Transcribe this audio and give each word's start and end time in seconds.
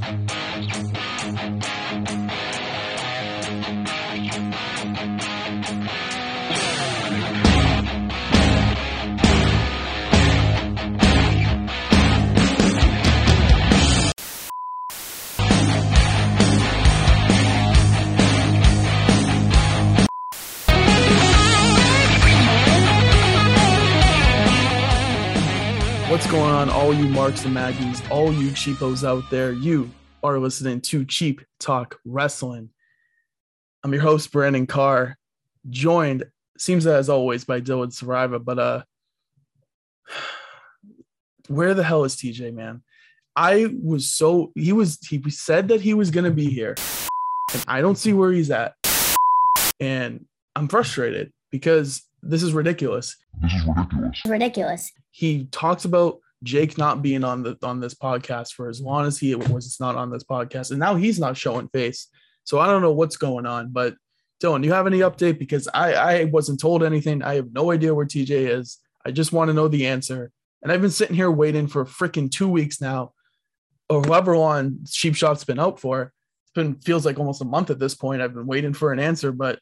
Thank 0.00 1.66
you. 1.66 1.71
On, 26.62 26.70
all 26.70 26.94
you 26.94 27.08
Marks 27.08 27.44
and 27.44 27.52
Maggies, 27.52 28.00
all 28.08 28.32
you 28.32 28.50
cheapos 28.50 29.02
out 29.02 29.28
there? 29.30 29.50
You 29.50 29.90
are 30.22 30.38
listening 30.38 30.80
to 30.82 31.04
Cheap 31.04 31.40
Talk 31.58 31.98
Wrestling. 32.04 32.70
I'm 33.82 33.92
your 33.92 34.02
host, 34.02 34.30
Brandon 34.30 34.68
Carr, 34.68 35.18
joined, 35.70 36.22
seems 36.56 36.86
as 36.86 37.08
always, 37.08 37.44
by 37.44 37.60
Dylan 37.60 37.88
Sariva. 37.88 38.44
But 38.44 38.60
uh, 38.60 38.82
where 41.48 41.74
the 41.74 41.82
hell 41.82 42.04
is 42.04 42.14
TJ, 42.14 42.54
man? 42.54 42.84
I 43.34 43.74
was 43.82 44.14
so 44.14 44.52
he 44.54 44.72
was 44.72 45.00
he 45.00 45.20
said 45.30 45.66
that 45.66 45.80
he 45.80 45.94
was 45.94 46.12
gonna 46.12 46.30
be 46.30 46.48
here, 46.48 46.76
and 47.54 47.64
I 47.66 47.80
don't 47.80 47.98
see 47.98 48.12
where 48.12 48.30
he's 48.30 48.52
at, 48.52 48.76
and 49.80 50.26
I'm 50.54 50.68
frustrated 50.68 51.32
because 51.50 52.02
this 52.22 52.44
is 52.44 52.52
ridiculous. 52.52 53.16
This 53.40 53.52
is 53.52 53.66
ridiculous. 53.66 54.20
ridiculous. 54.24 54.92
he 55.10 55.48
talks 55.50 55.84
about 55.84 56.21
Jake 56.42 56.76
not 56.76 57.02
being 57.02 57.24
on 57.24 57.42
the 57.42 57.56
on 57.62 57.80
this 57.80 57.94
podcast 57.94 58.52
for 58.52 58.68
as 58.68 58.80
long 58.80 59.06
as 59.06 59.18
he 59.18 59.34
was 59.34 59.76
not 59.80 59.96
on 59.96 60.10
this 60.10 60.24
podcast, 60.24 60.70
and 60.70 60.80
now 60.80 60.94
he's 60.94 61.18
not 61.18 61.36
showing 61.36 61.68
face. 61.68 62.08
So 62.44 62.58
I 62.58 62.66
don't 62.66 62.82
know 62.82 62.92
what's 62.92 63.16
going 63.16 63.46
on. 63.46 63.70
But 63.70 63.94
Dylan, 64.42 64.64
you 64.64 64.72
have 64.72 64.86
any 64.86 64.98
update? 65.00 65.38
Because 65.38 65.68
I 65.72 65.92
I 65.92 66.24
wasn't 66.24 66.60
told 66.60 66.82
anything. 66.82 67.22
I 67.22 67.36
have 67.36 67.52
no 67.52 67.70
idea 67.70 67.94
where 67.94 68.06
TJ 68.06 68.58
is. 68.58 68.78
I 69.04 69.10
just 69.10 69.32
want 69.32 69.48
to 69.48 69.54
know 69.54 69.68
the 69.68 69.86
answer. 69.86 70.30
And 70.62 70.70
I've 70.70 70.80
been 70.80 70.90
sitting 70.90 71.16
here 71.16 71.30
waiting 71.30 71.66
for 71.66 71.84
freaking 71.84 72.30
two 72.30 72.48
weeks 72.48 72.80
now, 72.80 73.12
or 73.88 74.02
whoever 74.02 74.36
long 74.36 74.78
Cheap 74.88 75.16
Shot's 75.16 75.44
been 75.44 75.58
out 75.58 75.80
for. 75.80 76.12
It's 76.44 76.52
been 76.54 76.74
feels 76.76 77.06
like 77.06 77.18
almost 77.18 77.42
a 77.42 77.46
month 77.46 77.70
at 77.70 77.78
this 77.78 77.94
point. 77.94 78.22
I've 78.22 78.34
been 78.34 78.46
waiting 78.46 78.74
for 78.74 78.92
an 78.92 78.98
answer, 78.98 79.32
but 79.32 79.58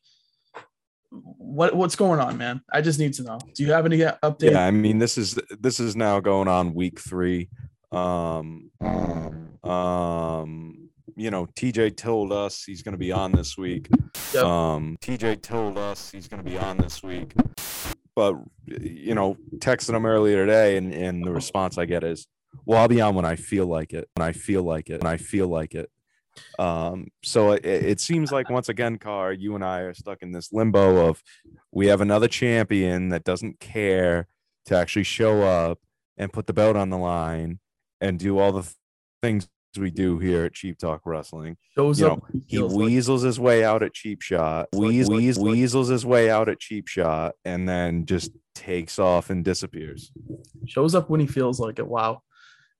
what 1.11 1.75
what's 1.75 1.97
going 1.97 2.20
on, 2.20 2.39
man? 2.39 2.62
I 2.72 2.80
just 2.80 2.98
need 2.98 3.14
to 3.14 3.22
know. 3.22 3.39
Do 3.55 3.64
you 3.64 3.72
have 3.72 3.86
any 3.86 3.98
update? 3.98 4.53
Yeah, 4.53 4.64
I 4.64 4.70
mean 4.70 4.98
this 4.98 5.19
is 5.19 5.39
this 5.58 5.80
is 5.80 5.97
now 5.97 6.20
going 6.20 6.48
on 6.48 6.75
week 6.75 7.00
three. 7.00 7.48
Um, 7.92 8.70
um, 9.64 10.88
you 11.16 11.31
know, 11.31 11.47
TJ 11.47 11.97
told 11.97 12.33
us 12.33 12.62
he's 12.64 12.83
going 12.83 12.92
to 12.92 12.98
be 12.98 13.11
on 13.11 13.33
this 13.33 13.58
week. 13.58 13.88
Yep. 14.33 14.44
Um, 14.44 14.97
TJ 15.03 15.42
told 15.42 15.77
us 15.77 16.11
he's 16.11 16.28
going 16.28 16.42
to 16.42 16.48
be 16.48 16.56
on 16.56 16.77
this 16.78 17.03
week, 17.03 17.34
but 18.14 18.36
you 18.66 19.14
know, 19.14 19.36
texting 19.56 19.94
him 19.94 20.06
earlier 20.06 20.47
today, 20.47 20.77
and 20.77 20.94
and 20.94 21.25
the 21.25 21.33
response 21.33 21.77
I 21.77 21.86
get 21.86 22.05
is, 22.05 22.28
"Well, 22.64 22.81
I'll 22.81 22.88
be 22.88 23.00
on 23.00 23.16
when 23.16 23.25
I 23.25 23.34
feel 23.34 23.66
like 23.66 23.92
it. 23.92 24.08
When 24.14 24.27
I 24.27 24.33
feel 24.33 24.62
like 24.62 24.88
it. 24.88 25.03
When 25.03 25.12
I 25.12 25.16
feel 25.16 25.48
like 25.48 25.75
it." 25.75 25.91
Um, 26.59 27.09
so 27.23 27.53
it, 27.53 27.64
it 27.64 28.00
seems 28.00 28.33
like 28.33 28.50
once 28.50 28.69
again, 28.69 28.98
Carr, 28.98 29.33
you 29.33 29.55
and 29.55 29.64
I 29.64 29.81
are 29.81 29.95
stuck 29.95 30.23
in 30.23 30.33
this 30.33 30.53
limbo 30.53 31.09
of 31.09 31.22
we 31.72 31.87
have 31.89 32.00
another 32.00 32.28
champion 32.28 33.09
that 33.11 33.25
doesn't 33.25 33.61
care 33.61 34.27
to 34.67 34.77
actually 34.77 35.05
show 35.05 35.42
up 35.42 35.78
and 36.17 36.33
put 36.33 36.47
the 36.47 36.53
belt 36.53 36.77
on 36.77 36.91
the 36.91 36.98
line 36.98 37.59
and 38.00 38.19
do 38.19 38.39
all 38.39 38.53
the 38.53 38.62
th- 38.62 38.75
things 39.22 39.48
we 39.78 39.91
do 39.91 40.19
here 40.19 40.45
at 40.45 40.53
Cheap 40.53 40.78
Talk 40.78 41.03
Wrestling. 41.05 41.56
Shows 41.77 42.00
You 42.00 42.06
up. 42.09 42.19
know, 42.19 42.25
when 42.28 42.42
He 42.48 42.56
feels 42.56 42.75
like- 42.75 42.84
weasels 42.87 43.22
his 43.22 43.39
way 43.41 43.62
out 43.65 43.83
at 43.83 43.94
Cheap 43.94 44.20
Shot, 44.22 44.69
weas- 44.75 45.09
weas- 45.09 45.39
weasels 45.39 45.89
his 45.89 46.05
way 46.05 46.28
out 46.28 46.48
at 46.48 46.59
Cheap 46.59 46.89
Shot, 46.89 47.34
and 47.44 47.69
then 47.69 48.05
just 48.05 48.32
takes 48.55 48.99
off 48.99 49.31
and 49.31 49.44
disappears. 49.44 50.10
shows 50.66 50.94
up 50.94 51.09
when 51.09 51.21
he 51.21 51.26
feels 51.26 51.60
like 51.60 51.78
it. 51.78 51.87
Wow. 51.87 52.22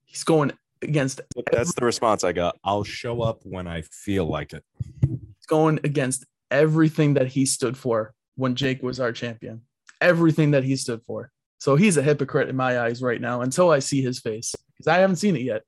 He's 0.05 0.25
going 0.25 0.53
against 0.83 1.21
That's 1.53 1.75
the 1.75 1.85
response 1.85 2.25
I 2.25 2.33
got. 2.33 2.57
I'll 2.65 2.85
show 2.85 3.23
up 3.23 3.41
when 3.45 3.67
I 3.67 3.83
feel 3.83 4.27
like 4.27 4.53
it. 4.53 4.65
he's 5.01 5.47
going 5.49 5.81
against 5.85 6.25
everything 6.51 7.15
that 7.15 7.29
he 7.29 7.47
stood 7.47 7.77
for 7.77 8.15
when 8.37 8.55
Jake 8.55 8.83
was 8.83 9.01
our 9.01 9.13
champion. 9.13 9.63
Everything 10.01 10.53
that 10.53 10.65
he 10.65 10.77
stood 10.77 11.03
for. 11.07 11.31
So 11.59 11.77
he's 11.77 11.97
a 11.97 12.03
hypocrite 12.03 12.49
in 12.49 12.57
my 12.57 12.81
eyes 12.81 13.03
right 13.03 13.21
now 13.21 13.43
until 13.43 13.71
I 13.71 13.81
see 13.81 14.01
his 14.01 14.19
face 14.19 14.55
because 14.77 14.87
I 14.87 14.99
haven't 14.99 15.17
seen 15.17 15.37
it 15.37 15.43
yet. 15.43 15.63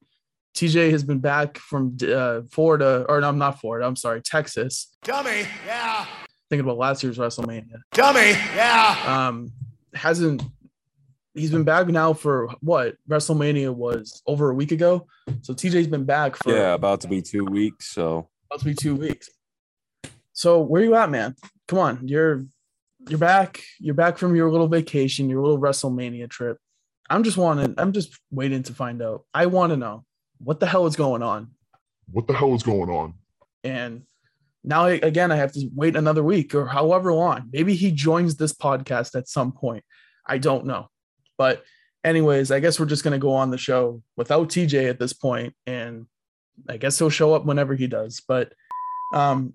TJ 0.55 0.91
has 0.91 1.03
been 1.03 1.19
back 1.19 1.59
from 1.59 1.97
uh, 2.07 2.43
Florida, 2.51 3.07
or 3.09 3.21
no, 3.21 3.29
I'm 3.29 3.39
not 3.39 3.61
Florida. 3.61 3.87
I'm 3.87 3.97
sorry, 3.97 4.21
Texas. 4.21 4.95
Dummy, 5.03 5.47
yeah. 5.67 6.07
Thinking 6.51 6.65
about 6.65 6.79
last 6.79 7.03
year's 7.03 7.19
WrestleMania. 7.19 7.77
Dummy, 7.93 8.31
yeah. 8.55 9.29
Um, 9.29 9.53
hasn't 9.95 10.43
he's 11.35 11.51
been 11.51 11.65
back 11.65 11.87
now 11.89 12.13
for 12.13 12.49
what 12.61 12.97
WrestleMania 13.09 13.75
was 13.75 14.23
over 14.27 14.51
a 14.51 14.55
week 14.55 14.73
ago. 14.73 15.07
So 15.43 15.55
TJ's 15.55 15.87
been 15.87 16.05
back 16.05 16.37
for 16.37 16.55
Yeah, 16.55 16.75
about 16.75 17.01
to 17.03 17.09
be 17.09 17.23
two 17.23 17.45
weeks. 17.45 17.89
So 17.89 18.29
about 18.51 18.61
to 18.61 18.67
be 18.67 18.75
two 18.75 18.95
weeks. 18.95 19.29
So 20.33 20.61
where 20.61 20.83
you 20.83 20.95
at, 20.95 21.11
man? 21.11 21.35
Come 21.69 21.79
on, 21.79 22.09
you're 22.09 22.45
you're 23.09 23.19
back. 23.19 23.63
You're 23.81 23.95
back 23.95 24.19
from 24.19 24.37
your 24.37 24.51
little 24.51 24.69
vacation, 24.69 25.29
your 25.29 25.43
little 25.43 25.59
WrestleMania 25.59 26.31
trip. 26.31 26.59
I'm 27.11 27.25
just 27.25 27.37
wanting. 27.37 27.75
I'm 27.79 27.93
just 27.93 28.19
waiting 28.31 28.63
to 28.65 28.75
find 28.75 29.03
out. 29.03 29.25
I 29.35 29.47
want 29.47 29.71
to 29.71 29.77
know 29.77 30.05
what 30.39 30.61
the 30.61 30.67
hell 30.67 30.87
is 30.87 30.97
going 30.97 31.23
on. 31.23 31.51
What 32.11 32.27
the 32.27 32.35
hell 32.35 32.55
is 32.55 32.63
going 32.63 32.91
on? 32.91 33.15
And 33.65 34.03
now 34.65 34.87
again, 34.87 35.33
I 35.33 35.37
have 35.37 35.53
to 35.53 35.69
wait 35.75 35.97
another 35.97 36.23
week 36.23 36.55
or 36.55 36.67
however 36.67 37.13
long. 37.13 37.49
Maybe 37.53 37.75
he 37.75 37.91
joins 37.91 38.37
this 38.37 38.53
podcast 38.53 39.17
at 39.17 39.29
some 39.29 39.53
point. 39.53 39.85
I 40.27 40.39
don't 40.39 40.67
know. 40.67 40.89
But 41.43 41.65
anyways, 42.05 42.53
I 42.53 42.61
guess 42.61 42.79
we're 42.79 42.87
just 42.87 43.03
gonna 43.03 43.19
go 43.19 43.33
on 43.35 43.51
the 43.51 43.59
show 43.59 44.01
without 44.17 44.49
TJ 44.49 44.89
at 44.89 45.01
this 45.01 45.13
point, 45.13 45.55
and 45.67 46.07
I 46.69 46.77
guess 46.77 46.97
he'll 46.97 47.11
show 47.11 47.35
up 47.35 47.45
whenever 47.45 47.75
he 47.75 47.89
does. 47.89 48.23
But 48.29 48.53
um, 49.13 49.55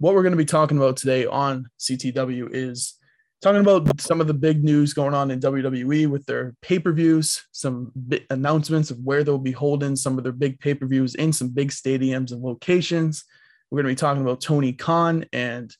what 0.00 0.14
we're 0.14 0.24
gonna 0.24 0.34
be 0.34 0.44
talking 0.44 0.78
about 0.78 0.96
today 0.96 1.26
on 1.26 1.70
CTW 1.78 2.48
is 2.52 2.98
talking 3.40 3.60
about 3.60 4.00
some 4.00 4.20
of 4.20 4.26
the 4.26 4.34
big 4.34 4.64
news 4.64 4.92
going 4.94 5.14
on 5.14 5.30
in 5.30 5.38
WWE 5.38 6.08
with 6.08 6.26
their 6.26 6.56
pay-per-views, 6.60 7.40
some 7.52 7.92
bi- 7.94 8.26
announcements 8.30 8.90
of 8.90 8.98
where 9.04 9.22
they'll 9.22 9.38
be 9.38 9.52
holding 9.52 9.94
some 9.94 10.18
of 10.18 10.24
their 10.24 10.32
big 10.32 10.58
pay-per-views 10.58 11.14
in 11.14 11.32
some 11.32 11.50
big 11.50 11.70
stadiums 11.70 12.32
and 12.32 12.42
locations. 12.42 13.22
We're 13.70 13.82
going 13.82 13.94
to 13.94 13.96
be 13.96 14.06
talking 14.06 14.22
about 14.22 14.40
Tony 14.40 14.72
Khan 14.72 15.24
and 15.32 15.72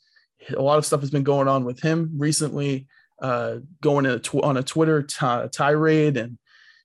a 0.56 0.62
lot 0.62 0.78
of 0.78 0.86
stuff 0.86 1.00
has 1.00 1.10
been 1.10 1.24
going 1.24 1.48
on 1.48 1.64
with 1.64 1.80
him 1.80 2.12
recently, 2.16 2.86
uh, 3.20 3.56
going 3.80 4.06
a 4.06 4.18
tw- 4.18 4.42
on 4.42 4.56
a 4.56 4.62
Twitter 4.62 5.02
ti- 5.02 5.48
tirade 5.52 6.16
and 6.16 6.38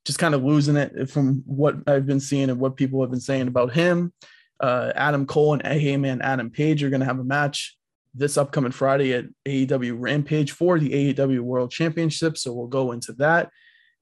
just 0.05 0.19
kind 0.19 0.35
of 0.35 0.43
losing 0.43 0.77
it 0.77 1.09
from 1.09 1.43
what 1.45 1.75
I've 1.87 2.05
been 2.05 2.19
seeing 2.19 2.49
and 2.49 2.59
what 2.59 2.77
people 2.77 3.01
have 3.01 3.11
been 3.11 3.19
saying 3.19 3.47
about 3.47 3.73
him. 3.73 4.13
Uh, 4.59 4.91
Adam 4.95 5.25
Cole 5.25 5.53
and 5.53 5.65
Hangman 5.65 6.21
Adam 6.21 6.49
Page 6.49 6.83
are 6.83 6.89
going 6.89 6.99
to 7.01 7.05
have 7.05 7.19
a 7.19 7.23
match 7.23 7.75
this 8.13 8.37
upcoming 8.37 8.71
Friday 8.71 9.13
at 9.13 9.25
AEW 9.45 9.95
Rampage 9.99 10.51
for 10.51 10.79
the 10.79 11.13
AEW 11.13 11.41
World 11.41 11.71
Championship. 11.71 12.37
So 12.37 12.53
we'll 12.53 12.67
go 12.67 12.93
into 12.93 13.11
that 13.13 13.51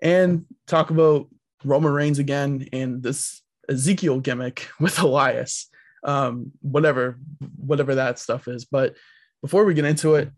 and 0.02 0.46
talk 0.68 0.92
about 0.92 1.28
Roman 1.64 1.92
Reigns 1.92 2.20
again 2.20 2.68
and 2.72 3.02
this 3.02 3.42
Ezekiel 3.70 4.20
gimmick 4.20 4.70
with 4.80 5.00
Elias, 5.00 5.70
um, 6.04 6.52
whatever, 6.62 7.18
whatever 7.58 7.96
that 7.96 8.20
stuff 8.20 8.48
is. 8.48 8.66
But 8.66 8.96
before 9.42 9.66
we 9.66 9.74
get 9.74 9.86
into 9.86 10.16
it, 10.16 10.30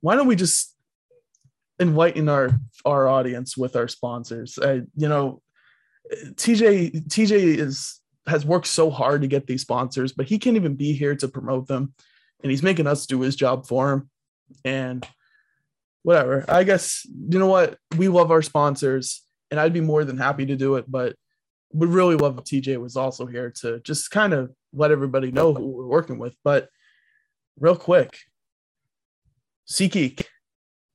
why 0.00 0.16
don't 0.16 0.26
we 0.26 0.36
just 0.36 0.71
enlighten 1.80 2.28
our 2.28 2.58
our 2.84 3.08
audience 3.08 3.56
with 3.56 3.76
our 3.76 3.88
sponsors? 3.88 4.58
Uh, 4.58 4.80
you 4.96 5.08
know, 5.08 5.42
TJ 6.12 7.08
TJ 7.08 7.58
is 7.58 8.00
has 8.26 8.46
worked 8.46 8.68
so 8.68 8.90
hard 8.90 9.22
to 9.22 9.28
get 9.28 9.46
these 9.46 9.62
sponsors, 9.62 10.12
but 10.12 10.26
he 10.26 10.38
can't 10.38 10.56
even 10.56 10.76
be 10.76 10.92
here 10.92 11.16
to 11.16 11.28
promote 11.28 11.66
them 11.66 11.92
and 12.42 12.50
he's 12.50 12.62
making 12.62 12.86
us 12.86 13.06
do 13.06 13.20
his 13.20 13.36
job 13.36 13.66
for 13.66 13.92
him. 13.92 14.10
And 14.64 15.06
whatever. 16.02 16.44
I 16.48 16.64
guess 16.64 17.06
you 17.06 17.38
know 17.38 17.46
what? 17.46 17.78
We 17.96 18.08
love 18.08 18.30
our 18.30 18.42
sponsors, 18.42 19.22
and 19.50 19.58
I'd 19.58 19.72
be 19.72 19.80
more 19.80 20.04
than 20.04 20.18
happy 20.18 20.46
to 20.46 20.56
do 20.56 20.76
it, 20.76 20.90
but 20.90 21.16
would 21.72 21.88
really 21.88 22.16
love 22.16 22.38
if 22.38 22.44
TJ 22.44 22.80
was 22.80 22.96
also 22.96 23.24
here 23.26 23.50
to 23.60 23.80
just 23.80 24.10
kind 24.10 24.32
of 24.32 24.52
let 24.74 24.90
everybody 24.90 25.30
know 25.30 25.54
who 25.54 25.66
we're 25.68 25.86
working 25.86 26.18
with. 26.18 26.36
But 26.44 26.68
real 27.58 27.76
quick, 27.76 28.18
SeatGeek, 29.70 30.26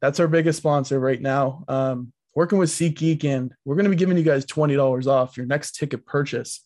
that's 0.02 0.20
our 0.20 0.28
biggest 0.28 0.58
sponsor 0.58 1.00
right 1.00 1.22
now. 1.22 1.64
Um, 1.68 2.12
working 2.36 2.58
with 2.58 2.70
SeatGeek, 2.70 3.24
and 3.24 3.54
we're 3.66 3.76
going 3.76 3.86
to 3.86 3.90
be 3.90 3.96
giving 3.96 4.18
you 4.18 4.24
guys 4.24 4.46
twenty 4.46 4.76
dollars 4.76 5.08
off 5.08 5.38
your 5.38 5.46
next 5.46 5.74
ticket 5.74 6.06
purchase 6.06 6.64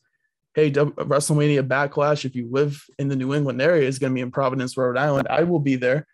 hey, 0.53 0.69
w- 0.69 0.95
WrestleMania 0.95 1.67
Backlash, 1.67 2.25
if 2.25 2.35
you 2.35 2.47
live 2.51 2.83
in 2.99 3.07
the 3.07 3.15
New 3.15 3.33
England 3.33 3.61
area, 3.61 3.87
is 3.87 3.99
going 3.99 4.11
to 4.11 4.15
be 4.15 4.21
in 4.21 4.31
Providence, 4.31 4.75
Rhode 4.77 4.97
Island. 4.97 5.27
I 5.29 5.43
will 5.43 5.59
be 5.59 5.75
there. 5.75 6.07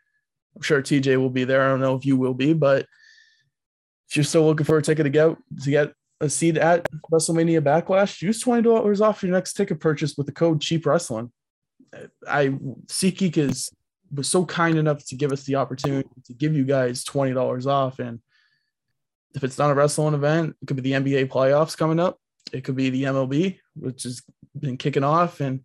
I'm 0.56 0.62
sure 0.62 0.81
TJ 0.81 1.18
will 1.18 1.30
be 1.30 1.44
there. 1.44 1.64
I 1.64 1.69
don't 1.69 1.81
know 1.81 1.96
if 1.96 2.06
you 2.06 2.18
will 2.18 2.34
be, 2.34 2.54
but 2.54 2.86
if 4.10 4.16
you're 4.16 4.24
still 4.24 4.46
looking 4.46 4.66
for 4.66 4.78
a 4.78 4.81
ticket 4.81 5.04
to 5.04 5.10
get 5.10 5.36
to 5.63 5.70
get 5.70 5.94
a 6.20 6.30
seat 6.30 6.58
at 6.58 6.88
WrestleMania 7.12 7.62
Backlash, 7.62 8.22
use 8.22 8.40
twenty 8.40 8.63
dollars 8.63 9.02
off 9.02 9.22
your 9.22 9.31
next 9.31 9.54
ticket 9.54 9.80
purchase 9.80 10.16
with 10.18 10.25
the 10.25 10.31
code 10.31 10.62
Cheap 10.62 10.86
Wrestling. 10.86 11.31
I 12.28 12.48
SeatGeek 12.88 13.38
is 13.38 13.70
was 14.13 14.27
so 14.30 14.45
kind 14.45 14.77
enough 14.77 15.06
to 15.07 15.15
give 15.15 15.31
us 15.31 15.44
the 15.44 15.56
opportunity 15.56 16.09
to 16.25 16.33
give 16.33 16.56
you 16.56 16.63
guys 16.63 17.04
twenty 17.04 17.33
dollars 17.33 17.68
off, 17.68 18.00
and 18.00 18.19
if 19.36 19.44
it's 19.44 19.57
not 19.57 19.71
a 19.71 19.74
wrestling 19.74 20.13
event, 20.13 20.56
it 20.62 20.68
could 20.68 20.77
be 20.77 20.83
the 20.83 20.94
NBA 20.94 21.27
playoffs 21.27 21.77
coming 21.77 22.00
up. 22.00 22.19
It 22.51 22.63
could 22.63 22.75
be 22.75 22.89
the 22.89 23.04
MLB, 23.04 23.59
which 23.75 24.04
has 24.04 24.21
been 24.57 24.77
kicking 24.77 25.04
off, 25.04 25.42
and 25.42 25.62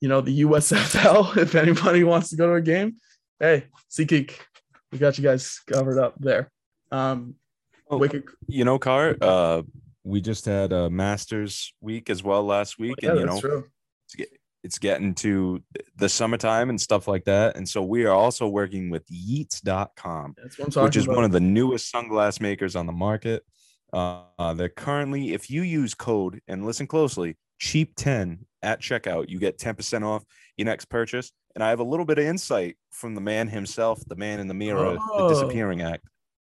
you 0.00 0.08
know 0.08 0.20
the 0.20 0.42
USFL. 0.42 1.36
If 1.42 1.54
anybody 1.54 2.04
wants 2.04 2.30
to 2.30 2.36
go 2.36 2.46
to 2.48 2.54
a 2.54 2.60
game, 2.60 2.96
hey, 3.40 3.66
SeatGeek, 3.90 4.32
we 4.92 4.98
got 4.98 5.18
you 5.18 5.24
guys 5.24 5.60
covered 5.66 5.98
up 5.98 6.14
there. 6.18 6.50
Um, 6.90 7.36
Oh, 7.88 7.98
Wicked, 7.98 8.24
You 8.48 8.64
know, 8.64 8.78
Carr, 8.78 9.16
uh, 9.20 9.62
we 10.02 10.20
just 10.20 10.44
had 10.44 10.72
a 10.72 10.90
Masters 10.90 11.72
week 11.80 12.10
as 12.10 12.22
well 12.22 12.44
last 12.44 12.78
week, 12.78 12.96
yeah, 13.00 13.10
and 13.10 13.20
you 13.20 13.26
that's 13.26 13.42
know, 13.42 13.48
true. 13.48 13.64
It's 14.66 14.78
getting 14.80 15.14
to 15.14 15.62
the 15.94 16.08
summertime 16.08 16.70
and 16.70 16.80
stuff 16.80 17.06
like 17.06 17.24
that. 17.24 17.56
And 17.56 17.68
so 17.68 17.82
we 17.82 18.04
are 18.04 18.12
also 18.12 18.48
working 18.48 18.90
with 18.90 19.04
Yeats.com. 19.08 20.34
That's 20.36 20.58
what 20.58 20.64
I'm 20.64 20.70
talking 20.72 20.84
which 20.84 20.96
is 20.96 21.04
about. 21.04 21.16
one 21.16 21.24
of 21.24 21.30
the 21.30 21.38
newest 21.40 21.92
sunglass 21.94 22.40
makers 22.40 22.74
on 22.74 22.86
the 22.86 22.92
market. 22.92 23.44
Uh, 23.92 24.22
uh, 24.40 24.52
they're 24.54 24.68
currently, 24.68 25.32
if 25.34 25.48
you 25.50 25.62
use 25.62 25.94
code 25.94 26.40
and 26.48 26.66
listen 26.66 26.88
closely, 26.88 27.36
cheap 27.60 27.94
10 27.96 28.44
at 28.62 28.80
checkout, 28.80 29.28
you 29.28 29.38
get 29.38 29.56
10% 29.56 30.02
off 30.04 30.24
your 30.56 30.66
next 30.66 30.86
purchase. 30.86 31.30
And 31.54 31.62
I 31.62 31.68
have 31.70 31.78
a 31.78 31.84
little 31.84 32.04
bit 32.04 32.18
of 32.18 32.24
insight 32.24 32.76
from 32.90 33.14
the 33.14 33.20
man 33.20 33.46
himself, 33.46 34.02
the 34.08 34.16
man 34.16 34.40
in 34.40 34.48
the 34.48 34.54
mirror, 34.54 34.98
Oh. 35.00 35.28
the 35.28 35.34
disappearing 35.34 35.80
act, 35.80 36.04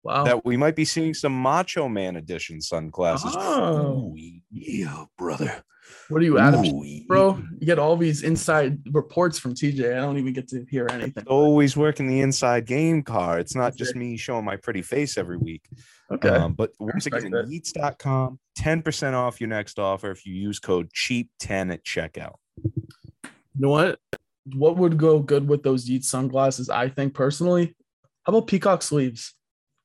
wow. 0.05 0.25
that 0.25 0.45
we 0.45 0.57
might 0.57 0.77
be 0.77 0.85
seeing 0.85 1.15
some 1.15 1.33
Macho 1.33 1.89
Man 1.89 2.17
edition 2.17 2.61
sunglasses. 2.61 3.35
Oh. 3.37 4.15
Ooh, 4.15 4.17
yeah, 4.51 5.05
brother. 5.19 5.65
what 6.09 6.21
are 6.21 6.25
you, 6.25 6.39
Adam? 6.39 6.65
Ooh. 6.65 7.01
Bro, 7.07 7.43
you 7.59 7.67
get 7.67 7.79
all 7.79 7.97
these 7.97 8.23
inside 8.23 8.79
reports 8.93 9.39
from 9.39 9.55
TJ. 9.55 9.97
I 9.97 10.01
don't 10.01 10.19
even 10.19 10.33
get 10.33 10.49
to 10.49 10.65
hear 10.71 10.87
anything. 10.91 11.25
Always 11.27 11.77
working 11.77 12.07
the 12.07 12.21
inside 12.21 12.67
game 12.67 13.03
Carr. 13.03 13.39
It's 13.39 13.55
not 13.55 13.77
just 13.77 13.97
me 13.97 14.17
showing 14.17 14.45
my 14.45 14.57
pretty 14.57 14.83
face 14.83 15.19
every 15.19 15.39
week. 15.39 15.63
Okay. 16.11 16.29
Um, 16.29 16.53
but 16.53 16.71
once 16.79 17.07
again, 17.07 17.31
that. 17.31 17.49
Yeats.com, 17.49 18.39
10% 18.59 19.15
off 19.15 19.41
your 19.41 19.49
next 19.49 19.79
offer 19.79 20.11
if 20.11 20.27
you 20.27 20.35
use 20.35 20.59
code 20.59 20.91
cheap10 20.93 21.73
at 21.73 21.85
checkout. 21.85 22.37
you 22.63 23.31
know 23.57 23.71
what? 23.71 23.99
What 24.55 24.77
would 24.77 24.99
go 24.99 25.21
good 25.21 25.49
with 25.49 25.63
those 25.63 25.89
Yeats 25.89 26.11
sunglasses? 26.11 26.69
I 26.69 26.91
think 26.91 27.15
personally, 27.15 27.75
how 28.25 28.33
about 28.33 28.47
peacock 28.47 28.83
sleeves? 28.83 29.35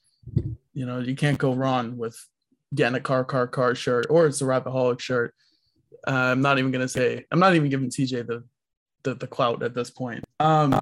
You 0.73 0.87
know, 0.87 0.99
you 0.99 1.15
can't 1.15 1.37
go 1.37 1.53
wrong 1.53 1.97
with 1.97 2.17
getting 2.73 2.95
a 2.95 2.99
car, 2.99 3.23
car, 3.23 3.45
car 3.47 3.75
shirt 3.75 4.07
or 4.09 4.25
it's 4.25 4.41
a 4.41 4.45
Rapaholic 4.45 4.99
shirt. 4.99 5.35
Uh, 6.07 6.11
I'm 6.11 6.41
not 6.41 6.57
even 6.59 6.71
gonna 6.71 6.87
say 6.87 7.25
I'm 7.31 7.39
not 7.39 7.55
even 7.55 7.69
giving 7.69 7.89
TJ 7.89 8.27
the 8.27 8.43
the, 9.03 9.15
the 9.15 9.27
clout 9.27 9.63
at 9.63 9.75
this 9.75 9.91
point. 9.91 10.23
Um, 10.39 10.79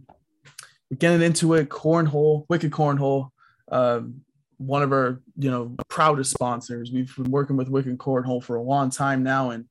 getting 0.97 1.21
into 1.21 1.53
it. 1.53 1.69
Cornhole, 1.69 2.45
Wicked 2.49 2.71
Cornhole, 2.71 3.29
um, 3.71 4.23
one 4.57 4.83
of 4.83 4.91
our 4.91 5.21
you 5.37 5.51
know 5.51 5.75
proudest 5.87 6.31
sponsors. 6.31 6.91
We've 6.91 7.13
been 7.15 7.31
working 7.31 7.57
with 7.57 7.69
Wicked 7.69 7.97
Cornhole 7.97 8.43
for 8.43 8.55
a 8.55 8.61
long 8.61 8.89
time 8.89 9.23
now, 9.23 9.51
and 9.51 9.65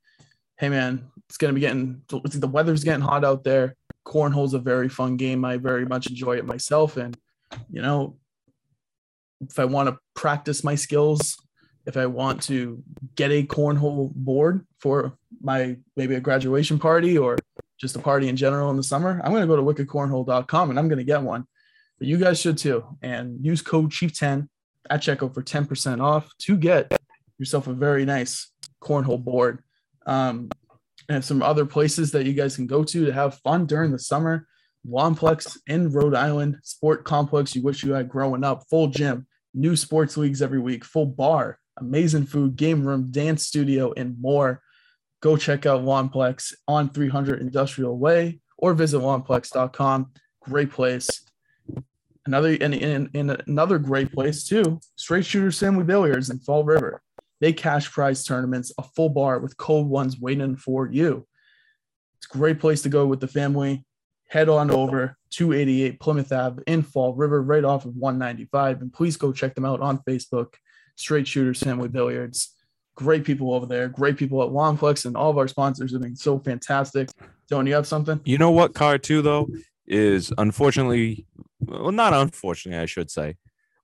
hey 0.59 0.69
man, 0.69 1.05
it's 1.29 1.39
gonna 1.39 1.53
be 1.53 1.61
getting 1.61 2.03
the 2.09 2.49
weather's 2.49 2.85
getting 2.85 3.03
hot 3.03 3.25
out 3.25 3.45
there. 3.45 3.77
Cornhole's 4.07 4.55
a 4.55 4.59
very 4.59 4.89
fun 4.89 5.17
game. 5.17 5.45
I 5.45 5.57
very 5.57 5.87
much 5.87 6.09
enjoy 6.09 6.37
it 6.37 6.47
myself, 6.47 6.97
and 6.97 7.17
you 7.71 7.83
know, 7.83 8.17
if 9.41 9.59
I 9.59 9.65
want 9.65 9.89
to 9.89 9.99
practice 10.15 10.65
my 10.65 10.75
skills, 10.75 11.37
if 11.87 11.97
I 11.97 12.07
want 12.07 12.43
to 12.45 12.83
get 13.17 13.31
a 13.31 13.45
cornhole 13.45 14.13
board 14.15 14.67
for 14.79 15.17
my 15.41 15.77
maybe 15.97 16.15
a 16.15 16.21
graduation 16.21 16.79
party 16.79 17.19
or 17.19 17.37
just 17.81 17.97
a 17.97 17.99
party 17.99 18.29
in 18.29 18.37
general 18.37 18.71
in 18.71 18.77
the 18.77 18.83
summer, 18.83 19.21
I'm 19.25 19.33
going 19.33 19.43
to 19.43 19.47
go 19.47 19.57
to 19.57 19.63
wickedcornhole.com 19.63 20.71
and 20.71 20.79
I'm 20.79 20.89
going 20.89 20.99
to 20.99 21.05
get 21.05 21.23
one. 21.23 21.45
But 21.99 22.09
you 22.09 22.19
guys 22.19 22.41
should 22.41 22.59
too. 22.59 22.85
And 23.03 23.45
use 23.45 23.63
code 23.63 23.91
CHIEF10 23.91 24.49
at 24.91 25.01
checkout 25.01 25.35
for 25.35 25.43
10% 25.43 26.03
off 26.03 26.31
to 26.39 26.57
get 26.57 26.93
yourself 27.39 27.67
a 27.67 27.73
very 27.73 28.05
nice 28.05 28.51
cornhole 28.83 29.23
board. 29.23 29.63
Um, 30.07 30.51
and 31.09 31.25
some 31.25 31.43
other 31.43 31.67
places 31.67 32.13
that 32.13 32.27
you 32.27 32.33
guys 32.33 32.57
can 32.57 32.67
go 32.67 32.85
to 32.85 33.07
to 33.07 33.13
have 33.13 33.39
fun 33.41 33.67
during 33.67 33.91
the 33.91 33.99
summer. 33.99 34.47
Womplex 34.89 35.59
in 35.67 35.93
Rhode 35.93 36.15
Island, 36.15 36.59
sport 36.63 37.05
complex 37.05 37.55
you 37.55 37.63
wish 37.63 37.85
you 37.85 37.93
had 37.93 38.09
growing 38.09 38.43
up, 38.43 38.65
full 38.69 38.89
gym, 38.89 39.27
new 39.55 39.77
sports 39.77 40.17
leagues 40.17 40.43
every 40.43 40.59
week, 40.59 40.85
full 40.85 41.07
bar, 41.07 41.59
amazing 41.79 42.27
food, 42.27 42.57
game 42.57 42.85
room, 42.85 43.11
dance 43.11 43.45
studio, 43.45 43.93
and 43.97 44.21
more. 44.21 44.61
Go 45.21 45.37
check 45.37 45.67
out 45.67 45.83
Womplex 45.83 46.53
on 46.67 46.89
300 46.89 47.41
Industrial 47.41 47.97
Way 47.97 48.41
or 48.59 48.75
visit 48.75 48.99
womplex.com. 48.99 50.11
Great 50.43 50.73
place. 50.73 51.09
Another 52.25 52.57
and, 52.61 53.11
and 53.15 53.43
another 53.47 53.79
great 53.79 54.13
place 54.13 54.45
too. 54.45 54.81
Straight 54.97 55.25
Shooter 55.25 55.51
Family 55.51 55.85
Billiards 55.85 56.31
in 56.31 56.39
Fall 56.39 56.63
River. 56.65 57.03
They 57.41 57.53
cash 57.53 57.91
prize 57.91 58.25
tournaments, 58.25 58.73
a 58.79 58.85
full 58.85 59.09
bar 59.09 59.41
with 59.41 59.57
cold 59.57 59.89
ones 59.89 60.21
waiting 60.21 60.57
for 60.57 60.89
you. 60.89 61.27
It's 62.19 62.33
a 62.33 62.39
great 62.39 62.61
place 62.61 62.83
to 62.83 62.89
go 62.89 63.07
with 63.07 63.19
the 63.19 63.27
family. 63.27 63.85
Head 64.29 64.49
on 64.49 64.71
over 64.71 65.17
288 65.31 65.99
Plymouth 65.99 66.33
Ave 66.33 66.63
in 66.69 66.83
Fall 66.83 67.15
River, 67.15 67.43
right 67.43 67.65
off 67.65 67.85
of 67.85 67.97
195. 67.97 68.83
And 68.83 68.93
please 68.93 69.17
go 69.17 69.33
check 69.33 69.57
them 69.57 69.65
out 69.65 69.81
on 69.81 69.99
Facebook. 70.09 70.55
Straight 70.95 71.27
Shooters 71.27 71.61
Family 71.61 71.89
Billiards. 71.89 72.55
Great 72.95 73.25
people 73.25 73.53
over 73.53 73.67
there. 73.67 73.89
Great 73.89 74.17
people 74.17 74.43
at 74.43 74.51
Womplex, 74.51 75.07
and 75.07 75.17
all 75.17 75.31
of 75.31 75.39
our 75.39 75.49
sponsors 75.49 75.93
have 75.93 76.03
been 76.03 76.15
so 76.15 76.39
fantastic. 76.39 77.09
Don't 77.49 77.67
you 77.67 77.75
have 77.75 77.87
something? 77.87 78.21
You 78.25 78.39
know 78.39 78.51
what 78.51 78.75
card 78.75 79.03
too 79.03 79.21
though 79.21 79.49
is 79.87 80.33
unfortunately 80.39 81.27
well 81.67 81.93
not 81.93 82.13
unfortunately 82.13 82.81
I 82.83 82.87
should 82.87 83.11
say. 83.11 83.37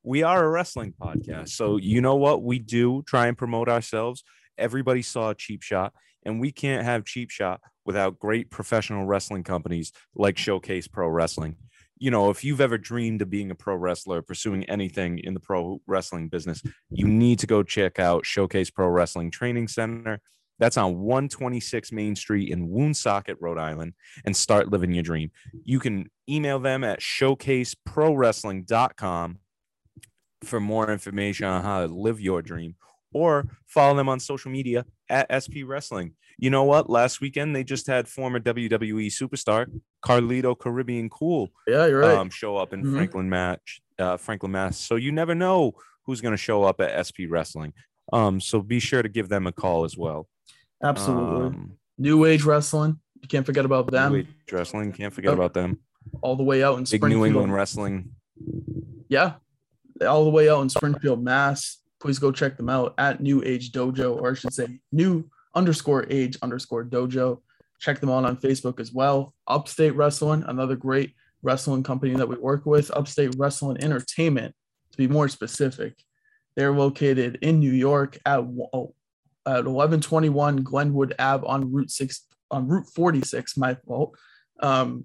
We 0.04 0.22
are 0.22 0.44
a 0.44 0.48
wrestling 0.48 0.94
podcast. 0.98 1.50
So 1.50 1.76
you 1.76 2.00
know 2.00 2.16
what 2.16 2.42
we 2.42 2.58
do 2.58 3.02
try 3.06 3.26
and 3.26 3.36
promote 3.36 3.68
ourselves. 3.68 4.24
Everybody 4.56 5.02
saw 5.02 5.30
a 5.30 5.34
Cheap 5.34 5.62
Shot 5.62 5.92
and 6.24 6.40
we 6.40 6.50
can't 6.52 6.84
have 6.84 7.04
Cheap 7.04 7.30
Shot 7.30 7.60
without 7.84 8.18
great 8.18 8.50
professional 8.50 9.06
wrestling 9.06 9.44
companies 9.44 9.92
like 10.14 10.38
Showcase 10.38 10.88
Pro 10.88 11.08
Wrestling. 11.08 11.56
you 11.98 12.10
know, 12.10 12.30
if 12.30 12.44
you've 12.44 12.60
ever 12.60 12.78
dreamed 12.78 13.22
of 13.22 13.30
being 13.30 13.50
a 13.50 13.54
pro 13.54 13.74
wrestler, 13.74 14.22
pursuing 14.22 14.64
anything 14.64 15.18
in 15.18 15.34
the 15.34 15.40
pro 15.40 15.80
wrestling 15.86 16.28
business, 16.28 16.62
you 16.90 17.06
need 17.06 17.38
to 17.40 17.46
go 17.46 17.62
check 17.62 17.98
out 17.98 18.24
Showcase 18.24 18.70
Pro 18.70 18.88
Wrestling 18.88 19.30
Training 19.30 19.68
Center. 19.68 20.20
That's 20.58 20.76
on 20.76 20.98
126 20.98 21.92
Main 21.92 22.16
Street 22.16 22.50
in 22.50 22.68
Woonsocket, 22.68 23.36
Rhode 23.40 23.58
Island, 23.58 23.92
and 24.24 24.36
start 24.36 24.70
living 24.70 24.92
your 24.92 25.04
dream. 25.04 25.30
You 25.64 25.78
can 25.78 26.10
email 26.28 26.58
them 26.58 26.82
at 26.84 27.00
showcaseprowrestling.com 27.00 29.38
for 30.44 30.60
more 30.60 30.90
information 30.90 31.46
on 31.46 31.62
how 31.62 31.86
to 31.86 31.92
live 31.92 32.20
your 32.20 32.42
dream 32.42 32.76
or 33.12 33.46
follow 33.66 33.96
them 33.96 34.08
on 34.08 34.20
social 34.20 34.50
media 34.50 34.84
at 35.08 35.26
SP 35.32 35.64
Wrestling. 35.66 36.12
You 36.38 36.50
know 36.50 36.62
what? 36.64 36.88
Last 36.88 37.20
weekend 37.20 37.56
they 37.56 37.64
just 37.64 37.86
had 37.88 38.06
former 38.06 38.38
WWE 38.38 39.06
superstar 39.08 39.66
Carlito 40.04 40.56
Caribbean 40.56 41.08
Cool 41.08 41.48
Yeah, 41.66 41.86
you're 41.86 42.00
right. 42.00 42.16
um, 42.16 42.30
show 42.30 42.56
up 42.56 42.72
in 42.72 42.84
Mhm. 42.84 42.92
Franklin 42.94 43.28
match, 43.28 43.80
uh, 43.98 44.16
Franklin, 44.16 44.52
Mass. 44.52 44.78
So 44.78 44.94
you 44.94 45.10
never 45.10 45.34
know 45.34 45.72
who's 46.04 46.20
going 46.20 46.32
to 46.32 46.36
show 46.36 46.62
up 46.62 46.80
at 46.80 46.92
SP 47.06 47.26
Wrestling. 47.28 47.72
Um, 48.12 48.40
so 48.40 48.62
be 48.62 48.78
sure 48.78 49.02
to 49.02 49.08
give 49.08 49.28
them 49.28 49.46
a 49.48 49.52
call 49.52 49.84
as 49.84 49.96
well. 49.98 50.28
Absolutely. 50.82 51.46
Um, 51.46 51.72
New 51.98 52.24
Age 52.24 52.44
Wrestling. 52.44 52.98
You 53.20 53.28
can't 53.28 53.44
forget 53.46 53.64
about 53.64 53.90
them. 53.90 54.12
New 54.12 54.18
Age 54.20 54.26
Wrestling, 54.52 54.92
can't 54.92 55.12
forget 55.12 55.30
Oh, 55.30 55.34
about 55.34 55.54
them. 55.54 55.78
All 56.22 56.36
the 56.36 56.44
way 56.44 56.62
out 56.62 56.74
in 56.78 56.84
Big 56.84 56.88
Springfield. 57.00 57.20
New 57.20 57.26
England 57.26 57.52
Wrestling. 57.52 58.10
Yeah. 59.08 59.34
All 60.06 60.24
the 60.24 60.30
way 60.30 60.48
out 60.48 60.60
in 60.62 60.68
Springfield, 60.68 61.22
Mass. 61.22 61.78
Please 62.00 62.18
go 62.20 62.30
check 62.30 62.56
them 62.56 62.68
out 62.68 62.94
at 62.98 63.20
New 63.20 63.42
Age 63.44 63.72
Dojo, 63.72 64.16
or 64.16 64.30
I 64.30 64.34
should 64.34 64.54
say 64.54 64.78
new 64.92 65.28
underscore 65.54 66.06
age 66.08 66.38
underscore 66.42 66.84
dojo. 66.84 67.40
Check 67.80 67.98
them 68.00 68.10
out 68.10 68.24
on 68.24 68.36
Facebook 68.36 68.78
as 68.78 68.92
well. 68.92 69.34
Upstate 69.48 69.96
Wrestling, 69.96 70.44
another 70.46 70.76
great 70.76 71.14
wrestling 71.42 71.82
company 71.82 72.14
that 72.14 72.28
we 72.28 72.36
work 72.36 72.64
with. 72.66 72.90
Upstate 72.92 73.34
Wrestling 73.36 73.82
Entertainment, 73.82 74.54
to 74.92 74.98
be 74.98 75.08
more 75.08 75.28
specific. 75.28 75.94
They're 76.56 76.72
located 76.72 77.38
in 77.42 77.58
New 77.60 77.72
York 77.72 78.18
at, 78.24 78.40
oh, 78.72 78.94
at 79.48 79.64
1121 79.64 80.56
Glenwood 80.62 81.14
Ave 81.18 81.46
on 81.46 81.72
Route 81.72 81.90
6 81.90 82.24
on 82.50 82.68
Route 82.68 82.86
46, 82.94 83.56
my 83.56 83.74
fault. 83.74 84.16
Um, 84.60 85.04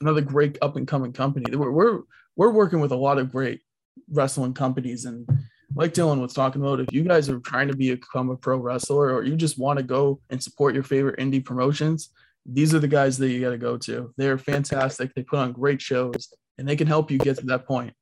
another 0.00 0.20
great 0.20 0.58
up 0.62 0.76
and 0.76 0.86
coming 0.86 1.12
company. 1.12 1.54
We're, 1.54 1.70
we're 1.70 2.00
we're 2.36 2.50
working 2.50 2.80
with 2.80 2.92
a 2.92 2.96
lot 2.96 3.18
of 3.18 3.32
great 3.32 3.62
wrestling 4.10 4.54
companies 4.54 5.06
and 5.06 5.26
like 5.74 5.92
Dylan 5.92 6.20
was 6.20 6.32
talking 6.32 6.62
about, 6.62 6.80
if 6.80 6.92
you 6.92 7.02
guys 7.02 7.28
are 7.28 7.40
trying 7.40 7.68
to 7.68 7.76
become 7.76 8.30
a 8.30 8.36
pro 8.36 8.56
wrestler 8.56 9.12
or 9.12 9.24
you 9.24 9.36
just 9.36 9.58
want 9.58 9.78
to 9.78 9.82
go 9.82 10.20
and 10.30 10.42
support 10.42 10.74
your 10.74 10.84
favorite 10.84 11.18
indie 11.18 11.44
promotions, 11.44 12.10
these 12.46 12.72
are 12.74 12.78
the 12.78 12.88
guys 12.88 13.18
that 13.18 13.28
you 13.28 13.40
got 13.40 13.50
to 13.50 13.58
go 13.58 13.76
to. 13.78 14.14
They're 14.16 14.38
fantastic. 14.38 15.12
They 15.14 15.22
put 15.22 15.38
on 15.38 15.52
great 15.52 15.82
shows 15.82 16.32
and 16.56 16.68
they 16.68 16.76
can 16.76 16.86
help 16.86 17.10
you 17.10 17.18
get 17.18 17.38
to 17.38 17.46
that 17.46 17.66
point 17.66 17.92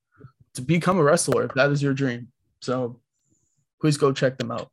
to 0.55 0.63
become 0.63 0.99
a 0.99 1.03
wrestler 1.03 1.45
if 1.45 1.55
that 1.55 1.71
is 1.71 1.83
your 1.83 1.95
dream. 1.95 2.29
So 2.61 3.01
please 3.81 3.97
go 3.97 4.13
check 4.13 4.39
them 4.39 4.51
out. 4.51 4.71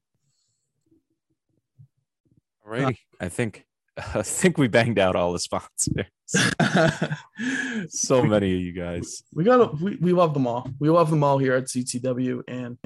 All 2.72 2.78
righty. 2.78 3.00
I 3.20 3.30
think 3.30 3.66
I 3.98 4.22
think 4.22 4.58
we 4.58 4.68
banged 4.68 5.00
out 5.00 5.16
all 5.16 5.34
the 5.34 5.40
sponsors. 5.40 6.06
so 7.90 8.24
many 8.24 8.56
of 8.56 8.62
you 8.62 8.72
guys. 8.72 9.24
we 9.34 9.44
got 9.44 9.80
we, 9.80 9.98
we 9.98 10.14
love 10.14 10.34
them 10.34 10.48
all. 10.48 10.70
We 10.80 10.90
love 10.90 11.10
them 11.10 11.24
all 11.24 11.38
here 11.38 11.56
at 11.56 11.66
CTW, 11.66 12.44
and 12.48 12.78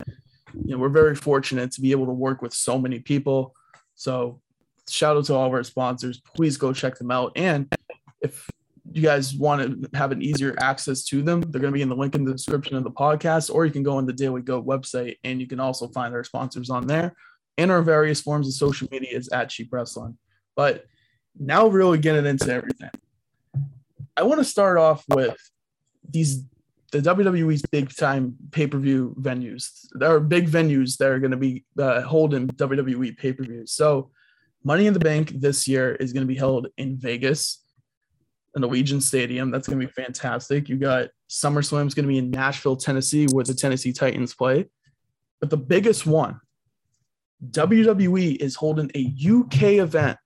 you 0.54 0.72
know 0.72 0.78
we're 0.78 0.90
very 0.90 1.16
fortunate 1.16 1.72
to 1.74 1.82
be 1.82 1.92
able 1.92 2.08
to 2.08 2.14
work 2.14 2.42
with 2.42 2.54
so 2.54 2.80
many 2.80 3.00
people. 3.00 3.54
So 3.96 4.42
shout 4.90 5.18
out 5.18 5.26
to 5.26 5.36
all 5.36 5.48
of 5.48 5.54
our 5.54 5.64
sponsors. 5.64 6.22
Please 6.36 6.58
go 6.58 6.74
check 6.74 6.98
them 6.98 7.12
out. 7.12 7.34
And 7.36 7.74
if 8.22 8.50
you 8.92 9.02
guys 9.02 9.34
want 9.36 9.84
to 9.84 9.98
have 9.98 10.12
an 10.12 10.22
easier 10.22 10.56
access 10.60 11.04
to 11.06 11.22
them, 11.22 11.42
they're 11.42 11.62
going 11.62 11.74
to 11.74 11.78
be 11.78 11.82
in 11.82 11.90
the 11.90 11.96
link 11.96 12.16
in 12.16 12.26
the 12.26 12.32
description 12.32 12.76
of 12.76 12.84
the 12.84 12.92
podcast, 12.92 13.54
or 13.54 13.66
you 13.66 13.72
can 13.72 13.84
go 13.84 13.98
on 13.98 14.06
the 14.06 14.14
Daily 14.14 14.42
Goat 14.42 14.66
website 14.66 15.18
and 15.24 15.40
you 15.40 15.48
can 15.48 15.60
also 15.60 15.88
find 15.90 16.14
our 16.14 16.24
sponsors 16.24 16.70
on 16.70 16.88
there. 16.88 17.16
And 17.58 17.72
our 17.72 17.82
various 17.82 18.22
forms 18.22 18.48
of 18.48 18.54
social 18.54 18.88
media 18.92 19.16
is 19.16 19.30
at 19.30 19.50
Cheap 19.50 19.72
Wrestling. 19.72 20.18
But 20.56 20.86
now, 21.38 21.68
really 21.68 21.98
getting 21.98 22.26
into 22.26 22.52
everything. 22.52 22.92
I 24.18 24.24
want 24.24 24.40
to 24.40 24.46
start 24.46 24.78
off 24.78 25.04
with 25.10 25.38
these 26.10 26.44
the 26.92 27.14
WWE's 27.14 27.64
big 27.64 27.94
time 27.94 28.36
pay 28.52 28.68
per 28.68 28.78
view 28.78 29.16
venues. 29.20 29.86
There 29.92 30.14
are 30.14 30.20
big 30.20 30.50
venues 30.50 30.98
that 30.98 31.10
are 31.10 31.20
going 31.20 31.32
to 31.32 31.38
be 31.38 31.66
uh, 31.78 32.02
holding 32.02 32.48
WWE 32.48 33.18
pay 33.18 33.34
per 33.34 33.44
views. 33.44 33.74
So, 33.74 34.12
Money 34.64 34.88
in 34.88 34.94
the 34.94 35.00
Bank 35.00 35.30
this 35.30 35.68
year 35.68 35.96
is 35.96 36.14
going 36.14 36.24
to 36.24 36.28
be 36.28 36.38
held 36.38 36.68
in 36.78 36.98
Vegas, 36.98 37.64
the 38.54 38.62
Norwegian 38.62 39.02
Stadium. 39.02 39.52
That's 39.52 39.68
going 39.68 39.80
to 39.80 39.86
be 39.86 39.92
fantastic. 39.92 40.70
You 40.70 40.78
got 40.78 41.10
SummerSlam 41.30 41.88
is 41.88 41.94
going 41.94 42.06
to 42.06 42.12
be 42.12 42.18
in 42.18 42.32
Nashville, 42.32 42.78
Tennessee, 42.78 43.28
where 43.32 43.44
the 43.44 43.54
Tennessee 43.54 43.94
Titans 43.94 44.34
play. 44.34 44.66
But 45.42 45.50
the 45.50 45.58
biggest 45.58 46.06
one, 46.06 46.40
WWE 47.52 48.38
is 48.38 48.56
holding 48.56 48.92
a 48.96 49.14
UK 49.30 49.84
event 49.84 50.18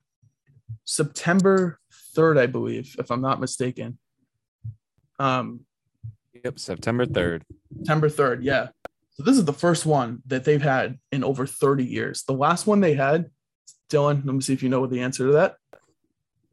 September 0.84 1.78
3rd, 2.16 2.38
I 2.38 2.46
believe, 2.46 2.96
if 2.98 3.10
I'm 3.10 3.20
not 3.20 3.40
mistaken. 3.40 3.98
Um, 5.18 5.66
Yep, 6.44 6.58
September 6.58 7.06
3rd. 7.06 7.42
September 7.76 8.08
3rd, 8.08 8.38
yeah. 8.42 8.68
So 9.12 9.22
this 9.22 9.36
is 9.36 9.44
the 9.44 9.52
first 9.52 9.84
one 9.84 10.22
that 10.26 10.44
they've 10.44 10.62
had 10.62 10.98
in 11.12 11.24
over 11.24 11.46
30 11.46 11.84
years. 11.84 12.22
The 12.22 12.32
last 12.32 12.66
one 12.66 12.80
they 12.80 12.94
had, 12.94 13.30
Dylan, 13.90 14.24
let 14.24 14.34
me 14.34 14.40
see 14.40 14.52
if 14.52 14.62
you 14.62 14.68
know 14.68 14.86
the 14.86 15.00
answer 15.00 15.26
to 15.26 15.32
that. 15.32 15.56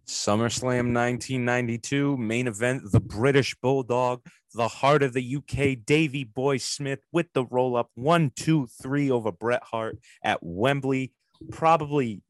SummerSlam 0.08 0.94
1992 0.94 2.18
main 2.18 2.48
event, 2.48 2.92
the 2.92 3.00
British 3.00 3.56
Bulldog, 3.56 4.22
the 4.54 4.68
heart 4.68 5.04
of 5.04 5.14
the 5.14 5.38
UK, 5.38 5.86
Davy 5.86 6.24
Boy 6.24 6.58
Smith 6.58 7.00
with 7.12 7.28
the 7.34 7.46
roll 7.46 7.76
up 7.76 7.90
one, 7.96 8.32
two, 8.36 8.68
three 8.82 9.12
over 9.12 9.32
Bret 9.32 9.64
Hart 9.64 9.98
at 10.24 10.40
Wembley. 10.42 11.12
Probably 11.52 12.22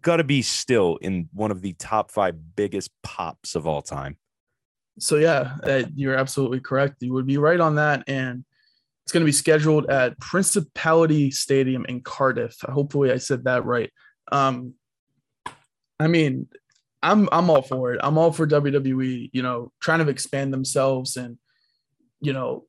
got 0.00 0.16
to 0.16 0.24
be 0.24 0.42
still 0.42 0.96
in 0.96 1.28
one 1.32 1.50
of 1.50 1.62
the 1.62 1.72
top 1.74 2.10
five 2.10 2.36
biggest 2.54 2.90
pops 3.02 3.54
of 3.54 3.66
all 3.66 3.82
time. 3.82 4.16
So 4.98 5.16
yeah, 5.16 5.56
uh, 5.64 5.82
you're 5.94 6.14
absolutely 6.14 6.60
correct. 6.60 7.02
You 7.02 7.12
would 7.14 7.26
be 7.26 7.38
right 7.38 7.60
on 7.60 7.76
that, 7.76 8.04
and 8.06 8.44
it's 9.04 9.12
going 9.12 9.22
to 9.22 9.26
be 9.26 9.32
scheduled 9.32 9.90
at 9.90 10.18
Principality 10.20 11.30
Stadium 11.30 11.84
in 11.86 12.02
Cardiff. 12.02 12.56
Hopefully, 12.62 13.10
I 13.10 13.16
said 13.16 13.44
that 13.44 13.64
right. 13.64 13.90
Um, 14.30 14.74
I 15.98 16.06
mean, 16.06 16.48
I'm 17.02 17.28
I'm 17.32 17.50
all 17.50 17.62
for 17.62 17.94
it. 17.94 18.00
I'm 18.02 18.18
all 18.18 18.32
for 18.32 18.46
WWE. 18.46 19.30
You 19.32 19.42
know, 19.42 19.72
trying 19.80 20.04
to 20.04 20.10
expand 20.10 20.52
themselves 20.52 21.16
and 21.16 21.38
you 22.20 22.32
know, 22.32 22.64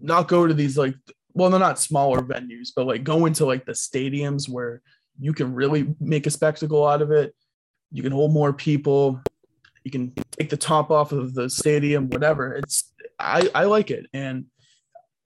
not 0.00 0.28
go 0.28 0.46
to 0.46 0.54
these 0.54 0.76
like 0.76 0.94
well, 1.32 1.50
they're 1.50 1.60
not 1.60 1.78
smaller 1.78 2.20
venues, 2.20 2.68
but 2.74 2.86
like 2.86 3.04
go 3.04 3.26
into 3.26 3.46
like 3.46 3.64
the 3.64 3.72
stadiums 3.72 4.48
where 4.48 4.82
you 5.18 5.32
can 5.32 5.54
really 5.54 5.94
make 6.00 6.26
a 6.26 6.30
spectacle 6.30 6.86
out 6.86 7.02
of 7.02 7.10
it. 7.10 7.34
You 7.92 8.02
can 8.02 8.12
hold 8.12 8.32
more 8.32 8.52
people 8.52 9.22
you 9.84 9.90
can 9.90 10.12
take 10.38 10.50
the 10.50 10.56
top 10.56 10.90
off 10.90 11.12
of 11.12 11.34
the 11.34 11.48
stadium, 11.48 12.08
whatever. 12.10 12.54
It's 12.54 12.92
I, 13.18 13.50
I 13.54 13.64
like 13.64 13.90
it. 13.90 14.06
And 14.12 14.46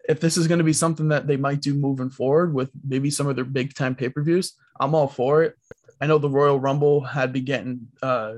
if 0.08 0.20
this 0.20 0.36
is 0.36 0.46
going 0.46 0.58
to 0.58 0.64
be 0.64 0.72
something 0.72 1.08
that 1.08 1.26
they 1.26 1.36
might 1.36 1.60
do 1.60 1.74
moving 1.74 2.10
forward 2.10 2.54
with 2.54 2.70
maybe 2.86 3.10
some 3.10 3.26
of 3.26 3.36
their 3.36 3.44
big 3.44 3.74
time 3.74 3.94
pay-per-views, 3.94 4.54
I'm 4.78 4.94
all 4.94 5.08
for 5.08 5.42
it. 5.42 5.56
I 6.00 6.06
know 6.06 6.18
the 6.18 6.30
Royal 6.30 6.58
Rumble 6.60 7.00
had 7.02 7.32
been 7.32 7.44
getting 7.44 7.88
uh 8.02 8.34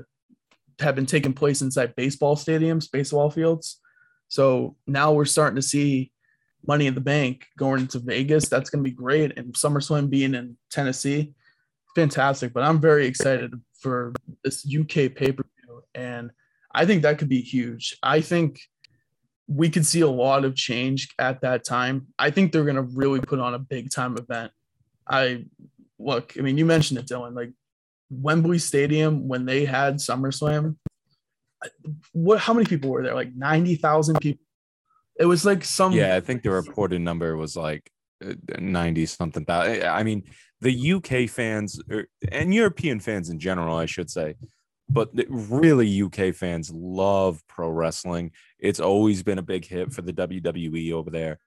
had 0.79 0.95
been 0.95 1.05
taking 1.05 1.33
place 1.33 1.61
inside 1.61 1.95
baseball 1.95 2.35
stadiums, 2.35 2.91
baseball 2.91 3.29
fields. 3.29 3.79
So 4.27 4.75
now 4.85 5.13
we're 5.13 5.25
starting 5.25 5.55
to 5.55 5.61
see 5.61 6.11
Money 6.65 6.87
in 6.87 6.95
the 6.95 7.01
Bank 7.01 7.45
going 7.57 7.87
to 7.87 7.99
Vegas. 7.99 8.49
That's 8.49 8.69
going 8.69 8.83
to 8.83 8.89
be 8.89 8.95
great. 8.95 9.37
And 9.37 9.53
SummerSlam 9.53 10.09
being 10.09 10.35
in 10.35 10.57
Tennessee, 10.69 11.33
fantastic. 11.95 12.53
But 12.53 12.63
I'm 12.63 12.79
very 12.79 13.07
excited 13.07 13.53
for 13.79 14.13
this 14.43 14.65
UK 14.65 15.15
pay 15.15 15.31
per 15.31 15.43
view. 15.43 15.83
And 15.95 16.31
I 16.73 16.85
think 16.85 17.03
that 17.03 17.17
could 17.17 17.29
be 17.29 17.41
huge. 17.41 17.97
I 18.03 18.21
think 18.21 18.59
we 19.47 19.69
could 19.69 19.85
see 19.85 20.01
a 20.01 20.09
lot 20.09 20.43
of 20.43 20.55
change 20.55 21.09
at 21.17 21.41
that 21.41 21.63
time. 21.63 22.07
I 22.19 22.31
think 22.31 22.51
they're 22.51 22.65
going 22.65 22.75
to 22.75 22.81
really 22.81 23.21
put 23.21 23.39
on 23.39 23.53
a 23.53 23.59
big 23.59 23.89
time 23.91 24.17
event. 24.17 24.51
I 25.09 25.45
look, 25.99 26.33
I 26.37 26.41
mean, 26.41 26.57
you 26.57 26.65
mentioned 26.65 26.99
it, 26.99 27.07
Dylan, 27.07 27.35
like 27.35 27.51
Wembley 28.09 28.59
Stadium 28.59 29.27
when 29.27 29.45
they 29.45 29.65
had 29.65 29.95
SummerSlam. 29.95 30.75
What, 32.11 32.39
how 32.39 32.53
many 32.53 32.65
people 32.65 32.89
were 32.89 33.03
there? 33.03 33.15
Like 33.15 33.35
90,000 33.35 34.19
people. 34.19 34.43
It 35.19 35.25
was 35.25 35.45
like 35.45 35.63
some, 35.63 35.93
Yeah, 35.93 36.15
I 36.15 36.19
think 36.19 36.43
the 36.43 36.51
reported 36.51 37.01
number 37.01 37.35
was 37.35 37.55
like 37.55 37.91
90 38.59 39.05
something 39.07 39.45
thousand. 39.45 39.83
I 39.83 40.03
mean, 40.03 40.23
the 40.61 40.93
UK 40.93 41.29
fans 41.29 41.81
er, 41.91 42.07
and 42.31 42.53
European 42.53 42.99
fans 42.99 43.29
in 43.29 43.39
general, 43.39 43.75
I 43.75 43.85
should 43.85 44.09
say, 44.09 44.35
but 44.89 45.09
really 45.27 46.01
UK 46.01 46.33
fans 46.33 46.71
love 46.71 47.41
pro 47.47 47.69
wrestling. 47.69 48.31
It's 48.59 48.79
always 48.79 49.23
been 49.23 49.37
a 49.37 49.43
big 49.43 49.65
hit 49.65 49.91
for 49.91 50.01
the 50.01 50.13
WWE 50.13 50.93
over 50.93 51.09
there. 51.09 51.39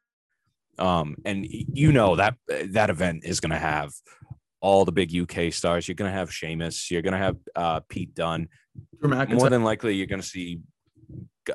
Um, 0.79 1.17
and 1.25 1.47
you 1.49 1.93
know 1.93 2.17
that 2.17 2.37
that 2.49 2.91
event 2.91 3.25
is 3.25 3.41
going 3.41 3.51
to 3.51 3.59
have 3.59 3.93
all 4.61 4.85
the 4.85 4.93
big 4.93 5.15
UK 5.15 5.53
stars. 5.53 5.89
You're 5.89 5.95
going 5.95 6.11
to 6.11 6.17
have 6.17 6.33
Sheamus. 6.33 6.91
You're 6.91 7.03
going 7.03 7.13
to 7.13 7.19
have 7.19 7.37
uh, 7.57 7.81
Pete 7.89 8.15
Dunne 8.15 8.49
Drew 9.01 9.11
McIntyre. 9.11 9.39
more 9.39 9.51
than 9.51 9.65
likely 9.65 9.95
you're 9.95 10.07
going 10.07 10.21
to 10.21 10.27
see 10.27 10.61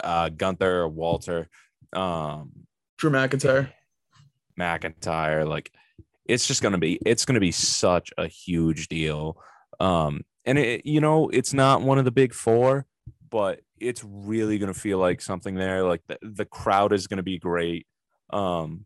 uh, 0.04 0.30
Gunther 0.30 0.82
or 0.82 0.90
Walter, 0.90 1.50
um, 1.94 2.52
Drew 2.98 3.10
McIntyre. 3.10 3.70
McIntyre. 4.60 5.48
Like 5.48 5.72
it's 6.26 6.48
just 6.48 6.62
gonna 6.62 6.78
be 6.78 7.00
it's 7.06 7.26
gonna 7.26 7.40
be 7.40 7.52
such 7.52 8.12
a 8.18 8.28
huge 8.28 8.88
deal. 8.88 9.38
Um, 9.80 10.22
and 10.46 10.58
it 10.58 10.86
you 10.86 11.02
know 11.02 11.30
it's 11.30 11.54
not 11.54 11.82
one 11.82 11.98
of 11.98 12.06
the 12.06 12.12
big 12.12 12.34
four, 12.34 12.86
but 13.30 13.62
it's 13.80 14.04
really 14.04 14.58
gonna 14.58 14.74
feel 14.74 14.98
like 14.98 15.22
something 15.22 15.56
there. 15.56 15.84
Like 15.84 16.02
the, 16.08 16.18
the 16.22 16.46
crowd 16.46 16.94
is 16.94 17.08
gonna 17.08 17.24
be 17.24 17.40
great. 17.40 17.86
Um, 18.32 18.86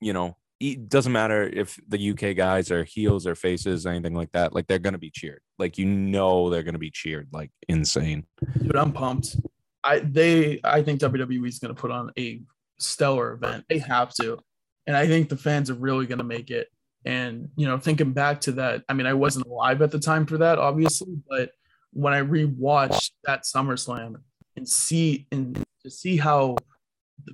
you 0.00 0.12
know, 0.12 0.36
it 0.72 0.88
doesn't 0.88 1.12
matter 1.12 1.42
if 1.42 1.78
the 1.88 2.10
UK 2.10 2.34
guys 2.34 2.70
are 2.70 2.84
heels 2.84 3.26
or 3.26 3.34
faces, 3.34 3.84
anything 3.86 4.14
like 4.14 4.32
that. 4.32 4.54
Like 4.54 4.66
they're 4.66 4.78
gonna 4.78 4.98
be 4.98 5.10
cheered. 5.10 5.40
Like 5.58 5.76
you 5.76 5.84
know 5.84 6.48
they're 6.48 6.62
gonna 6.62 6.78
be 6.78 6.90
cheered 6.90 7.28
like 7.32 7.50
insane. 7.68 8.24
Dude, 8.62 8.76
I'm 8.76 8.92
pumped. 8.92 9.36
I 9.82 9.98
they 9.98 10.60
I 10.64 10.82
think 10.82 11.00
WWE 11.00 11.46
is 11.46 11.58
gonna 11.58 11.74
put 11.74 11.90
on 11.90 12.10
a 12.18 12.42
stellar 12.78 13.32
event. 13.32 13.64
They 13.68 13.78
have 13.78 14.12
to. 14.14 14.38
And 14.86 14.96
I 14.96 15.06
think 15.06 15.28
the 15.28 15.36
fans 15.36 15.70
are 15.70 15.74
really 15.74 16.06
gonna 16.06 16.24
make 16.24 16.50
it. 16.50 16.68
And 17.04 17.50
you 17.56 17.66
know, 17.66 17.78
thinking 17.78 18.12
back 18.12 18.40
to 18.42 18.52
that, 18.52 18.84
I 18.88 18.94
mean, 18.94 19.06
I 19.06 19.14
wasn't 19.14 19.46
alive 19.46 19.82
at 19.82 19.90
the 19.90 20.00
time 20.00 20.24
for 20.24 20.38
that, 20.38 20.58
obviously, 20.58 21.14
but 21.28 21.50
when 21.92 22.14
I 22.14 22.22
rewatched 22.22 23.10
that 23.24 23.44
SummerSlam 23.44 24.16
and 24.56 24.68
see 24.68 25.26
and 25.30 25.62
to 25.82 25.90
see 25.90 26.16
how 26.16 26.56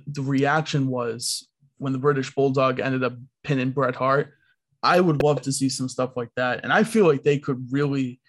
the 0.05 0.21
reaction 0.21 0.87
was 0.87 1.47
when 1.81 1.93
the 1.93 1.99
British 1.99 2.33
Bulldog 2.35 2.79
ended 2.79 3.03
up 3.03 3.13
pinning 3.43 3.71
Bret 3.71 3.95
Hart, 3.95 4.35
I 4.83 4.99
would 4.99 5.23
love 5.23 5.41
to 5.41 5.51
see 5.51 5.67
some 5.67 5.89
stuff 5.89 6.15
like 6.15 6.29
that. 6.35 6.63
And 6.63 6.71
I 6.71 6.83
feel 6.83 7.07
like 7.07 7.23
they 7.23 7.39
could 7.39 7.71
really, 7.71 8.21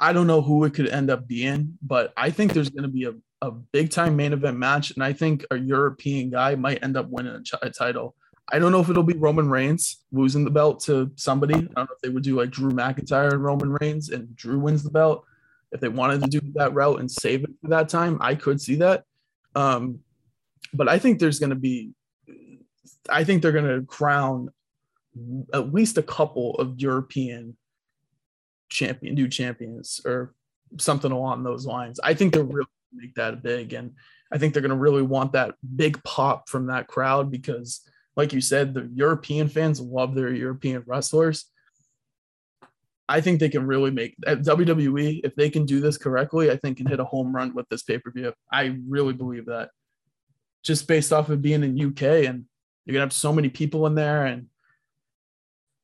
I 0.00 0.12
don't 0.12 0.26
know 0.26 0.42
who 0.42 0.64
it 0.64 0.74
could 0.74 0.88
end 0.88 1.10
up 1.10 1.28
being, 1.28 1.78
but 1.80 2.12
I 2.16 2.30
think 2.30 2.52
there's 2.52 2.70
going 2.70 2.82
to 2.82 2.88
be 2.88 3.04
a, 3.04 3.14
a 3.40 3.52
big 3.52 3.90
time 3.90 4.16
main 4.16 4.32
event 4.32 4.58
match. 4.58 4.90
And 4.90 5.04
I 5.04 5.12
think 5.12 5.46
a 5.52 5.56
European 5.56 6.30
guy 6.30 6.56
might 6.56 6.82
end 6.82 6.96
up 6.96 7.08
winning 7.08 7.36
a, 7.36 7.42
ch- 7.42 7.54
a 7.62 7.70
title. 7.70 8.16
I 8.50 8.58
don't 8.58 8.72
know 8.72 8.80
if 8.80 8.90
it'll 8.90 9.04
be 9.04 9.16
Roman 9.16 9.48
Reigns 9.48 10.04
losing 10.10 10.44
the 10.44 10.50
belt 10.50 10.80
to 10.84 11.12
somebody. 11.14 11.54
I 11.54 11.58
don't 11.58 11.76
know 11.76 11.94
if 11.94 12.00
they 12.02 12.08
would 12.08 12.24
do 12.24 12.36
like 12.36 12.50
Drew 12.50 12.72
McIntyre 12.72 13.32
and 13.32 13.44
Roman 13.44 13.76
Reigns 13.80 14.10
and 14.10 14.34
Drew 14.34 14.58
wins 14.58 14.82
the 14.82 14.90
belt. 14.90 15.24
If 15.70 15.80
they 15.80 15.88
wanted 15.88 16.22
to 16.22 16.40
do 16.40 16.40
that 16.56 16.74
route 16.74 16.98
and 16.98 17.08
save 17.08 17.44
it 17.44 17.50
for 17.62 17.68
that 17.68 17.88
time, 17.88 18.18
I 18.20 18.34
could 18.34 18.60
see 18.60 18.74
that. 18.76 19.04
Um, 19.54 20.00
but 20.72 20.88
I 20.88 20.98
think 20.98 21.18
there's 21.18 21.38
going 21.38 21.50
to 21.50 21.56
be, 21.56 21.92
I 23.08 23.24
think 23.24 23.42
they're 23.42 23.52
going 23.52 23.80
to 23.80 23.86
crown 23.86 24.50
at 25.52 25.72
least 25.72 25.98
a 25.98 26.02
couple 26.02 26.54
of 26.54 26.80
European 26.80 27.56
champion, 28.68 29.14
new 29.14 29.28
champions, 29.28 30.00
or 30.04 30.34
something 30.78 31.12
along 31.12 31.42
those 31.42 31.66
lines. 31.66 32.00
I 32.02 32.14
think 32.14 32.32
they're 32.32 32.42
really 32.42 32.66
make 32.92 33.14
that 33.16 33.42
big, 33.42 33.72
and 33.74 33.92
I 34.32 34.38
think 34.38 34.52
they're 34.52 34.62
going 34.62 34.70
to 34.70 34.76
really 34.76 35.02
want 35.02 35.32
that 35.32 35.54
big 35.76 36.02
pop 36.04 36.48
from 36.48 36.68
that 36.68 36.86
crowd 36.86 37.30
because, 37.30 37.82
like 38.16 38.32
you 38.32 38.40
said, 38.40 38.72
the 38.72 38.90
European 38.94 39.48
fans 39.48 39.80
love 39.80 40.14
their 40.14 40.32
European 40.32 40.82
wrestlers. 40.86 41.44
I 43.08 43.20
think 43.20 43.40
they 43.40 43.50
can 43.50 43.66
really 43.66 43.90
make 43.90 44.14
WWE 44.26 45.20
if 45.24 45.34
they 45.34 45.50
can 45.50 45.66
do 45.66 45.80
this 45.80 45.98
correctly. 45.98 46.50
I 46.50 46.56
think 46.56 46.78
can 46.78 46.86
hit 46.86 47.00
a 47.00 47.04
home 47.04 47.34
run 47.34 47.52
with 47.52 47.68
this 47.68 47.82
pay 47.82 47.98
per 47.98 48.10
view. 48.10 48.32
I 48.50 48.78
really 48.88 49.12
believe 49.12 49.46
that, 49.46 49.68
just 50.62 50.86
based 50.86 51.12
off 51.12 51.28
of 51.28 51.42
being 51.42 51.62
in 51.62 51.80
UK 51.80 52.26
and 52.26 52.44
you're 52.84 52.94
gonna 52.94 53.04
have 53.04 53.12
so 53.12 53.32
many 53.32 53.48
people 53.48 53.86
in 53.86 53.94
there, 53.94 54.26
and 54.26 54.46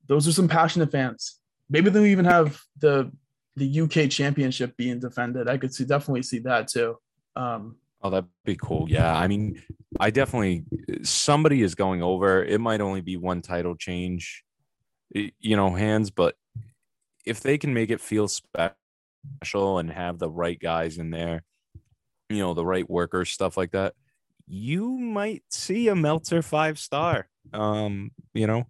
those 0.06 0.26
are 0.26 0.32
some 0.32 0.49
passionate 0.49 0.90
fans. 0.90 1.38
Maybe 1.70 1.90
they'll 1.90 2.06
even 2.06 2.25
have 2.25 2.61
the 2.78 3.12
the 3.56 3.80
UK 3.80 4.11
championship 4.11 4.76
being 4.76 5.00
defended. 5.00 5.49
I 5.49 5.58
could 5.58 5.75
see 5.75 5.85
definitely 5.85 6.23
see 6.23 6.40
that 6.40 6.68
too. 6.68 6.97
Um, 7.37 7.76
Oh, 8.00 8.11
that'd 8.11 8.30
be 8.44 8.56
cool. 8.56 8.87
Yeah. 8.88 9.12
I 9.16 9.26
mean, 9.26 9.61
I 9.99 10.11
definitely 10.11 10.64
somebody 11.02 11.62
is 11.62 11.75
going 11.75 12.02
over. 12.02 12.44
It 12.44 12.61
might 12.61 12.80
only 12.80 13.00
be 13.00 13.16
one 13.16 13.42
title 13.42 13.75
change, 13.75 14.44
you 15.12 15.56
know, 15.56 15.70
hands, 15.70 16.11
but 16.11 16.37
if 17.26 17.40
they 17.40 17.58
can 17.58 17.75
make 17.75 17.90
it 17.90 18.00
feel 18.00 18.28
special 18.28 19.78
and 19.78 19.91
have 19.91 20.19
the 20.19 20.30
right 20.30 20.58
guys 20.58 20.99
in 20.99 21.10
there, 21.10 21.43
you 22.28 22.38
know, 22.38 22.54
the 22.54 22.64
right 22.64 22.88
workers, 22.88 23.30
stuff 23.30 23.56
like 23.56 23.73
that, 23.73 23.95
you 24.49 24.99
might 24.99 25.43
see 25.50 25.89
a 25.89 25.95
Meltzer 25.95 26.43
five 26.43 26.78
star. 26.78 27.28
Um, 27.52 28.11
you 28.34 28.47
know, 28.47 28.67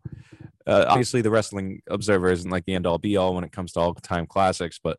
uh, 0.67 0.85
obviously 0.89 1.23
the 1.23 1.31
Wrestling 1.31 1.83
Observer 1.89 2.31
isn't 2.31 2.51
like 2.51 2.65
the 2.65 2.75
end 2.75 2.87
all 2.87 2.99
be 2.99 3.17
all 3.17 3.35
when 3.35 3.45
it 3.45 3.53
comes 3.53 3.73
to 3.73 3.81
all 3.81 3.95
time 3.95 4.27
classics, 4.27 4.79
but 4.83 4.99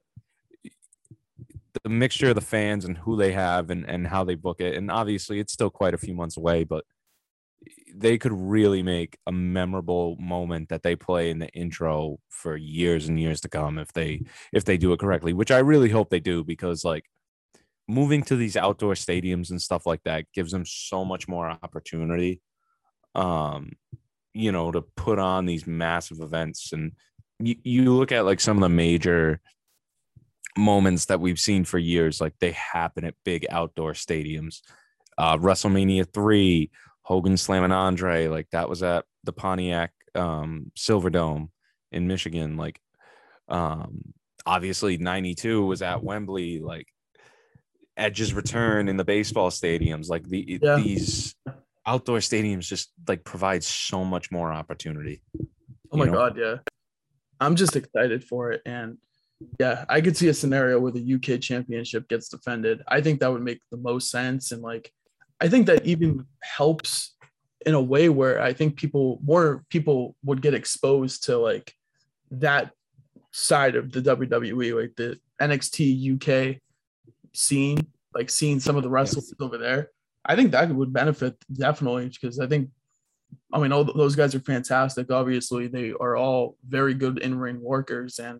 the 1.83 1.89
mixture 1.89 2.29
of 2.29 2.35
the 2.35 2.41
fans 2.41 2.85
and 2.85 2.97
who 2.97 3.15
they 3.15 3.31
have 3.31 3.69
and, 3.69 3.87
and 3.87 4.07
how 4.07 4.23
they 4.23 4.35
book 4.35 4.59
it. 4.61 4.75
And 4.75 4.89
obviously 4.89 5.39
it's 5.39 5.53
still 5.53 5.69
quite 5.69 5.93
a 5.93 5.99
few 5.99 6.13
months 6.13 6.37
away, 6.37 6.63
but 6.63 6.83
they 7.93 8.17
could 8.17 8.33
really 8.33 8.81
make 8.81 9.17
a 9.27 9.31
memorable 9.31 10.15
moment 10.17 10.69
that 10.69 10.83
they 10.83 10.95
play 10.95 11.29
in 11.29 11.39
the 11.39 11.49
intro 11.49 12.17
for 12.29 12.55
years 12.55 13.07
and 13.07 13.19
years 13.19 13.41
to 13.41 13.49
come 13.49 13.77
if 13.77 13.91
they 13.93 14.21
if 14.53 14.65
they 14.65 14.77
do 14.77 14.93
it 14.93 14.99
correctly, 14.99 15.33
which 15.33 15.51
I 15.51 15.59
really 15.59 15.89
hope 15.89 16.09
they 16.09 16.19
do 16.19 16.43
because 16.43 16.83
like 16.83 17.05
moving 17.89 18.23
to 18.23 18.35
these 18.35 18.55
outdoor 18.55 18.93
stadiums 18.93 19.49
and 19.49 19.61
stuff 19.61 19.85
like 19.85 20.01
that 20.03 20.25
gives 20.33 20.51
them 20.51 20.63
so 20.65 21.03
much 21.03 21.27
more 21.27 21.49
opportunity 21.49 22.39
um 23.15 23.71
you 24.33 24.51
know 24.51 24.71
to 24.71 24.81
put 24.81 25.19
on 25.19 25.45
these 25.45 25.67
massive 25.67 26.21
events. 26.21 26.71
And 26.73 26.93
you, 27.39 27.55
you 27.63 27.93
look 27.93 28.11
at 28.11 28.25
like 28.25 28.39
some 28.39 28.57
of 28.57 28.61
the 28.61 28.69
major 28.69 29.41
moments 30.57 31.05
that 31.05 31.19
we've 31.19 31.39
seen 31.39 31.63
for 31.63 31.77
years 31.77 32.19
like 32.19 32.33
they 32.39 32.51
happen 32.51 33.05
at 33.05 33.15
big 33.23 33.45
outdoor 33.49 33.93
stadiums. 33.93 34.61
Uh 35.17 35.37
wrestlemania 35.37 36.11
3 36.11 36.71
hogan 37.01 37.37
slamming 37.37 37.71
andre 37.71 38.27
like 38.27 38.47
that 38.51 38.69
was 38.69 38.83
at 38.83 39.03
the 39.23 39.33
pontiac 39.33 39.91
um 40.15 40.71
silverdome 40.77 41.49
in 41.91 42.07
michigan 42.07 42.55
like 42.55 42.79
um 43.47 44.13
obviously 44.45 44.97
92 44.97 45.65
was 45.65 45.81
at 45.81 46.03
wembley 46.03 46.59
like 46.59 46.87
edge's 47.99 48.33
return 48.33 48.87
in 48.87 48.97
the 48.97 49.05
baseball 49.05 49.49
stadiums 49.49 50.09
like 50.09 50.27
the 50.27 50.59
Yeah. 50.61 50.77
these 50.77 51.35
outdoor 51.85 52.19
stadiums 52.19 52.67
just 52.67 52.91
like 53.07 53.23
provide 53.23 53.63
so 53.63 54.03
much 54.05 54.31
more 54.31 54.51
opportunity 54.51 55.21
Oh 55.91 55.97
my 55.97 56.05
know? 56.05 56.11
god, 56.13 56.37
yeah. 56.37 56.57
I'm 57.39 57.55
just 57.55 57.75
excited 57.75 58.23
for 58.23 58.51
it. 58.51 58.61
And 58.65 58.97
yeah, 59.59 59.85
I 59.89 60.01
could 60.01 60.15
see 60.17 60.27
a 60.27 60.33
scenario 60.33 60.79
where 60.79 60.91
the 60.91 61.13
UK 61.15 61.39
championship 61.41 62.07
gets 62.09 62.29
defended. 62.29 62.83
I 62.87 63.01
think 63.01 63.19
that 63.19 63.31
would 63.31 63.41
make 63.41 63.61
the 63.71 63.77
most 63.77 64.11
sense. 64.11 64.51
And 64.51 64.61
like 64.61 64.91
I 65.41 65.47
think 65.47 65.65
that 65.67 65.85
even 65.85 66.25
helps 66.41 67.15
in 67.65 67.73
a 67.73 67.81
way 67.81 68.09
where 68.09 68.41
I 68.41 68.53
think 68.53 68.75
people 68.75 69.19
more 69.23 69.63
people 69.69 70.15
would 70.23 70.41
get 70.41 70.53
exposed 70.53 71.23
to 71.25 71.37
like 71.37 71.73
that 72.31 72.71
side 73.31 73.75
of 73.75 73.91
the 73.91 74.01
WWE, 74.01 74.79
like 74.79 74.95
the 74.95 75.19
NXT 75.41 76.13
UK 76.15 76.61
scene, 77.33 77.87
like 78.13 78.29
seeing 78.29 78.59
some 78.59 78.75
of 78.75 78.83
the 78.83 78.89
wrestlers 78.89 79.33
over 79.39 79.57
there. 79.57 79.91
I 80.25 80.35
think 80.35 80.51
that 80.51 80.69
would 80.73 80.93
benefit 80.93 81.35
definitely 81.51 82.09
because 82.09 82.39
I 82.39 82.47
think 82.47 82.69
I 83.51 83.59
mean, 83.59 83.71
all 83.71 83.83
those 83.83 84.15
guys 84.15 84.35
are 84.35 84.39
fantastic. 84.39 85.11
Obviously, 85.11 85.67
they 85.67 85.93
are 85.99 86.15
all 86.15 86.55
very 86.67 86.93
good 86.93 87.19
in 87.19 87.39
ring 87.39 87.61
workers, 87.61 88.19
and 88.19 88.39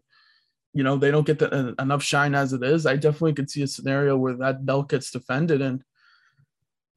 you 0.73 0.84
know 0.84 0.97
they 0.97 1.12
don't 1.12 1.25
get 1.25 1.39
the, 1.39 1.52
uh, 1.52 1.73
enough 1.82 2.04
shine 2.04 2.36
as 2.36 2.54
it 2.54 2.63
is. 2.63 2.86
I 2.86 2.95
definitely 2.95 3.34
could 3.34 3.49
see 3.49 3.63
a 3.63 3.67
scenario 3.67 4.17
where 4.17 4.36
that 4.36 4.65
belt 4.65 4.89
gets 4.89 5.12
defended, 5.12 5.62
and 5.62 5.84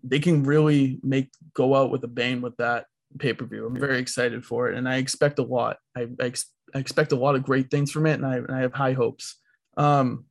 they 0.05 0.18
can 0.18 0.44
really 0.44 1.00
make 1.02 1.31
go 1.55 1.74
out 1.74 1.90
with 1.90 2.05
a 2.05 2.09
bang 2.09 2.42
with 2.42 2.57
that 2.59 2.87
pay 3.18 3.33
per 3.33 3.46
view. 3.46 3.66
I'm 3.66 3.78
very 3.78 3.98
excited 3.98 4.44
for 4.44 4.70
it, 4.70 4.76
and 4.76 4.87
I 4.88 4.96
expect 4.96 5.38
a 5.38 5.42
lot. 5.44 5.78
I, 5.96 6.02
I, 6.20 6.26
ex- 6.26 6.52
I 6.74 6.78
expect 6.78 7.12
a 7.12 7.16
lot 7.16 7.35
of 7.35 7.44
great 7.44 7.70
things 7.70 7.90
from 7.90 8.07
it, 8.07 8.14
and 8.14 8.26
I, 8.26 8.37
and 8.37 8.50
I 8.50 8.61
have 8.61 8.74
high 8.74 8.92
hopes. 8.92 9.37
Um, 9.78 10.26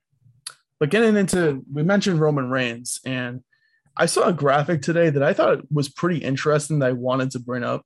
but 0.82 0.90
getting 0.90 1.16
into, 1.16 1.64
we 1.72 1.84
mentioned 1.84 2.20
Roman 2.20 2.50
Reigns, 2.50 3.00
and 3.06 3.44
I 3.96 4.08
saw 4.08 4.30
a 4.30 4.34
graphic 4.34 4.82
today 4.82 5.12
that 5.12 5.22
I 5.22 5.32
thought 5.32 5.72
was 5.72 5.88
pretty 5.88 6.18
interesting 6.18 6.80
that 6.80 6.90
I 6.90 6.94
wanted 6.94 7.30
to 7.32 7.40
bring 7.40 7.64
up. 7.64 7.86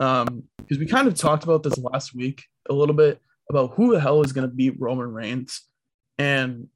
Um, 0.00 0.42
because 0.58 0.80
we 0.80 0.86
kind 0.86 1.06
of 1.06 1.14
talked 1.14 1.44
about 1.44 1.62
this 1.62 1.78
last 1.78 2.12
week 2.12 2.42
a 2.68 2.74
little 2.74 2.96
bit 2.96 3.20
about 3.48 3.74
who 3.74 3.92
the 3.92 4.00
hell 4.00 4.20
is 4.22 4.32
going 4.32 4.48
to 4.50 4.52
beat 4.52 4.80
Roman 4.80 5.12
Reigns. 5.12 5.60
And 6.18 6.66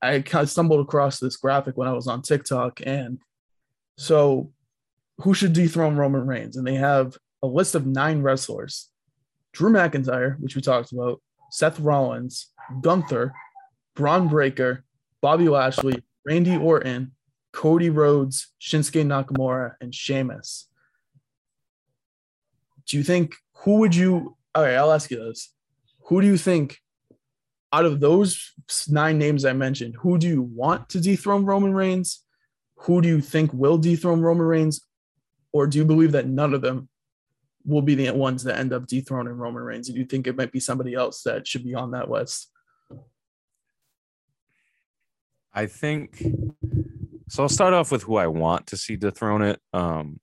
I 0.00 0.20
kind 0.20 0.44
of 0.44 0.50
stumbled 0.50 0.86
across 0.86 1.18
this 1.18 1.38
graphic 1.38 1.76
when 1.76 1.88
I 1.88 1.92
was 1.92 2.06
on 2.06 2.22
TikTok. 2.22 2.80
And 2.86 3.18
so, 3.98 4.52
who 5.22 5.34
should 5.34 5.54
dethrone 5.54 5.96
Roman 5.96 6.24
Reigns? 6.24 6.56
And 6.56 6.64
they 6.64 6.76
have 6.76 7.16
a 7.42 7.48
list 7.48 7.74
of 7.74 7.84
nine 7.84 8.22
wrestlers 8.22 8.90
Drew 9.50 9.72
McIntyre, 9.72 10.38
which 10.38 10.54
we 10.54 10.62
talked 10.62 10.92
about, 10.92 11.20
Seth 11.50 11.80
Rollins, 11.80 12.52
Gunther, 12.80 13.34
Bron 13.94 14.28
Breakker, 14.28 14.83
Bobby 15.24 15.48
Lashley, 15.48 16.02
Randy 16.26 16.54
Orton, 16.54 17.12
Cody 17.50 17.88
Rhodes, 17.88 18.52
Shinsuke 18.60 19.06
Nakamura, 19.06 19.72
and 19.80 19.94
Sheamus. 19.94 20.68
Do 22.86 22.98
you 22.98 23.02
think 23.02 23.34
who 23.60 23.78
would 23.78 23.94
you? 23.96 24.36
All 24.54 24.64
right, 24.64 24.74
I'll 24.74 24.92
ask 24.92 25.10
you 25.10 25.16
this: 25.16 25.54
Who 26.08 26.20
do 26.20 26.26
you 26.26 26.36
think 26.36 26.78
out 27.72 27.86
of 27.86 28.00
those 28.00 28.52
nine 28.90 29.16
names 29.16 29.46
I 29.46 29.54
mentioned, 29.54 29.94
who 30.00 30.18
do 30.18 30.28
you 30.28 30.42
want 30.42 30.90
to 30.90 31.00
dethrone 31.00 31.46
Roman 31.46 31.72
Reigns? 31.72 32.22
Who 32.80 33.00
do 33.00 33.08
you 33.08 33.22
think 33.22 33.50
will 33.54 33.78
dethrone 33.78 34.20
Roman 34.20 34.44
Reigns? 34.44 34.82
Or 35.52 35.66
do 35.66 35.78
you 35.78 35.86
believe 35.86 36.12
that 36.12 36.28
none 36.28 36.52
of 36.52 36.60
them 36.60 36.90
will 37.64 37.80
be 37.80 37.94
the 37.94 38.10
ones 38.10 38.44
that 38.44 38.58
end 38.58 38.74
up 38.74 38.86
dethroning 38.86 39.32
Roman 39.32 39.62
Reigns? 39.62 39.88
Do 39.88 39.98
you 39.98 40.04
think 40.04 40.26
it 40.26 40.36
might 40.36 40.52
be 40.52 40.60
somebody 40.60 40.92
else 40.92 41.22
that 41.22 41.46
should 41.46 41.64
be 41.64 41.74
on 41.74 41.92
that 41.92 42.10
list? 42.10 42.50
I 45.54 45.66
think 45.66 46.22
so. 47.28 47.42
I'll 47.44 47.48
start 47.48 47.74
off 47.74 47.92
with 47.92 48.02
who 48.02 48.16
I 48.16 48.26
want 48.26 48.66
to 48.68 48.76
see 48.76 48.96
dethrone 48.96 49.42
it. 49.42 49.60
Um, 49.72 50.20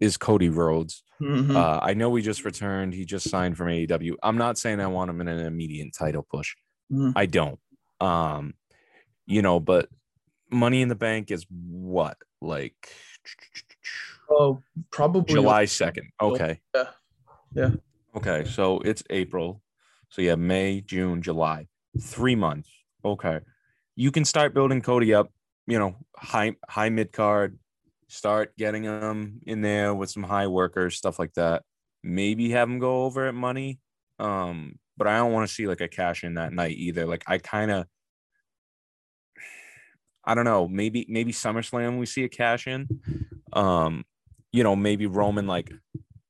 is 0.00 0.16
Cody 0.16 0.48
Rhodes. 0.48 1.02
Mhm. 1.20 1.54
Uh, 1.54 1.78
I 1.82 1.94
know 1.94 2.08
we 2.10 2.22
just 2.22 2.44
returned. 2.44 2.94
He 2.94 3.04
just 3.04 3.28
signed 3.28 3.56
from 3.56 3.68
AEW. 3.68 4.16
I'm 4.22 4.38
not 4.38 4.58
saying 4.58 4.80
I 4.80 4.86
want 4.86 5.10
him 5.10 5.20
in 5.20 5.28
an 5.28 5.46
immediate 5.46 5.92
title 5.96 6.26
push. 6.28 6.54
Mhm. 6.90 7.12
I 7.14 7.26
don't. 7.26 7.60
Um, 8.00 8.54
you 9.26 9.42
know, 9.42 9.60
but 9.60 9.88
Money 10.50 10.82
in 10.82 10.88
the 10.88 10.94
Bank 10.94 11.30
is 11.30 11.46
what 11.50 12.16
like 12.40 12.88
oh, 14.28 14.62
probably 14.90 15.34
July 15.34 15.66
second. 15.66 16.10
Okay. 16.20 16.60
Yeah. 16.74 16.84
Yeah. 17.54 17.70
Okay. 18.16 18.44
So 18.44 18.80
it's 18.80 19.02
April. 19.10 19.62
So 20.08 20.20
yeah, 20.22 20.34
May, 20.34 20.80
June, 20.80 21.22
July, 21.22 21.68
three 22.00 22.34
months. 22.34 22.70
Okay. 23.04 23.40
You 23.96 24.10
can 24.10 24.24
start 24.24 24.54
building 24.54 24.80
Cody 24.80 25.14
up. 25.14 25.30
You 25.66 25.78
know, 25.78 25.96
high 26.16 26.56
high 26.68 26.88
mid 26.88 27.12
card. 27.12 27.58
Start 28.08 28.56
getting 28.56 28.84
him 28.84 29.40
in 29.46 29.62
there 29.62 29.94
with 29.94 30.10
some 30.10 30.22
high 30.22 30.46
workers, 30.46 30.96
stuff 30.96 31.18
like 31.18 31.32
that. 31.34 31.62
Maybe 32.02 32.50
have 32.50 32.68
him 32.68 32.78
go 32.78 33.04
over 33.04 33.26
at 33.26 33.34
money. 33.34 33.78
Um, 34.18 34.78
but 34.96 35.06
I 35.06 35.16
don't 35.16 35.32
want 35.32 35.48
to 35.48 35.54
see 35.54 35.66
like 35.66 35.80
a 35.80 35.88
cash 35.88 36.24
in 36.24 36.34
that 36.34 36.52
night 36.52 36.76
either. 36.76 37.06
Like 37.06 37.24
I 37.26 37.38
kind 37.38 37.70
of 37.70 37.86
I 40.24 40.34
don't 40.34 40.44
know, 40.44 40.68
maybe 40.68 41.06
maybe 41.08 41.32
SummerSlam 41.32 41.98
we 41.98 42.06
see 42.06 42.24
a 42.24 42.28
cash 42.28 42.66
in. 42.66 42.86
Um, 43.52 44.04
you 44.52 44.62
know, 44.62 44.76
maybe 44.76 45.06
Roman 45.06 45.46
like 45.46 45.72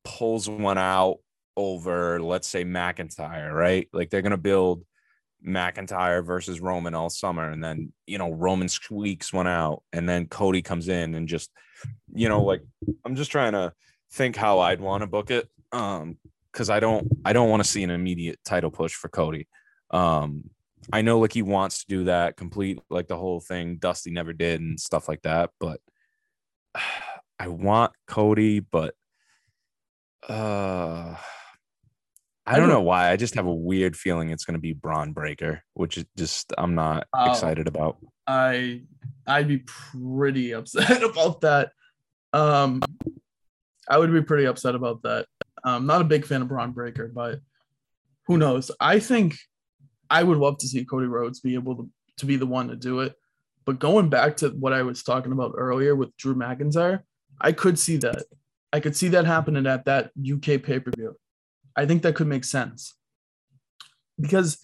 pulls 0.04 0.48
one 0.48 0.78
out 0.78 1.18
over, 1.56 2.20
let's 2.20 2.48
say 2.48 2.64
McIntyre, 2.64 3.52
right? 3.52 3.88
Like 3.92 4.10
they're 4.10 4.22
gonna 4.22 4.36
build 4.38 4.84
McIntyre 5.46 6.24
versus 6.24 6.60
Roman 6.60 6.94
all 6.94 7.10
summer, 7.10 7.50
and 7.50 7.62
then 7.62 7.92
you 8.06 8.18
know 8.18 8.30
Roman 8.30 8.68
squeaks 8.68 9.32
one 9.32 9.46
out, 9.46 9.82
and 9.92 10.08
then 10.08 10.26
Cody 10.26 10.62
comes 10.62 10.88
in 10.88 11.14
and 11.14 11.28
just, 11.28 11.50
you 12.14 12.28
know, 12.28 12.42
like 12.42 12.62
I'm 13.04 13.16
just 13.16 13.30
trying 13.30 13.52
to 13.52 13.72
think 14.12 14.36
how 14.36 14.60
I'd 14.60 14.80
want 14.80 15.02
to 15.02 15.06
book 15.06 15.30
it, 15.30 15.48
um, 15.72 16.18
because 16.52 16.70
I 16.70 16.80
don't 16.80 17.08
I 17.24 17.32
don't 17.32 17.50
want 17.50 17.62
to 17.62 17.68
see 17.68 17.82
an 17.82 17.90
immediate 17.90 18.38
title 18.44 18.70
push 18.70 18.94
for 18.94 19.08
Cody. 19.08 19.48
Um, 19.90 20.44
I 20.92 21.02
know 21.02 21.18
like 21.18 21.32
he 21.32 21.42
wants 21.42 21.80
to 21.80 21.86
do 21.88 22.04
that 22.04 22.36
complete 22.36 22.80
like 22.90 23.08
the 23.08 23.16
whole 23.16 23.40
thing 23.40 23.76
Dusty 23.76 24.10
never 24.10 24.32
did 24.32 24.60
and 24.60 24.80
stuff 24.80 25.08
like 25.08 25.22
that, 25.22 25.50
but 25.60 25.80
I 27.38 27.48
want 27.48 27.92
Cody, 28.06 28.60
but 28.60 28.94
uh 30.28 31.16
I 32.46 32.58
don't 32.58 32.68
know 32.68 32.80
why. 32.80 33.10
I 33.10 33.16
just 33.16 33.34
have 33.36 33.46
a 33.46 33.54
weird 33.54 33.96
feeling 33.96 34.30
it's 34.30 34.44
going 34.44 34.56
to 34.56 34.60
be 34.60 34.72
Bron 34.72 35.12
Breakker, 35.12 35.62
which 35.74 35.96
is 35.96 36.04
just 36.16 36.52
I'm 36.58 36.74
not 36.74 37.06
Oh. 37.14 37.30
excited 37.30 37.68
about. 37.68 37.98
I 38.26 38.82
I'd 39.26 39.48
be 39.48 39.58
pretty 39.58 40.52
upset 40.54 41.02
about 41.02 41.42
that. 41.42 41.70
Um, 42.32 42.82
I 43.88 43.98
would 43.98 44.12
be 44.12 44.22
pretty 44.22 44.46
upset 44.46 44.74
about 44.74 45.02
that. 45.02 45.26
I'm 45.64 45.86
not 45.86 46.00
a 46.00 46.04
big 46.04 46.26
fan 46.26 46.42
of 46.42 46.48
Bron 46.48 46.72
Breakker, 46.72 47.08
but 47.14 47.40
who 48.26 48.38
knows? 48.38 48.70
I 48.80 48.98
think 48.98 49.36
I 50.10 50.22
would 50.22 50.38
love 50.38 50.58
to 50.58 50.66
see 50.68 50.84
Cody 50.84 51.06
Rhodes 51.06 51.40
be 51.40 51.54
able 51.54 51.76
to, 51.76 51.90
to 52.18 52.26
be 52.26 52.36
the 52.36 52.46
one 52.46 52.68
to 52.68 52.76
do 52.76 53.00
it. 53.00 53.14
But 53.64 53.78
going 53.78 54.08
back 54.08 54.36
to 54.38 54.48
what 54.50 54.72
I 54.72 54.82
was 54.82 55.02
talking 55.04 55.30
about 55.32 55.52
earlier 55.56 55.94
with 55.94 56.16
Drew 56.16 56.34
McIntyre, 56.34 57.00
I 57.40 57.52
could 57.52 57.78
see 57.78 57.96
that. 57.98 58.24
I 58.72 58.80
could 58.80 58.96
see 58.96 59.08
that 59.08 59.24
happening 59.26 59.66
at 59.66 59.84
that 59.84 60.10
UK 60.18 60.62
pay 60.62 60.80
per 60.80 60.90
view. 60.96 61.14
I 61.76 61.86
think 61.86 62.02
that 62.02 62.14
could 62.14 62.26
make 62.26 62.44
sense 62.44 62.94
because 64.20 64.58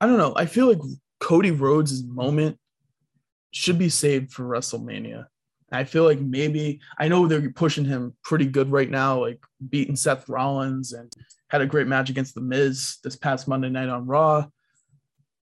I 0.00 0.06
don't 0.06 0.18
know. 0.18 0.34
I 0.36 0.46
feel 0.46 0.66
like 0.66 0.80
Cody 1.18 1.50
Rhodes' 1.50 2.02
moment 2.02 2.58
should 3.52 3.78
be 3.78 3.88
saved 3.88 4.32
for 4.32 4.44
WrestleMania. 4.44 5.26
I 5.72 5.84
feel 5.84 6.04
like 6.04 6.20
maybe 6.20 6.80
I 6.98 7.08
know 7.08 7.26
they're 7.26 7.50
pushing 7.50 7.84
him 7.84 8.16
pretty 8.24 8.46
good 8.46 8.72
right 8.72 8.90
now, 8.90 9.20
like 9.20 9.40
beating 9.68 9.96
Seth 9.96 10.28
Rollins 10.28 10.92
and 10.92 11.12
had 11.48 11.60
a 11.60 11.66
great 11.66 11.86
match 11.86 12.10
against 12.10 12.34
The 12.34 12.40
Miz 12.40 12.98
this 13.04 13.16
past 13.16 13.46
Monday 13.46 13.68
night 13.68 13.88
on 13.88 14.06
Raw. 14.06 14.46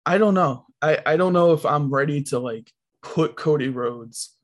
I 0.05 0.17
don't 0.17 0.33
know. 0.33 0.65
I, 0.81 0.99
I 1.05 1.17
don't 1.17 1.33
know 1.33 1.53
if 1.53 1.65
I'm 1.65 1.93
ready 1.93 2.23
to 2.23 2.39
like 2.39 2.71
put 3.01 3.35
Cody 3.35 3.69
Rhodes 3.69 4.35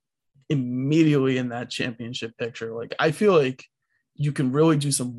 immediately 0.50 1.38
in 1.38 1.50
that 1.50 1.70
championship 1.70 2.38
picture. 2.38 2.74
Like 2.74 2.96
I 3.00 3.12
feel 3.12 3.38
like 3.38 3.66
you 4.16 4.32
can 4.32 4.52
really 4.52 4.78
do 4.78 4.92
some 4.92 5.18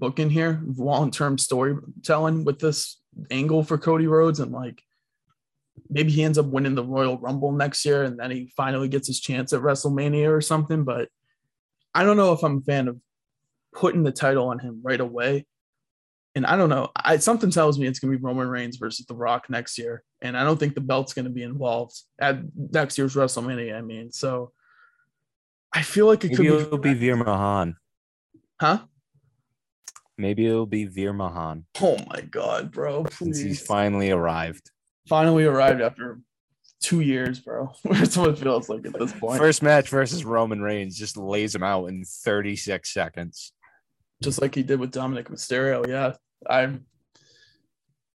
long-term 0.00 0.08
booking 0.10 0.30
here, 0.30 0.62
long-term 0.76 1.38
storytelling 1.38 2.44
with 2.44 2.58
this 2.58 3.00
angle 3.30 3.62
for 3.64 3.78
Cody 3.78 4.06
Rhodes 4.06 4.40
and 4.40 4.52
like 4.52 4.82
maybe 5.88 6.10
he 6.10 6.22
ends 6.22 6.38
up 6.38 6.46
winning 6.46 6.74
the 6.74 6.84
Royal 6.84 7.18
Rumble 7.18 7.52
next 7.52 7.84
year 7.84 8.04
and 8.04 8.18
then 8.18 8.30
he 8.30 8.52
finally 8.56 8.88
gets 8.88 9.06
his 9.06 9.20
chance 9.20 9.52
at 9.52 9.62
WrestleMania 9.62 10.30
or 10.30 10.40
something. 10.40 10.84
But 10.84 11.08
I 11.94 12.04
don't 12.04 12.16
know 12.16 12.32
if 12.32 12.42
I'm 12.42 12.58
a 12.58 12.62
fan 12.62 12.88
of 12.88 13.00
putting 13.74 14.02
the 14.02 14.12
title 14.12 14.48
on 14.48 14.58
him 14.58 14.80
right 14.82 15.00
away. 15.00 15.46
And 16.34 16.44
I 16.44 16.56
don't 16.56 16.68
know. 16.68 16.90
I 16.94 17.16
something 17.16 17.50
tells 17.50 17.78
me 17.78 17.86
it's 17.86 17.98
gonna 17.98 18.16
be 18.16 18.22
Roman 18.22 18.48
Reigns 18.48 18.76
versus 18.76 19.06
The 19.06 19.14
Rock 19.14 19.48
next 19.48 19.78
year. 19.78 20.02
And 20.20 20.36
I 20.36 20.44
don't 20.44 20.58
think 20.58 20.74
the 20.74 20.82
belt's 20.82 21.14
gonna 21.14 21.30
be 21.30 21.42
involved 21.42 21.98
at 22.18 22.38
next 22.54 22.98
year's 22.98 23.14
WrestleMania. 23.14 23.76
I 23.76 23.80
mean, 23.80 24.12
so 24.12 24.52
I 25.72 25.82
feel 25.82 26.06
like 26.06 26.24
it 26.24 26.32
Maybe 26.32 26.48
could 26.48 26.60
it'll 26.60 26.78
be, 26.78 26.92
be 26.92 27.00
Veer 27.00 27.16
Mahaan. 27.16 27.76
huh? 28.60 28.80
Maybe 30.18 30.46
it'll 30.46 30.66
be 30.66 30.86
Veer 30.86 31.12
Mahaan 31.12 31.64
Oh 31.80 31.98
my 32.08 32.20
god, 32.22 32.72
bro. 32.72 33.04
since 33.12 33.38
he's 33.38 33.60
finally 33.64 34.10
arrived. 34.10 34.70
Finally 35.08 35.44
arrived 35.44 35.80
after 35.80 36.20
two 36.82 37.00
years, 37.00 37.38
bro. 37.40 37.72
That's 37.84 38.16
what 38.16 38.30
it 38.30 38.38
feels 38.38 38.68
like 38.68 38.86
at 38.86 38.98
this 38.98 39.12
point. 39.12 39.38
First 39.38 39.62
match 39.62 39.88
versus 39.90 40.24
Roman 40.24 40.60
Reigns 40.62 40.98
just 40.98 41.16
lays 41.16 41.54
him 41.54 41.62
out 41.62 41.86
in 41.86 42.04
36 42.04 42.92
seconds. 42.92 43.52
just 44.22 44.40
like 44.40 44.54
he 44.54 44.62
did 44.62 44.80
with 44.80 44.92
Dominik 44.92 45.28
Mysterio. 45.30 45.86
Yeah, 45.86 46.14
I 46.48 46.78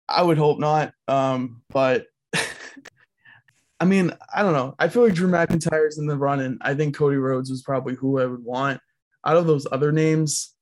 I 0.09 0.23
would 0.23 0.37
hope 0.37 0.59
not. 0.59 0.93
Um, 1.07 1.61
but 1.69 2.07
I 3.79 3.85
mean, 3.85 4.11
I 4.33 4.43
don't 4.43 4.53
know. 4.53 4.75
I 4.77 4.89
feel 4.89 5.03
like 5.03 5.13
Drew 5.13 5.29
McIntyre's 5.29 5.97
in 5.97 6.05
the 6.07 6.17
run, 6.17 6.39
and 6.39 6.57
I 6.61 6.73
think 6.75 6.95
Cody 6.95 7.17
Rhodes 7.17 7.49
was 7.49 7.61
probably 7.63 7.95
who 7.95 8.19
I 8.19 8.25
would 8.25 8.43
want 8.43 8.79
out 9.25 9.37
of 9.37 9.47
those 9.47 9.65
other 9.71 9.91
names. 9.91 10.53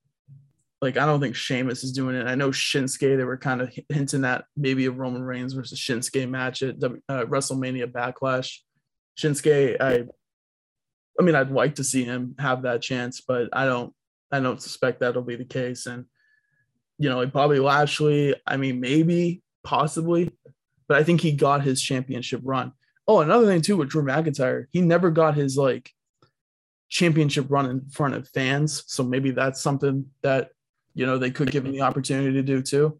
Like, 0.82 0.96
I 0.96 1.06
don't 1.06 1.20
think 1.20 1.36
Sheamus 1.36 1.84
is 1.84 1.92
doing 1.92 2.16
it. 2.16 2.26
I 2.26 2.36
know 2.36 2.52
Shinsuke, 2.52 3.18
they 3.18 3.24
were 3.26 3.36
kind 3.36 3.62
of 3.62 3.70
hinting 3.90 4.24
at 4.24 4.46
maybe 4.56 4.86
a 4.86 4.92
Roman 4.92 5.24
Reigns 5.24 5.52
versus 5.52 5.78
Shinsuke 5.78 6.30
match 6.30 6.64
at 6.64 6.82
uh, 6.82 7.26
WrestleMania 7.26 7.92
Backlash. 7.92 8.60
Shinsuke, 9.20 9.76
I, 9.82 10.06
I 11.20 11.24
mean, 11.24 11.36
I'd 11.36 11.52
like 11.52 11.76
to 11.76 11.84
see 11.84 12.06
him 12.06 12.36
have 12.40 12.62
that 12.62 12.82
chance, 12.82 13.20
but 13.20 13.50
I 13.52 13.66
don't, 13.66 13.94
I 14.32 14.40
don't 14.40 14.62
suspect 14.62 15.02
that'll 15.02 15.22
be 15.22 15.36
the 15.36 15.44
case. 15.44 15.86
And, 15.86 16.06
you 16.98 17.10
know, 17.10 17.18
like 17.18 17.34
Bobby 17.34 17.60
Lashley, 17.60 18.36
I 18.48 18.56
mean, 18.56 18.80
maybe, 18.80 19.42
possibly, 19.66 20.32
but 20.88 20.98
I 20.98 21.04
think 21.04 21.20
he 21.20 21.34
got 21.34 21.62
his 21.62 21.82
championship 21.82 22.40
run. 22.46 22.72
Oh, 23.06 23.20
another 23.20 23.48
thing 23.48 23.62
too 23.62 23.76
with 23.76 23.90
Drew 23.90 24.04
McIntyre, 24.04 24.68
he 24.72 24.80
never 24.80 25.12
got 25.12 25.36
his 25.36 25.58
like 25.58 25.92
championship 26.88 27.48
run 27.50 27.66
in 27.70 27.90
front 27.90 28.14
of 28.16 28.30
fans. 28.30 28.86
So 28.88 29.04
maybe 29.04 29.32
that's 29.32 29.62
something 29.62 30.06
that, 30.22 30.52
you 30.94 31.06
know, 31.06 31.18
they 31.18 31.32
could 31.32 31.52
give 31.52 31.66
him 31.66 31.72
the 31.72 31.82
opportunity 31.82 32.34
to 32.34 32.42
do 32.42 32.62
too. 32.62 32.98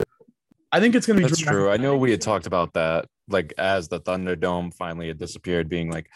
I 0.72 0.80
think 0.80 0.96
it's 0.96 1.08
going 1.08 1.18
to 1.18 1.26
be 1.26 1.30
That's 1.30 1.42
true. 1.42 1.70
I 1.70 1.78
know 1.78 1.98
we 1.98 2.12
had 2.12 2.22
talked 2.22 2.46
about 2.46 2.74
that, 2.74 3.06
like 3.28 3.54
as 3.58 3.88
the 3.88 4.00
Thunderdome 4.00 4.74
finally 4.74 5.08
had 5.08 5.18
disappeared, 5.18 5.68
being 5.68 5.92
like, 5.92 6.10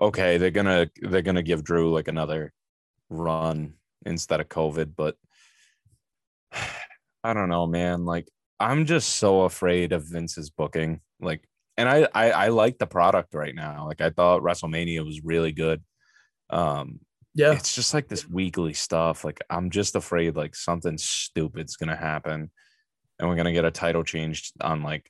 okay, 0.00 0.38
they're 0.38 0.50
gonna 0.50 0.88
they're 1.02 1.22
gonna 1.22 1.42
give 1.42 1.64
Drew 1.64 1.92
like 1.92 2.08
another 2.08 2.52
run 3.10 3.74
instead 4.06 4.40
of 4.40 4.48
COVID, 4.48 4.92
but 4.96 5.16
I 7.24 7.34
don't 7.34 7.48
know, 7.48 7.66
man. 7.66 8.04
Like 8.04 8.28
I'm 8.58 8.86
just 8.86 9.16
so 9.16 9.42
afraid 9.42 9.92
of 9.92 10.04
Vince's 10.04 10.50
booking. 10.50 11.00
Like, 11.20 11.46
and 11.76 11.88
I 11.88 12.08
I, 12.14 12.30
I 12.30 12.48
like 12.48 12.78
the 12.78 12.86
product 12.86 13.34
right 13.34 13.54
now. 13.54 13.86
Like 13.86 14.00
I 14.00 14.10
thought 14.10 14.42
WrestleMania 14.42 15.04
was 15.04 15.22
really 15.22 15.52
good. 15.52 15.82
Um, 16.50 17.00
Yeah. 17.38 17.52
it's 17.52 17.72
just 17.72 17.94
like 17.94 18.08
this 18.08 18.28
weekly 18.28 18.72
stuff. 18.72 19.24
Like 19.24 19.40
I'm 19.48 19.70
just 19.70 19.94
afraid 19.94 20.34
like 20.34 20.56
something 20.56 20.98
stupid's 20.98 21.76
gonna 21.76 21.94
happen, 21.94 22.50
and 23.18 23.28
we're 23.28 23.36
gonna 23.36 23.52
get 23.52 23.64
a 23.64 23.70
title 23.70 24.02
changed 24.02 24.54
on 24.60 24.82
like 24.82 25.08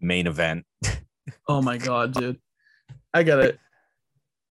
main 0.00 0.28
event. 0.28 0.66
Oh 1.48 1.60
my 1.60 1.78
god, 1.78 2.14
dude. 2.14 2.38
I 3.12 3.22
get 3.24 3.40
it. 3.40 3.58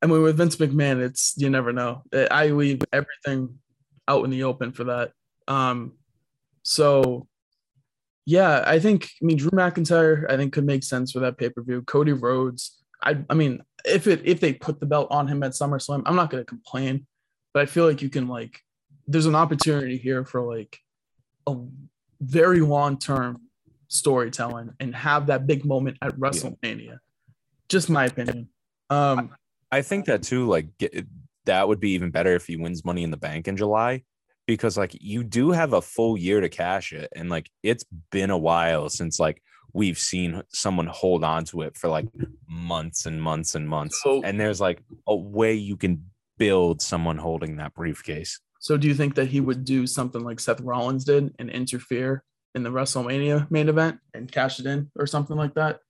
I 0.03 0.07
mean, 0.07 0.23
with 0.23 0.37
Vince 0.37 0.57
McMahon, 0.57 1.01
it's 1.01 1.35
you 1.37 1.49
never 1.51 1.73
know. 1.73 2.03
I 2.13 2.49
leave 2.49 2.83
everything 2.93 3.59
out 4.09 4.25
in 4.25 4.31
the 4.31 4.43
open 4.43 4.73
for 4.73 4.85
that. 4.85 5.13
Um, 5.47 5.93
so 6.63 7.29
yeah, 8.27 8.65
I 8.67 8.81
think 8.81 9.09
I 9.23 9.25
mean 9.25 9.37
Drew 9.37 9.51
McIntyre, 9.51 10.29
I 10.29 10.37
think 10.37 10.53
could 10.53 10.67
make 10.67 10.83
sense 10.83 11.13
for 11.13 11.21
that 11.21 11.39
pay-per-view. 11.39 11.83
Cody 11.83 12.13
Rhodes, 12.13 12.83
I 13.03 13.19
I 13.31 13.35
mean, 13.35 13.63
if 13.85 14.07
it 14.07 14.23
if 14.25 14.41
they 14.41 14.53
put 14.53 14.81
the 14.81 14.87
belt 14.87 15.09
on 15.11 15.29
him 15.29 15.43
at 15.43 15.53
SummerSlam, 15.53 16.03
I'm 16.07 16.17
not 16.17 16.31
gonna 16.31 16.45
complain, 16.45 17.07
but 17.53 17.63
I 17.63 17.67
feel 17.67 17.87
like 17.87 18.03
you 18.03 18.09
can 18.09 18.29
like 18.29 18.61
there's 19.07 19.27
an 19.27 19.35
opportunity 19.35 19.99
here 19.99 20.25
for 20.25 20.43
like 20.43 20.79
a 21.47 21.57
very 22.21 22.61
long-term 22.61 23.43
storytelling 23.89 24.71
and 24.81 24.95
have 24.95 25.27
that 25.27 25.47
big 25.47 25.65
moment 25.65 25.99
at 26.01 26.17
WrestleMania. 26.17 26.99
Just 27.69 27.91
my 27.91 28.07
opinion. 28.07 28.49
Um 28.91 29.35
I 29.71 29.83
think 29.83 30.07
that 30.07 30.23
too. 30.23 30.47
Like 30.47 30.77
get, 30.79 31.07
that 31.45 31.69
would 31.69 31.81
be 31.81 31.91
even 31.91 32.11
better 32.11 32.35
if 32.35 32.47
he 32.47 32.57
wins 32.57 32.85
Money 32.85 33.03
in 33.03 33.11
the 33.11 33.17
Bank 33.17 33.49
in 33.49 33.57
July, 33.57 34.03
because 34.47 34.79
like 34.79 34.97
you 35.01 35.23
do 35.23 35.51
have 35.51 35.75
a 35.75 35.83
full 35.83 36.17
year 36.17 36.41
to 36.41 36.49
cash 36.49 36.93
it, 36.93 37.13
and 37.15 37.29
like 37.29 37.51
it's 37.63 37.85
been 38.11 38.31
a 38.31 38.39
while 38.39 38.89
since 38.89 39.21
like 39.21 39.43
we've 39.75 39.99
seen 39.99 40.43
someone 40.49 40.87
hold 40.87 41.23
on 41.25 41.45
to 41.45 41.63
it 41.63 41.77
for 41.77 41.89
like 41.89 42.07
months 42.49 43.05
and 43.07 43.21
months 43.21 43.55
and 43.55 43.69
months. 43.69 44.01
So- 44.03 44.23
and 44.23 44.41
there's 44.41 44.61
like 44.61 44.83
a 45.07 45.15
way 45.15 45.53
you 45.55 45.77
can 45.77 46.05
build 46.39 46.81
someone 46.81 47.19
holding 47.19 47.57
that 47.57 47.75
briefcase. 47.75 48.41
So 48.61 48.79
do 48.79 48.89
you 48.89 48.95
think 48.95 49.15
that 49.17 49.27
he 49.29 49.41
would 49.41 49.65
do 49.65 49.87
something 49.87 50.23
like 50.25 50.41
Seth 50.41 50.61
Rollins 50.61 51.05
did 51.05 51.35
and 51.39 51.51
interfere 51.51 52.25
in 52.55 52.63
the 52.63 52.71
WrestleMania 52.71 53.51
main 53.51 53.69
event 53.69 53.99
and 54.15 54.31
cash 54.33 54.59
it 54.59 54.65
in 54.67 54.91
or 54.97 55.07
something 55.07 55.37
like 55.37 55.55
that? 55.55 55.81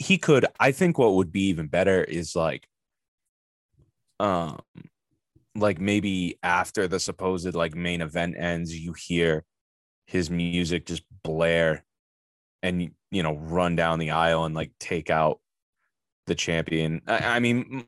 he 0.00 0.16
could 0.16 0.46
i 0.58 0.72
think 0.72 0.96
what 0.96 1.12
would 1.12 1.30
be 1.30 1.42
even 1.48 1.66
better 1.66 2.02
is 2.02 2.34
like 2.34 2.66
um 4.18 4.58
like 5.54 5.78
maybe 5.78 6.38
after 6.42 6.88
the 6.88 6.98
supposed 6.98 7.54
like 7.54 7.74
main 7.74 8.00
event 8.00 8.34
ends 8.38 8.74
you 8.74 8.94
hear 8.94 9.44
his 10.06 10.30
music 10.30 10.86
just 10.86 11.02
blare 11.22 11.84
and 12.62 12.90
you 13.10 13.22
know 13.22 13.36
run 13.36 13.76
down 13.76 13.98
the 13.98 14.10
aisle 14.10 14.44
and 14.44 14.54
like 14.54 14.72
take 14.78 15.10
out 15.10 15.40
the 16.26 16.34
champion 16.34 17.00
i, 17.06 17.18
I 17.18 17.38
mean 17.40 17.86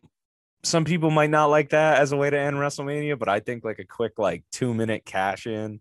some 0.64 0.84
people 0.84 1.10
might 1.10 1.30
not 1.30 1.46
like 1.46 1.70
that 1.70 2.00
as 2.00 2.12
a 2.12 2.16
way 2.16 2.30
to 2.30 2.38
end 2.38 2.56
wrestlemania 2.56 3.18
but 3.18 3.28
i 3.28 3.40
think 3.40 3.64
like 3.64 3.78
a 3.78 3.84
quick 3.84 4.18
like 4.18 4.44
two 4.50 4.74
minute 4.74 5.04
cash 5.04 5.46
in 5.46 5.80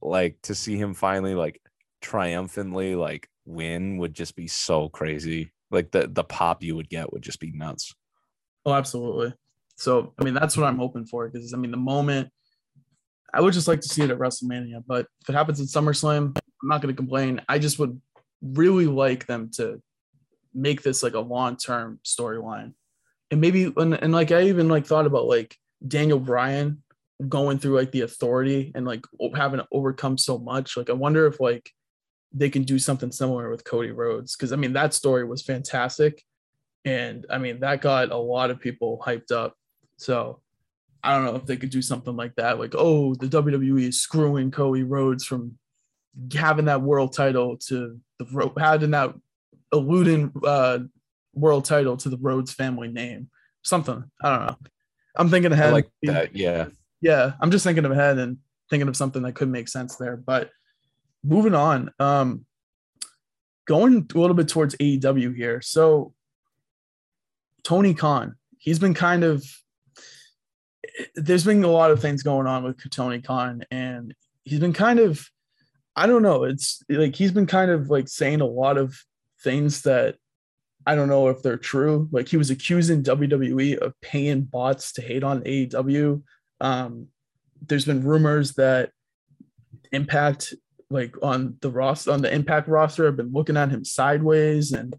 like 0.00 0.36
to 0.42 0.54
see 0.54 0.76
him 0.76 0.94
finally 0.94 1.34
like 1.34 1.60
triumphantly 2.00 2.94
like 2.94 3.28
win 3.48 3.96
would 3.98 4.14
just 4.14 4.36
be 4.36 4.46
so 4.46 4.88
crazy. 4.88 5.50
Like 5.70 5.90
the 5.90 6.06
the 6.06 6.24
pop 6.24 6.62
you 6.62 6.76
would 6.76 6.88
get 6.88 7.12
would 7.12 7.22
just 7.22 7.40
be 7.40 7.50
nuts. 7.52 7.94
Oh, 8.64 8.72
absolutely. 8.72 9.34
So, 9.76 10.12
I 10.18 10.24
mean, 10.24 10.34
that's 10.34 10.56
what 10.56 10.66
I'm 10.66 10.76
hoping 10.76 11.06
for 11.06 11.28
because 11.28 11.54
I 11.54 11.56
mean, 11.56 11.70
the 11.70 11.76
moment 11.76 12.30
I 13.32 13.40
would 13.40 13.54
just 13.54 13.68
like 13.68 13.80
to 13.80 13.88
see 13.88 14.02
it 14.02 14.10
at 14.10 14.18
WrestleMania, 14.18 14.84
but 14.86 15.06
if 15.20 15.28
it 15.28 15.34
happens 15.34 15.60
at 15.60 15.66
SummerSlam, 15.66 16.36
I'm 16.36 16.68
not 16.68 16.80
going 16.80 16.94
to 16.94 16.96
complain. 16.96 17.40
I 17.48 17.58
just 17.58 17.78
would 17.78 18.00
really 18.42 18.86
like 18.86 19.26
them 19.26 19.50
to 19.56 19.82
make 20.54 20.82
this 20.82 21.02
like 21.02 21.14
a 21.14 21.20
long 21.20 21.56
term 21.56 22.00
storyline, 22.04 22.72
and 23.30 23.40
maybe 23.40 23.72
and, 23.76 23.94
and 23.94 24.12
like 24.12 24.32
I 24.32 24.44
even 24.44 24.68
like 24.68 24.86
thought 24.86 25.06
about 25.06 25.26
like 25.26 25.54
Daniel 25.86 26.18
Bryan 26.18 26.82
going 27.28 27.58
through 27.58 27.74
like 27.74 27.92
the 27.92 28.02
authority 28.02 28.72
and 28.74 28.86
like 28.86 29.04
having 29.34 29.58
to 29.58 29.66
overcome 29.72 30.16
so 30.16 30.38
much. 30.38 30.76
Like, 30.76 30.88
I 30.88 30.94
wonder 30.94 31.26
if 31.26 31.40
like 31.40 31.70
they 32.32 32.50
can 32.50 32.62
do 32.62 32.78
something 32.78 33.10
similar 33.10 33.50
with 33.50 33.64
Cody 33.64 33.90
Rhodes 33.90 34.36
because 34.36 34.52
I 34.52 34.56
mean 34.56 34.72
that 34.72 34.94
story 34.94 35.24
was 35.24 35.42
fantastic, 35.42 36.22
and 36.84 37.26
I 37.30 37.38
mean 37.38 37.60
that 37.60 37.82
got 37.82 38.10
a 38.10 38.16
lot 38.16 38.50
of 38.50 38.60
people 38.60 39.02
hyped 39.04 39.32
up. 39.32 39.54
So 39.98 40.40
I 41.02 41.14
don't 41.14 41.24
know 41.24 41.36
if 41.36 41.46
they 41.46 41.56
could 41.56 41.70
do 41.70 41.82
something 41.82 42.16
like 42.16 42.34
that, 42.36 42.58
like 42.58 42.74
oh 42.76 43.14
the 43.14 43.26
WWE 43.26 43.88
is 43.88 44.00
screwing 44.00 44.50
Cody 44.50 44.82
Rhodes 44.82 45.24
from 45.24 45.58
having 46.34 46.66
that 46.66 46.82
world 46.82 47.12
title 47.12 47.56
to 47.68 48.00
the 48.18 48.52
having 48.58 48.90
that 48.90 49.14
eluding 49.72 50.32
uh, 50.44 50.80
world 51.34 51.64
title 51.64 51.96
to 51.98 52.08
the 52.08 52.18
Rhodes 52.18 52.52
family 52.52 52.88
name, 52.88 53.30
something. 53.62 54.04
I 54.22 54.36
don't 54.36 54.46
know. 54.46 54.56
I'm 55.16 55.30
thinking 55.30 55.52
ahead. 55.52 55.70
I 55.70 55.72
like 55.72 55.90
that. 56.04 56.36
Yeah. 56.36 56.66
yeah, 57.00 57.32
I'm 57.40 57.50
just 57.50 57.64
thinking 57.64 57.84
ahead 57.84 58.18
and 58.18 58.38
thinking 58.70 58.88
of 58.88 58.96
something 58.96 59.22
that 59.22 59.34
could 59.34 59.48
make 59.48 59.68
sense 59.68 59.96
there. 59.96 60.16
But 60.16 60.50
moving 61.24 61.54
on, 61.54 61.90
um, 61.98 62.44
going 63.66 64.08
a 64.14 64.18
little 64.18 64.34
bit 64.34 64.48
towards 64.48 64.74
AEW 64.76 65.34
here. 65.34 65.60
So 65.60 66.14
Tony 67.64 67.94
Khan, 67.94 68.36
he's 68.58 68.78
been 68.78 68.94
kind 68.94 69.24
of 69.24 69.44
there's 71.14 71.44
been 71.44 71.64
a 71.64 71.68
lot 71.68 71.90
of 71.90 72.00
things 72.00 72.22
going 72.22 72.46
on 72.46 72.64
with 72.64 72.78
Tony 72.90 73.20
Khan, 73.20 73.64
and 73.70 74.14
he's 74.44 74.60
been 74.60 74.72
kind 74.72 74.98
of 74.98 75.28
I 75.98 76.06
don't 76.06 76.22
know. 76.22 76.44
It's 76.44 76.80
like 76.88 77.16
he's 77.16 77.32
been 77.32 77.46
kind 77.46 77.72
of 77.72 77.90
like 77.90 78.08
saying 78.08 78.40
a 78.40 78.46
lot 78.46 78.78
of 78.78 78.96
things 79.42 79.82
that 79.82 80.14
I 80.86 80.94
don't 80.94 81.08
know 81.08 81.28
if 81.28 81.42
they're 81.42 81.56
true. 81.56 82.08
Like 82.12 82.28
he 82.28 82.36
was 82.36 82.50
accusing 82.50 83.02
WWE 83.02 83.78
of 83.78 84.00
paying 84.00 84.42
bots 84.42 84.92
to 84.92 85.02
hate 85.02 85.24
on 85.24 85.42
AEW. 85.42 86.22
Um, 86.60 87.08
there's 87.66 87.84
been 87.84 88.04
rumors 88.04 88.54
that 88.54 88.92
Impact, 89.90 90.54
like 90.88 91.16
on 91.22 91.56
the 91.62 91.70
roster, 91.70 92.12
on 92.12 92.22
the 92.22 92.32
Impact 92.32 92.68
roster, 92.68 93.06
have 93.06 93.16
been 93.16 93.32
looking 93.32 93.56
at 93.56 93.70
him 93.70 93.84
sideways, 93.84 94.72
and 94.72 94.94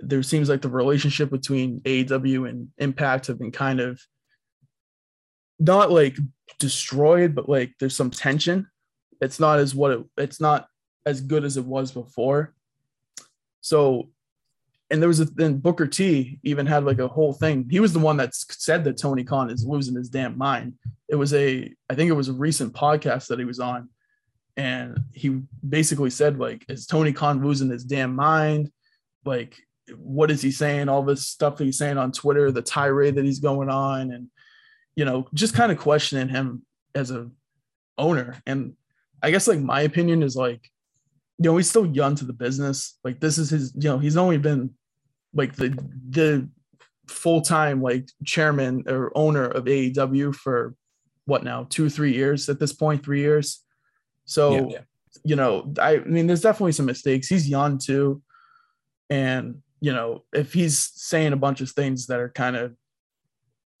there 0.00 0.22
seems 0.22 0.48
like 0.48 0.60
the 0.60 0.68
relationship 0.68 1.30
between 1.30 1.80
AEW 1.80 2.48
and 2.48 2.68
Impact 2.78 3.28
have 3.28 3.38
been 3.38 3.52
kind 3.52 3.80
of 3.80 4.00
not 5.64 5.90
like 5.90 6.16
destroyed, 6.58 7.34
but 7.34 7.48
like 7.48 7.72
there's 7.78 7.96
some 7.96 8.10
tension. 8.10 8.68
It's 9.20 9.40
not 9.40 9.58
as 9.58 9.74
what 9.74 9.92
it, 9.92 10.04
it's 10.16 10.40
not 10.40 10.68
as 11.06 11.20
good 11.20 11.44
as 11.44 11.56
it 11.56 11.64
was 11.64 11.92
before. 11.92 12.54
So 13.60 14.10
and 14.90 15.00
there 15.00 15.08
was 15.08 15.20
a 15.20 15.24
then 15.24 15.58
Booker 15.58 15.86
T 15.86 16.38
even 16.42 16.66
had 16.66 16.84
like 16.84 16.98
a 16.98 17.08
whole 17.08 17.32
thing. 17.32 17.66
He 17.70 17.80
was 17.80 17.92
the 17.92 17.98
one 17.98 18.16
that 18.18 18.34
said 18.34 18.84
that 18.84 18.98
Tony 18.98 19.24
Khan 19.24 19.50
is 19.50 19.66
losing 19.66 19.96
his 19.96 20.08
damn 20.08 20.36
mind. 20.36 20.74
It 21.08 21.16
was 21.16 21.32
a 21.32 21.72
I 21.88 21.94
think 21.94 22.10
it 22.10 22.14
was 22.14 22.28
a 22.28 22.34
recent 22.34 22.74
podcast 22.74 23.28
that 23.28 23.38
he 23.38 23.44
was 23.44 23.60
on, 23.60 23.88
and 24.56 25.00
he 25.12 25.40
basically 25.66 26.10
said 26.10 26.38
like, 26.38 26.64
is 26.68 26.86
Tony 26.86 27.12
Khan 27.12 27.44
losing 27.44 27.70
his 27.70 27.84
damn 27.84 28.14
mind? 28.14 28.70
Like, 29.24 29.58
what 29.96 30.30
is 30.30 30.42
he 30.42 30.50
saying? 30.50 30.88
All 30.88 31.02
this 31.02 31.26
stuff 31.26 31.56
that 31.56 31.64
he's 31.64 31.78
saying 31.78 31.96
on 31.96 32.12
Twitter, 32.12 32.52
the 32.52 32.62
tirade 32.62 33.14
that 33.14 33.24
he's 33.24 33.40
going 33.40 33.70
on, 33.70 34.12
and 34.12 34.28
you 34.96 35.04
know, 35.04 35.26
just 35.34 35.54
kind 35.54 35.72
of 35.72 35.78
questioning 35.78 36.28
him 36.28 36.64
as 36.94 37.10
a 37.10 37.30
owner. 37.98 38.40
And 38.46 38.74
I 39.22 39.30
guess 39.30 39.48
like 39.48 39.60
my 39.60 39.82
opinion 39.82 40.22
is 40.22 40.36
like 40.36 40.70
you 41.38 41.50
know, 41.50 41.56
he's 41.56 41.68
still 41.68 41.86
young 41.86 42.14
to 42.16 42.24
the 42.24 42.32
business. 42.32 42.98
Like 43.02 43.20
this 43.20 43.38
is 43.38 43.50
his, 43.50 43.72
you 43.74 43.88
know, 43.88 43.98
he's 43.98 44.16
only 44.16 44.38
been 44.38 44.70
like 45.32 45.56
the 45.56 45.70
the 46.10 46.48
full-time 47.08 47.82
like 47.82 48.08
chairman 48.24 48.84
or 48.86 49.10
owner 49.16 49.44
of 49.44 49.64
AEW 49.64 50.34
for 50.34 50.74
what 51.26 51.42
now, 51.42 51.66
two, 51.68 51.90
three 51.90 52.12
years 52.12 52.48
at 52.48 52.60
this 52.60 52.72
point, 52.72 53.04
three 53.04 53.20
years. 53.20 53.62
So, 54.26 54.70
Yeah. 54.70 54.80
you 55.24 55.36
know, 55.36 55.72
I, 55.80 55.96
I 55.96 55.98
mean, 56.04 56.26
there's 56.26 56.40
definitely 56.40 56.72
some 56.72 56.86
mistakes. 56.86 57.28
He's 57.28 57.48
young 57.48 57.78
too. 57.78 58.22
And, 59.10 59.56
you 59.80 59.92
know, 59.92 60.24
if 60.32 60.52
he's 60.52 60.78
saying 60.94 61.32
a 61.32 61.36
bunch 61.36 61.60
of 61.60 61.70
things 61.70 62.06
that 62.06 62.20
are 62.20 62.30
kind 62.30 62.56
of 62.56 62.74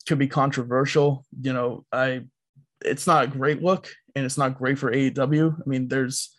could 0.06 0.18
be 0.18 0.28
controversial, 0.28 1.24
you 1.40 1.52
know, 1.52 1.84
I 1.92 2.24
it's 2.84 3.06
not 3.06 3.24
a 3.24 3.28
great 3.28 3.62
look 3.62 3.88
and 4.14 4.24
it's 4.24 4.38
not 4.38 4.58
great 4.58 4.78
for 4.78 4.92
AEW. 4.92 5.54
I 5.54 5.68
mean, 5.68 5.88
there's 5.88 6.34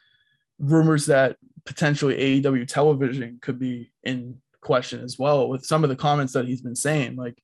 rumors 0.59 1.07
that 1.07 1.37
potentially 1.65 2.41
AEW 2.41 2.67
television 2.67 3.39
could 3.41 3.59
be 3.59 3.91
in 4.03 4.37
question 4.61 5.01
as 5.03 5.17
well 5.17 5.49
with 5.49 5.65
some 5.65 5.83
of 5.83 5.89
the 5.89 5.95
comments 5.95 6.33
that 6.33 6.45
he's 6.45 6.61
been 6.61 6.75
saying. 6.75 7.15
Like, 7.15 7.41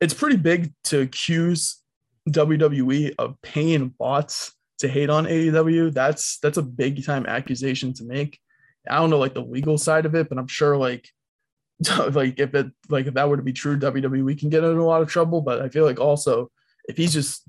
it's 0.00 0.14
pretty 0.14 0.36
big 0.36 0.72
to 0.84 1.00
accuse 1.00 1.82
WWE 2.28 3.14
of 3.18 3.40
paying 3.42 3.88
bots 3.88 4.52
to 4.78 4.88
hate 4.88 5.10
on 5.10 5.26
AEW. 5.26 5.92
That's 5.92 6.38
that's 6.38 6.58
a 6.58 6.62
big 6.62 7.04
time 7.04 7.26
accusation 7.26 7.92
to 7.94 8.04
make. 8.04 8.38
I 8.88 8.96
don't 8.96 9.10
know 9.10 9.18
like 9.18 9.34
the 9.34 9.42
legal 9.42 9.78
side 9.78 10.06
of 10.06 10.14
it, 10.14 10.28
but 10.28 10.38
I'm 10.38 10.48
sure 10.48 10.76
like 10.76 11.08
like 12.10 12.38
if 12.38 12.54
it 12.54 12.66
like 12.88 13.06
if 13.06 13.14
that 13.14 13.28
were 13.28 13.36
to 13.36 13.42
be 13.42 13.52
true, 13.52 13.78
WWE 13.78 14.38
can 14.38 14.50
get 14.50 14.64
in 14.64 14.76
a 14.76 14.84
lot 14.84 15.02
of 15.02 15.08
trouble. 15.08 15.40
But 15.40 15.62
I 15.62 15.68
feel 15.68 15.84
like 15.84 16.00
also 16.00 16.50
if 16.86 16.96
he's 16.96 17.12
just 17.12 17.42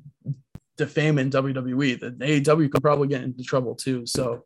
defaming 0.78 1.30
WWE, 1.30 2.00
then 2.00 2.18
AEW 2.18 2.72
could 2.72 2.82
probably 2.82 3.08
get 3.08 3.24
into 3.24 3.44
trouble 3.44 3.76
too. 3.76 4.06
So 4.06 4.46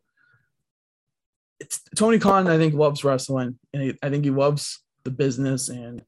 it's 1.60 1.80
Tony 1.96 2.18
Khan, 2.18 2.48
I 2.48 2.56
think, 2.56 2.74
loves 2.74 3.04
wrestling, 3.04 3.58
and 3.72 3.82
he, 3.82 3.94
I 4.02 4.10
think 4.10 4.24
he 4.24 4.30
loves 4.30 4.82
the 5.04 5.10
business, 5.10 5.68
and 5.68 6.02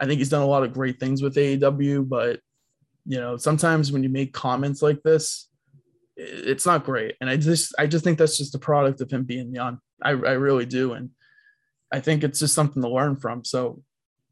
I 0.00 0.06
think 0.06 0.18
he's 0.18 0.28
done 0.28 0.42
a 0.42 0.46
lot 0.46 0.64
of 0.64 0.72
great 0.72 1.00
things 1.00 1.22
with 1.22 1.36
AEW. 1.36 2.08
But 2.08 2.40
you 3.06 3.18
know, 3.18 3.36
sometimes 3.36 3.92
when 3.92 4.02
you 4.02 4.08
make 4.08 4.32
comments 4.32 4.82
like 4.82 5.02
this, 5.02 5.48
it's 6.16 6.66
not 6.66 6.84
great, 6.84 7.16
and 7.20 7.30
I 7.30 7.36
just, 7.36 7.74
I 7.78 7.86
just 7.86 8.04
think 8.04 8.18
that's 8.18 8.38
just 8.38 8.54
a 8.54 8.58
product 8.58 9.00
of 9.00 9.10
him 9.10 9.24
being 9.24 9.54
young. 9.54 9.78
I, 10.02 10.10
I 10.10 10.12
really 10.12 10.66
do, 10.66 10.92
and 10.92 11.10
I 11.92 12.00
think 12.00 12.24
it's 12.24 12.38
just 12.38 12.54
something 12.54 12.82
to 12.82 12.88
learn 12.88 13.16
from. 13.16 13.44
So, 13.44 13.82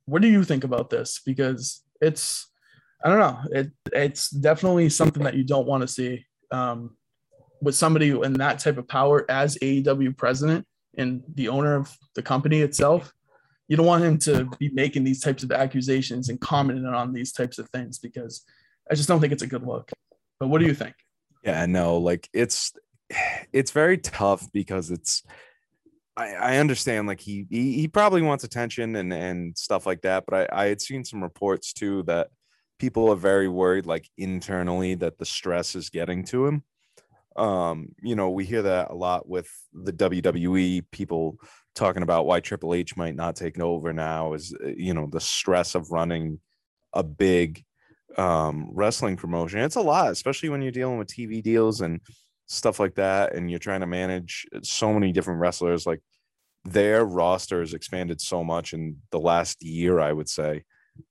what 0.06 0.22
do 0.22 0.28
you 0.28 0.44
think 0.44 0.64
about 0.64 0.90
this? 0.90 1.20
Because 1.24 1.82
it's, 2.00 2.46
I 3.04 3.08
don't 3.08 3.18
know, 3.18 3.38
it, 3.52 3.70
it's 3.92 4.30
definitely 4.30 4.88
something 4.88 5.22
that 5.24 5.34
you 5.34 5.44
don't 5.44 5.66
want 5.66 5.82
to 5.82 5.88
see. 5.88 6.24
Um, 6.50 6.96
with 7.60 7.74
somebody 7.74 8.10
in 8.10 8.34
that 8.34 8.60
type 8.60 8.78
of 8.78 8.86
power 8.88 9.26
as 9.28 9.56
AEW 9.58 10.16
president 10.16 10.64
and 10.96 11.22
the 11.34 11.48
owner 11.48 11.74
of 11.74 11.94
the 12.14 12.22
company 12.22 12.60
itself, 12.60 13.12
you 13.66 13.76
don't 13.76 13.86
want 13.86 14.04
him 14.04 14.18
to 14.18 14.48
be 14.58 14.70
making 14.70 15.04
these 15.04 15.20
types 15.20 15.42
of 15.42 15.52
accusations 15.52 16.28
and 16.28 16.40
commenting 16.40 16.86
on 16.86 17.12
these 17.12 17.32
types 17.32 17.58
of 17.58 17.68
things 17.70 17.98
because 17.98 18.44
I 18.90 18.94
just 18.94 19.08
don't 19.08 19.20
think 19.20 19.32
it's 19.32 19.42
a 19.42 19.46
good 19.46 19.66
look. 19.66 19.90
But 20.40 20.48
what 20.48 20.60
do 20.60 20.66
you 20.66 20.74
think? 20.74 20.94
Yeah, 21.44 21.66
no, 21.66 21.98
like 21.98 22.28
it's 22.32 22.72
it's 23.52 23.70
very 23.70 23.98
tough 23.98 24.50
because 24.52 24.90
it's 24.90 25.22
I, 26.18 26.32
I 26.32 26.56
understand 26.56 27.06
like 27.06 27.20
he, 27.20 27.46
he 27.48 27.74
he 27.74 27.88
probably 27.88 28.22
wants 28.22 28.42
attention 28.42 28.96
and 28.96 29.12
and 29.12 29.56
stuff 29.56 29.86
like 29.86 30.02
that, 30.02 30.24
but 30.26 30.50
I, 30.52 30.64
I 30.64 30.66
had 30.66 30.80
seen 30.80 31.04
some 31.04 31.22
reports 31.22 31.72
too 31.72 32.02
that 32.04 32.28
people 32.80 33.10
are 33.10 33.16
very 33.16 33.48
worried 33.48 33.86
like 33.86 34.08
internally 34.18 34.96
that 34.96 35.18
the 35.18 35.24
stress 35.24 35.76
is 35.76 35.90
getting 35.90 36.24
to 36.24 36.46
him. 36.46 36.64
Um, 37.36 37.90
you 38.02 38.16
know, 38.16 38.30
we 38.30 38.44
hear 38.44 38.62
that 38.62 38.90
a 38.90 38.94
lot 38.94 39.28
with 39.28 39.48
the 39.72 39.92
WWE 39.92 40.86
people 40.90 41.36
talking 41.76 42.02
about 42.02 42.26
why 42.26 42.40
Triple 42.40 42.74
H 42.74 42.96
might 42.96 43.14
not 43.14 43.36
take 43.36 43.60
over 43.60 43.92
now 43.92 44.32
is 44.32 44.52
uh, 44.52 44.68
you 44.76 44.94
know 44.94 45.08
the 45.10 45.20
stress 45.20 45.76
of 45.76 45.92
running 45.92 46.40
a 46.92 47.04
big 47.04 47.64
um, 48.16 48.68
wrestling 48.72 49.16
promotion. 49.16 49.60
It's 49.60 49.76
a 49.76 49.80
lot, 49.80 50.10
especially 50.10 50.48
when 50.48 50.62
you're 50.62 50.72
dealing 50.72 50.98
with 50.98 51.06
TV 51.06 51.40
deals 51.40 51.80
and 51.80 52.00
stuff 52.48 52.80
like 52.80 52.96
that, 52.96 53.34
and 53.34 53.50
you're 53.50 53.58
trying 53.58 53.80
to 53.80 53.86
manage 53.86 54.46
so 54.62 54.92
many 54.92 55.12
different 55.12 55.40
wrestlers. 55.40 55.86
Like 55.86 56.00
their 56.64 57.04
roster 57.04 57.60
has 57.60 57.74
expanded 57.74 58.20
so 58.20 58.42
much 58.42 58.72
in 58.72 58.96
the 59.10 59.20
last 59.20 59.62
year, 59.62 60.00
I 60.00 60.12
would 60.12 60.28
say, 60.28 60.64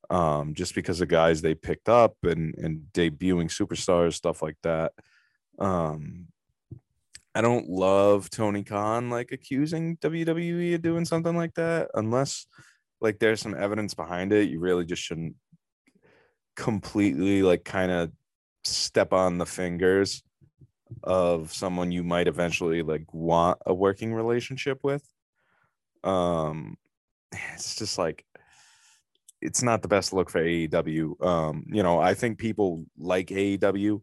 um, 0.10 0.54
just 0.54 0.76
because 0.76 1.00
of 1.00 1.08
guys 1.08 1.42
they 1.42 1.56
picked 1.56 1.90
up 1.90 2.16
and 2.24 2.56
and 2.58 2.82
debuting 2.94 3.50
superstars, 3.50 4.16
stuff 4.16 4.42
like 4.42 4.58
that. 4.64 4.94
Um, 5.60 6.28
I 7.34 7.42
don't 7.42 7.70
love 7.70 8.32
Tony 8.32 8.64
Khan 8.64 9.12
like 9.12 9.32
accusing 9.32 9.98
WWE 9.98 10.76
of 10.76 10.82
doing 10.82 11.06
something 11.06 11.36
like 11.36 11.54
that 11.54 11.90
unless 11.94 12.48
like 13.00 13.20
there's 13.20 13.42
some 13.42 13.56
evidence 13.56 13.94
behind 13.94 14.34
it. 14.34 14.50
You 14.50 14.60
really 14.60 14.86
just 14.86 15.04
shouldn't 15.04 15.36
completely 16.56 17.44
like 17.44 17.64
kind 17.64 17.92
of 17.92 18.12
step 18.64 19.14
on 19.14 19.38
the 19.38 19.46
fingers 19.46 20.24
of 21.04 21.54
someone 21.54 21.92
you 21.92 22.04
might 22.04 22.28
eventually 22.28 22.82
like 22.82 23.14
want 23.14 23.60
a 23.66 23.74
working 23.74 24.14
relationship 24.14 24.80
with. 24.84 25.04
Um 26.04 26.78
it's 27.54 27.76
just 27.76 27.98
like 27.98 28.26
it's 29.42 29.62
not 29.62 29.82
the 29.82 29.88
best 29.88 30.14
look 30.14 30.30
for 30.30 30.42
AEW. 30.42 31.24
Um, 31.24 31.66
you 31.68 31.84
know, 31.84 32.00
I 32.00 32.14
think 32.14 32.40
people 32.40 32.86
like 32.98 33.28
AEW. 33.28 34.02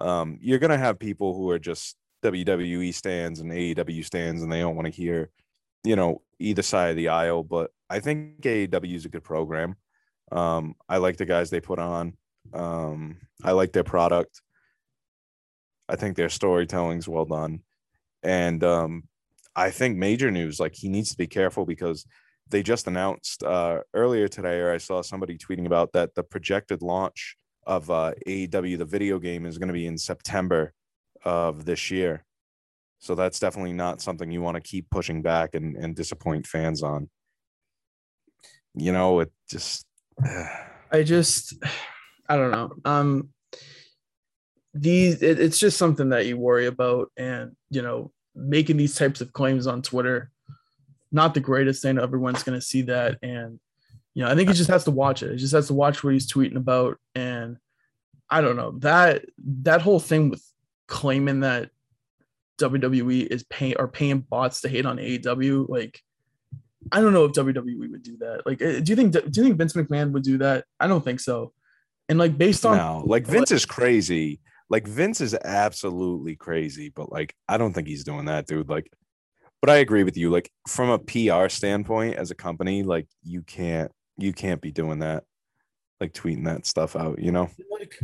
Um, 0.00 0.38
you're 0.40 0.58
gonna 0.58 0.78
have 0.78 0.98
people 0.98 1.34
who 1.34 1.50
are 1.50 1.58
just 1.58 1.96
WWE 2.22 2.92
stands 2.94 3.40
and 3.40 3.50
AEW 3.50 4.04
stands, 4.04 4.42
and 4.42 4.50
they 4.50 4.60
don't 4.60 4.76
want 4.76 4.86
to 4.86 4.92
hear, 4.92 5.30
you 5.84 5.96
know, 5.96 6.22
either 6.38 6.62
side 6.62 6.90
of 6.90 6.96
the 6.96 7.08
aisle. 7.08 7.42
But 7.42 7.70
I 7.88 8.00
think 8.00 8.40
AEW 8.40 8.94
is 8.94 9.04
a 9.04 9.10
good 9.10 9.24
program. 9.24 9.76
Um, 10.32 10.76
I 10.88 10.98
like 10.98 11.16
the 11.16 11.26
guys 11.26 11.50
they 11.50 11.60
put 11.60 11.78
on. 11.78 12.16
Um, 12.54 13.18
I 13.42 13.52
like 13.52 13.72
their 13.72 13.84
product. 13.84 14.40
I 15.90 15.96
think 15.96 16.16
their 16.16 16.28
storytelling's 16.28 17.08
well 17.08 17.24
done, 17.24 17.60
and 18.22 18.62
um, 18.62 19.04
I 19.56 19.70
think 19.70 19.96
major 19.96 20.30
news 20.30 20.60
like 20.60 20.74
he 20.74 20.88
needs 20.88 21.10
to 21.10 21.16
be 21.16 21.26
careful 21.26 21.66
because 21.66 22.06
they 22.48 22.62
just 22.62 22.86
announced 22.86 23.42
uh, 23.42 23.80
earlier 23.94 24.28
today, 24.28 24.60
or 24.60 24.72
I 24.72 24.78
saw 24.78 25.02
somebody 25.02 25.36
tweeting 25.36 25.66
about 25.66 25.92
that 25.92 26.14
the 26.14 26.22
projected 26.22 26.82
launch 26.82 27.36
of 27.66 27.90
uh, 27.90 28.12
AEW, 28.26 28.78
the 28.78 28.84
video 28.84 29.18
game, 29.18 29.46
is 29.46 29.58
going 29.58 29.68
to 29.68 29.74
be 29.74 29.86
in 29.86 29.98
September 29.98 30.72
of 31.24 31.64
this 31.64 31.90
year. 31.90 32.24
So 32.98 33.14
that's 33.14 33.38
definitely 33.38 33.72
not 33.72 34.00
something 34.00 34.30
you 34.30 34.42
want 34.42 34.56
to 34.56 34.60
keep 34.60 34.90
pushing 34.90 35.22
back 35.22 35.54
and, 35.54 35.76
and 35.76 35.96
disappoint 35.96 36.46
fans 36.46 36.82
on. 36.82 37.08
You 38.74 38.92
know, 38.92 39.20
it 39.20 39.32
just. 39.48 39.86
I 40.92 41.02
just, 41.02 41.54
I 42.28 42.36
don't 42.36 42.50
know. 42.50 42.72
Um, 42.84 43.28
these 44.72 45.22
it, 45.22 45.40
it's 45.40 45.58
just 45.58 45.78
something 45.78 46.10
that 46.10 46.26
you 46.26 46.36
worry 46.36 46.66
about, 46.66 47.10
and 47.16 47.56
you 47.70 47.82
know, 47.82 48.12
making 48.34 48.76
these 48.76 48.94
types 48.94 49.20
of 49.20 49.32
claims 49.32 49.66
on 49.66 49.82
Twitter 49.82 50.30
not 51.12 51.34
the 51.34 51.40
greatest 51.40 51.82
thing. 51.82 51.98
Everyone's 51.98 52.42
going 52.42 52.58
to 52.58 52.64
see 52.64 52.82
that. 52.82 53.18
And, 53.22 53.58
you 54.14 54.24
know, 54.24 54.30
I 54.30 54.34
think 54.34 54.48
he 54.48 54.54
just 54.54 54.70
has 54.70 54.84
to 54.84 54.90
watch 54.90 55.22
it. 55.22 55.32
He 55.32 55.36
just 55.36 55.54
has 55.54 55.68
to 55.68 55.74
watch 55.74 56.02
what 56.02 56.12
he's 56.12 56.30
tweeting 56.30 56.56
about. 56.56 56.98
And 57.14 57.56
I 58.28 58.40
don't 58.40 58.56
know 58.56 58.72
that, 58.78 59.24
that 59.62 59.82
whole 59.82 60.00
thing 60.00 60.30
with 60.30 60.44
claiming 60.86 61.40
that 61.40 61.70
WWE 62.60 63.26
is 63.26 63.42
paying 63.44 63.74
or 63.78 63.88
paying 63.88 64.20
bots 64.20 64.60
to 64.60 64.68
hate 64.68 64.86
on 64.86 64.98
AEW. 64.98 65.68
Like, 65.68 66.00
I 66.92 67.00
don't 67.00 67.12
know 67.12 67.24
if 67.24 67.32
WWE 67.32 67.90
would 67.90 68.02
do 68.02 68.16
that. 68.18 68.42
Like, 68.46 68.62
eh, 68.62 68.80
do 68.80 68.92
you 68.92 68.96
think, 68.96 69.12
do 69.12 69.20
you 69.34 69.42
think 69.42 69.56
Vince 69.56 69.72
McMahon 69.72 70.12
would 70.12 70.22
do 70.22 70.38
that? 70.38 70.64
I 70.78 70.86
don't 70.86 71.04
think 71.04 71.20
so. 71.20 71.52
And 72.08 72.18
like, 72.18 72.38
based 72.38 72.64
on, 72.66 72.76
no, 72.76 73.02
like 73.06 73.26
Vince 73.26 73.50
is 73.50 73.64
crazy. 73.66 74.40
Like 74.70 74.86
Vince 74.86 75.20
is 75.20 75.34
absolutely 75.34 76.36
crazy, 76.36 76.88
but 76.88 77.10
like, 77.10 77.34
I 77.48 77.58
don't 77.58 77.72
think 77.72 77.88
he's 77.88 78.04
doing 78.04 78.26
that, 78.26 78.46
dude. 78.46 78.68
Like, 78.68 78.90
but 79.60 79.68
I 79.68 79.76
agree 79.76 80.04
with 80.04 80.16
you. 80.16 80.30
Like 80.30 80.50
from 80.68 80.88
a 80.88 80.98
PR 80.98 81.48
standpoint, 81.48 82.16
as 82.16 82.30
a 82.30 82.36
company, 82.36 82.82
like 82.82 83.08
you 83.22 83.42
can't 83.42 83.90
you 84.16 84.32
can't 84.32 84.60
be 84.60 84.70
doing 84.70 85.00
that, 85.00 85.24
like 86.00 86.12
tweeting 86.12 86.44
that 86.44 86.66
stuff 86.66 86.96
out. 86.96 87.18
You 87.18 87.32
know, 87.32 87.50
like 87.70 87.98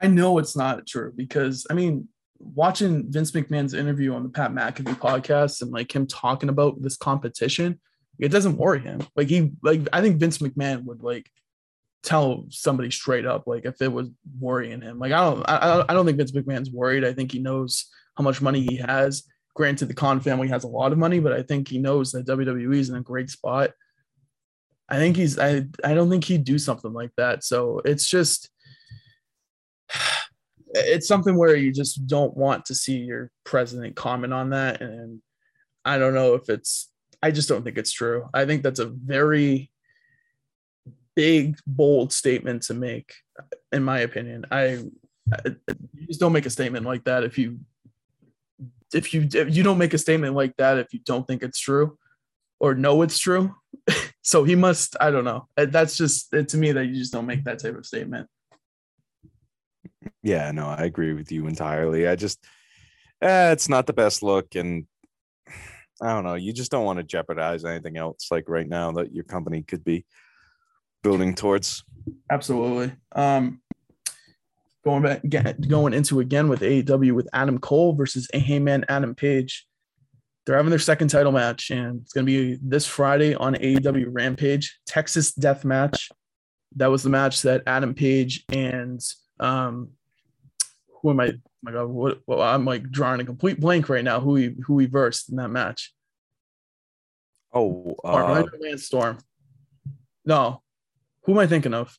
I 0.00 0.06
know 0.06 0.38
it's 0.38 0.56
not 0.56 0.86
true 0.86 1.12
because 1.14 1.66
I 1.70 1.74
mean, 1.74 2.08
watching 2.38 3.10
Vince 3.12 3.30
McMahon's 3.32 3.74
interview 3.74 4.14
on 4.14 4.22
the 4.22 4.28
Pat 4.28 4.52
McAfee 4.52 4.98
podcast 4.98 5.62
and 5.62 5.70
like 5.70 5.94
him 5.94 6.06
talking 6.06 6.48
about 6.48 6.80
this 6.82 6.96
competition, 6.96 7.80
it 8.18 8.28
doesn't 8.28 8.56
worry 8.56 8.80
him. 8.80 9.06
Like 9.14 9.28
he 9.28 9.52
like 9.62 9.86
I 9.92 10.00
think 10.00 10.16
Vince 10.16 10.38
McMahon 10.38 10.84
would 10.84 11.02
like 11.02 11.30
tell 12.04 12.44
somebody 12.50 12.90
straight 12.90 13.26
up 13.26 13.46
like 13.46 13.64
if 13.64 13.80
it 13.80 13.92
was 13.92 14.10
worrying 14.38 14.82
him. 14.82 14.98
Like 14.98 15.12
I 15.12 15.20
don't 15.20 15.44
I, 15.48 15.84
I 15.88 15.94
don't 15.94 16.06
think 16.06 16.18
Vince 16.18 16.32
McMahon's 16.32 16.70
worried. 16.70 17.04
I 17.04 17.12
think 17.12 17.32
he 17.32 17.38
knows 17.38 17.86
how 18.16 18.22
much 18.22 18.40
money 18.40 18.60
he 18.60 18.76
has 18.76 19.24
Granted, 19.54 19.86
the 19.86 19.94
Khan 19.94 20.20
family 20.20 20.48
has 20.48 20.64
a 20.64 20.68
lot 20.68 20.90
of 20.90 20.98
money, 20.98 21.20
but 21.20 21.32
I 21.32 21.42
think 21.42 21.68
he 21.68 21.78
knows 21.78 22.10
that 22.10 22.26
WWE 22.26 22.76
is 22.76 22.90
in 22.90 22.96
a 22.96 23.00
great 23.00 23.30
spot. 23.30 23.70
I 24.88 24.96
think 24.96 25.16
he's 25.16 25.38
I 25.38 25.66
I 25.84 25.94
don't 25.94 26.10
think 26.10 26.24
he'd 26.24 26.44
do 26.44 26.58
something 26.58 26.92
like 26.92 27.12
that. 27.16 27.44
So 27.44 27.80
it's 27.84 28.06
just 28.08 28.50
it's 30.74 31.06
something 31.06 31.36
where 31.36 31.54
you 31.54 31.72
just 31.72 32.04
don't 32.06 32.36
want 32.36 32.66
to 32.66 32.74
see 32.74 32.96
your 32.96 33.30
president 33.44 33.94
comment 33.94 34.32
on 34.32 34.50
that. 34.50 34.80
And 34.80 35.22
I 35.84 35.98
don't 35.98 36.14
know 36.14 36.34
if 36.34 36.48
it's 36.48 36.90
I 37.22 37.30
just 37.30 37.48
don't 37.48 37.62
think 37.62 37.78
it's 37.78 37.92
true. 37.92 38.28
I 38.34 38.46
think 38.46 38.64
that's 38.64 38.80
a 38.80 38.86
very 38.86 39.70
big, 41.14 41.58
bold 41.66 42.12
statement 42.12 42.62
to 42.64 42.74
make, 42.74 43.14
in 43.72 43.82
my 43.82 44.00
opinion. 44.00 44.46
I, 44.50 44.84
I 45.32 45.38
you 45.94 46.06
just 46.06 46.20
don't 46.20 46.32
make 46.32 46.46
a 46.46 46.50
statement 46.50 46.84
like 46.84 47.04
that 47.04 47.24
if 47.24 47.38
you 47.38 47.60
if 48.92 49.12
you 49.12 49.28
if 49.32 49.54
you 49.54 49.62
don't 49.62 49.78
make 49.78 49.94
a 49.94 49.98
statement 49.98 50.34
like 50.34 50.56
that 50.56 50.78
if 50.78 50.92
you 50.92 51.00
don't 51.00 51.26
think 51.26 51.42
it's 51.42 51.58
true 51.58 51.98
or 52.60 52.74
know 52.74 53.02
it's 53.02 53.18
true. 53.18 53.54
So 54.26 54.42
he 54.42 54.54
must 54.54 54.96
i 55.02 55.10
don't 55.10 55.26
know. 55.26 55.48
That's 55.54 55.98
just 55.98 56.30
to 56.30 56.56
me 56.56 56.72
that 56.72 56.86
you 56.86 56.94
just 56.94 57.12
don't 57.12 57.26
make 57.26 57.44
that 57.44 57.58
type 57.58 57.76
of 57.76 57.84
statement. 57.84 58.26
Yeah 60.22 60.50
no 60.50 60.68
i 60.68 60.84
agree 60.84 61.12
with 61.12 61.30
you 61.30 61.46
entirely. 61.46 62.08
I 62.08 62.16
just 62.16 62.42
eh, 63.20 63.52
it's 63.52 63.68
not 63.68 63.86
the 63.86 63.92
best 63.92 64.22
look 64.22 64.54
and 64.54 64.86
i 66.02 66.08
don't 66.08 66.24
know. 66.24 66.36
You 66.36 66.54
just 66.54 66.70
don't 66.70 66.86
want 66.86 67.00
to 67.00 67.02
jeopardize 67.02 67.66
anything 67.66 67.98
else 67.98 68.28
like 68.30 68.48
right 68.48 68.68
now 68.68 68.92
that 68.92 69.12
your 69.12 69.24
company 69.24 69.62
could 69.62 69.84
be 69.84 70.06
building 71.04 71.34
towards 71.34 71.84
absolutely 72.30 72.90
um 73.14 73.60
going 74.84 75.02
back 75.02 75.22
going 75.68 75.94
into 75.94 76.20
again 76.20 76.48
with 76.48 76.60
AEW 76.60 77.12
with 77.12 77.28
Adam 77.32 77.58
Cole 77.58 77.94
versus 77.94 78.28
a 78.34 78.38
Hangman 78.38 78.84
Adam 78.88 79.14
Page. 79.14 79.66
They're 80.44 80.56
having 80.56 80.70
their 80.70 80.78
second 80.78 81.08
title 81.08 81.32
match, 81.32 81.70
and 81.70 82.02
it's 82.02 82.12
going 82.12 82.26
to 82.26 82.30
be 82.30 82.58
this 82.62 82.86
Friday 82.86 83.34
on 83.34 83.54
AEW 83.54 84.08
Rampage 84.10 84.78
Texas 84.86 85.32
Death 85.32 85.64
Match. 85.64 86.10
That 86.76 86.90
was 86.90 87.02
the 87.02 87.08
match 87.08 87.42
that 87.42 87.62
Adam 87.66 87.94
Page 87.94 88.44
and 88.50 89.00
um, 89.40 89.90
who 91.00 91.10
am 91.10 91.20
I? 91.20 91.28
Oh 91.28 91.40
my 91.62 91.72
God, 91.72 91.88
what, 91.88 92.20
well, 92.26 92.42
I'm 92.42 92.66
like 92.66 92.90
drawing 92.90 93.20
a 93.20 93.24
complete 93.24 93.58
blank 93.58 93.88
right 93.88 94.04
now. 94.04 94.20
Who 94.20 94.34
he 94.34 94.54
who 94.66 94.78
he 94.78 94.86
versed 94.86 95.30
in 95.30 95.36
that 95.36 95.48
match? 95.48 95.94
Oh, 97.54 97.94
uh, 98.04 98.44
Storm. 98.76 99.18
No, 100.26 100.63
who 101.24 101.32
am 101.32 101.38
I 101.38 101.46
thinking 101.46 101.74
of? 101.74 101.96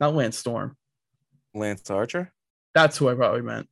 Not 0.00 0.14
Lance 0.14 0.36
Storm. 0.36 0.76
Lance 1.54 1.90
Archer. 1.90 2.32
That's 2.74 2.96
who 2.96 3.08
I 3.08 3.14
probably 3.14 3.42
meant. 3.42 3.68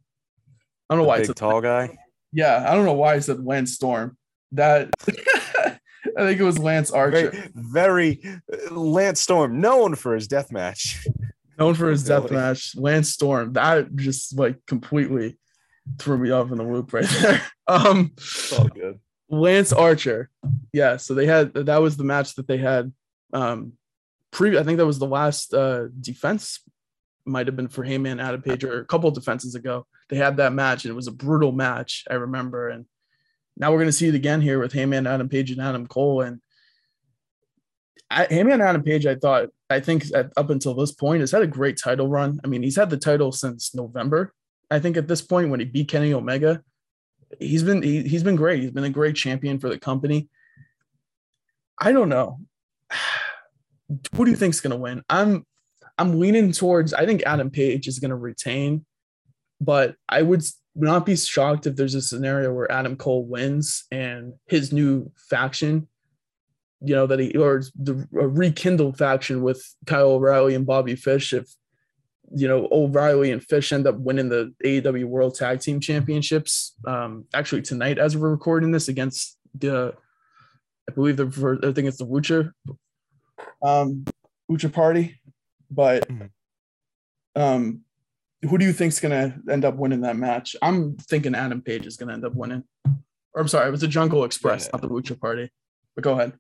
I 0.89 0.95
don't 0.95 0.99
know 0.99 1.05
the 1.05 1.09
why. 1.09 1.27
Big 1.27 1.35
tall 1.35 1.61
guy. 1.61 1.97
Yeah, 2.33 2.64
I 2.68 2.75
don't 2.75 2.85
know 2.85 2.93
why 2.93 3.14
I 3.14 3.18
said 3.21 3.45
Lance 3.45 3.73
Storm. 3.73 4.16
That 4.53 4.91
I 6.16 6.25
think 6.25 6.41
it 6.41 6.45
was 6.45 6.59
Lance 6.59 6.91
Archer. 6.91 7.31
Very, 7.55 8.21
very 8.23 8.41
uh, 8.53 8.75
Lance 8.75 9.21
Storm, 9.21 9.61
known 9.61 9.95
for 9.95 10.14
his 10.14 10.29
death 10.29 10.53
match. 10.53 11.07
Known 11.59 11.75
for 11.75 11.91
his 11.91 12.05
death 12.05 12.31
match, 12.31 12.75
Lance 12.77 13.11
Storm. 13.11 13.53
That 13.53 13.95
just 13.97 14.39
like 14.39 14.57
completely 14.66 15.39
threw 15.99 16.18
me 16.18 16.31
off 16.31 16.51
in 16.51 16.59
the 16.59 16.64
loop 16.64 16.93
right 16.93 17.05
there. 17.05 17.43
Um, 17.66 18.11
It's 18.16 18.53
all 18.53 18.66
good. 18.66 18.99
Lance 19.29 19.73
Archer. 19.73 20.29
Yeah, 20.73 20.97
so 20.97 21.14
they 21.14 21.27
had 21.27 21.55
that 21.55 21.81
was 21.81 21.97
the 21.97 22.03
match 22.03 22.35
that 22.35 22.49
they 22.49 22.59
had. 22.59 22.93
Um, 23.33 23.75
pre 24.31 24.59
I 24.59 24.62
think 24.62 24.78
that 24.78 24.87
was 24.87 24.99
the 24.99 25.07
last 25.07 25.55
uh 25.55 25.89
defense 26.01 26.61
might 27.24 27.47
have 27.47 27.57
been 27.57 27.68
for 27.68 27.85
Hangman 27.85 28.20
Adam 28.20 28.43
Page 28.43 28.64
or 28.64 28.81
a 28.81 28.87
couple 28.87 29.09
of 29.09 29.14
defenses 29.14 29.55
ago. 29.55 29.87
They 30.09 30.16
had 30.16 30.39
that 30.39 30.53
match 30.53 30.85
and 30.85 30.91
it 30.91 30.97
was 30.97 31.07
a 31.07 31.12
brutal 31.12 31.53
match, 31.53 32.05
I 32.11 32.14
remember. 32.14 32.68
And 32.68 32.87
now 33.57 33.72
we're 33.72 33.78
gonna 33.78 33.93
see 33.93 34.09
it 34.09 34.14
again 34.14 34.41
here 34.41 34.59
with 34.59 34.72
Hangman, 34.72 35.07
Adam 35.07 35.28
Page, 35.28 35.51
and 35.51 35.61
Adam 35.61 35.87
Cole. 35.87 36.22
And 36.22 36.41
I, 38.11 38.26
Hangman 38.28 38.61
Adam 38.61 38.83
Page, 38.83 39.07
I 39.07 39.14
thought, 39.14 39.51
I 39.68 39.81
think 39.81 40.05
at, 40.14 40.33
up 40.37 40.51
until 40.51 40.74
this 40.74 40.93
point, 40.93 41.20
has 41.20 41.31
had 41.31 41.43
a 41.43 41.47
great 41.47 41.78
title 41.78 42.09
run. 42.09 42.41
I 42.43 42.49
mean, 42.49 42.62
he's 42.62 42.76
had 42.76 42.91
the 42.91 42.97
title 42.97 43.31
since 43.31 43.74
November. 43.74 44.35
I 44.70 44.81
think 44.81 44.97
at 44.97 45.09
this 45.09 45.22
point 45.22 45.51
when 45.51 45.61
he 45.61 45.66
beat 45.66 45.89
Kenny 45.89 46.12
Omega, 46.12 46.62
he's 47.39 47.62
been 47.62 47.83
he, 47.83 48.03
he's 48.03 48.24
been 48.24 48.37
great. 48.37 48.62
He's 48.62 48.70
been 48.70 48.85
a 48.85 48.91
great 48.91 49.16
champion 49.16 49.59
for 49.59 49.68
the 49.68 49.78
company. 49.78 50.28
I 51.78 51.93
don't 51.93 52.09
know. 52.09 52.41
Who 54.14 54.24
do 54.24 54.30
you 54.30 54.36
think's 54.36 54.61
gonna 54.61 54.76
win? 54.76 55.03
I'm 55.09 55.47
I'm 55.99 56.18
leaning 56.18 56.53
towards 56.53 56.95
I 56.95 57.07
think 57.07 57.22
Adam 57.24 57.51
Page 57.51 57.88
is 57.88 57.99
gonna 57.99 58.16
retain, 58.16 58.84
but 59.61 59.97
I 60.09 60.22
would 60.22 60.43
not 60.74 61.05
be 61.05 61.16
shocked 61.16 61.66
if 61.66 61.76
there's 61.76 61.95
a 61.95 62.03
scenario 62.03 62.53
where 62.53 62.70
Adam 62.70 62.97
Cole 62.97 63.24
wins 63.24 63.84
and 63.91 64.34
his 64.47 64.72
new 64.72 65.11
faction, 65.28 65.88
you 66.80 66.95
know, 66.95 67.07
that 67.07 67.18
he 67.18 67.36
or 67.36 67.62
the 67.74 68.07
rekindled 68.12 68.97
faction 68.97 69.43
with 69.43 69.62
Kyle 69.86 70.12
O'Reilly 70.12 70.55
and 70.55 70.66
Bobby 70.66 70.95
Fish 70.95 71.32
if 71.32 71.47
you 72.32 72.47
know, 72.47 72.68
O'Reilly 72.70 73.32
and 73.32 73.43
Fish 73.43 73.72
end 73.72 73.86
up 73.86 73.97
winning 73.99 74.28
the 74.28 74.55
AEW 74.64 75.05
World 75.07 75.34
Tag 75.34 75.61
Team 75.61 75.80
Championships. 75.80 76.74
Um, 76.86 77.24
actually 77.34 77.62
tonight, 77.62 77.99
as 77.99 78.16
we're 78.16 78.30
recording 78.30 78.70
this, 78.70 78.88
against 78.88 79.36
the, 79.59 79.95
I 80.88 80.93
believe 80.93 81.16
the, 81.16 81.59
I 81.62 81.72
think 81.72 81.88
it's 81.88 81.99
the 81.99 82.07
Lucha, 82.07 82.53
um, 83.62 84.05
Lucha 84.51 84.72
Party. 84.72 85.20
But, 85.70 86.09
Mhm. 86.09 86.30
um, 87.36 87.80
who 88.43 88.59
do 88.59 88.64
you 88.64 88.72
think's 88.72 88.99
gonna 89.01 89.38
end 89.51 89.64
up 89.64 89.76
winning 89.76 90.01
that 90.01 90.16
match? 90.16 90.57
I'm 90.62 90.97
thinking 90.97 91.34
Adam 91.34 91.62
Page 91.62 91.86
is 91.86 91.97
gonna 91.97 92.12
end 92.14 92.24
up 92.24 92.34
winning. 92.34 92.64
Or 93.32 93.43
I'm 93.43 93.49
sorry, 93.49 93.68
it 93.68 93.70
was 93.70 93.82
the 93.82 93.88
Jungle 93.88 94.24
Express, 94.24 94.64
Yeah. 94.64 94.70
not 94.72 94.82
the 94.82 94.88
Lucha 94.88 95.18
Party. 95.20 95.51
But 95.95 96.03
go 96.05 96.12
ahead. 96.14 96.38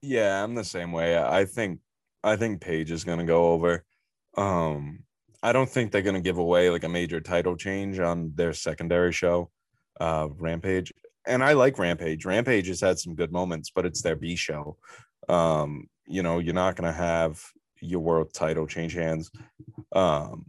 Yeah, 0.00 0.42
I'm 0.42 0.54
the 0.54 0.64
same 0.64 0.92
way. 0.92 1.18
I 1.18 1.44
think 1.44 1.80
I 2.22 2.36
think 2.36 2.62
Page 2.62 2.90
is 2.90 3.04
gonna 3.04 3.26
go 3.26 3.52
over. 3.52 3.84
Um, 4.38 5.04
I 5.42 5.52
don't 5.52 5.68
think 5.68 5.92
they're 5.92 6.00
gonna 6.00 6.22
give 6.22 6.38
away 6.38 6.70
like 6.70 6.84
a 6.84 6.88
major 6.88 7.20
title 7.20 7.54
change 7.54 7.98
on 7.98 8.32
their 8.34 8.54
secondary 8.54 9.12
show, 9.12 9.50
uh, 10.00 10.28
Rampage. 10.30 10.90
And 11.26 11.44
I 11.44 11.52
like 11.52 11.78
Rampage. 11.78 12.24
Rampage 12.24 12.68
has 12.68 12.80
had 12.80 12.98
some 12.98 13.14
good 13.14 13.30
moments, 13.30 13.70
but 13.74 13.84
it's 13.84 14.00
their 14.00 14.16
B 14.16 14.36
show. 14.36 14.78
Um, 15.28 15.88
you 16.06 16.22
know, 16.22 16.38
you're 16.38 16.54
not 16.54 16.76
gonna 16.76 16.92
have 16.92 17.40
your 17.80 18.00
world 18.00 18.32
title 18.32 18.66
change 18.66 18.94
hands. 18.94 19.30
Um, 19.92 20.46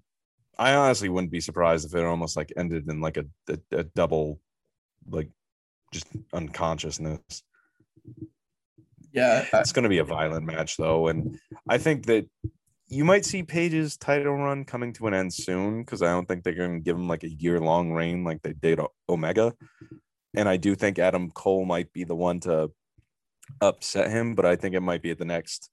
I 0.57 0.73
honestly 0.75 1.09
wouldn't 1.09 1.31
be 1.31 1.41
surprised 1.41 1.85
if 1.85 1.95
it 1.95 2.05
almost 2.05 2.37
like 2.37 2.53
ended 2.55 2.89
in 2.89 3.01
like 3.01 3.17
a, 3.17 3.25
a, 3.49 3.57
a 3.71 3.83
double, 3.83 4.39
like 5.09 5.29
just 5.91 6.07
unconsciousness. 6.33 7.43
Yeah, 9.11 9.45
It's 9.53 9.71
going 9.71 9.83
to 9.83 9.89
be 9.89 9.99
a 9.99 10.03
violent 10.03 10.45
match, 10.45 10.75
though, 10.75 11.07
and 11.07 11.39
I 11.69 11.77
think 11.77 12.05
that 12.07 12.25
you 12.87 13.05
might 13.05 13.23
see 13.25 13.43
Page's 13.43 13.95
title 13.95 14.35
run 14.35 14.65
coming 14.65 14.91
to 14.93 15.07
an 15.07 15.13
end 15.13 15.33
soon 15.33 15.81
because 15.81 16.01
I 16.01 16.07
don't 16.07 16.27
think 16.27 16.43
they're 16.43 16.53
going 16.53 16.75
to 16.75 16.83
give 16.83 16.97
him 16.97 17.07
like 17.07 17.23
a 17.23 17.29
year 17.29 17.59
long 17.59 17.93
reign 17.93 18.25
like 18.25 18.41
they 18.41 18.53
did 18.53 18.79
Omega, 19.07 19.53
and 20.35 20.49
I 20.49 20.57
do 20.57 20.75
think 20.75 20.99
Adam 20.99 21.31
Cole 21.31 21.65
might 21.65 21.91
be 21.93 22.03
the 22.03 22.15
one 22.15 22.41
to 22.41 22.71
upset 23.61 24.11
him, 24.11 24.35
but 24.35 24.45
I 24.45 24.55
think 24.55 24.75
it 24.75 24.81
might 24.81 25.01
be 25.01 25.11
at 25.11 25.17
the 25.17 25.25
next 25.25 25.69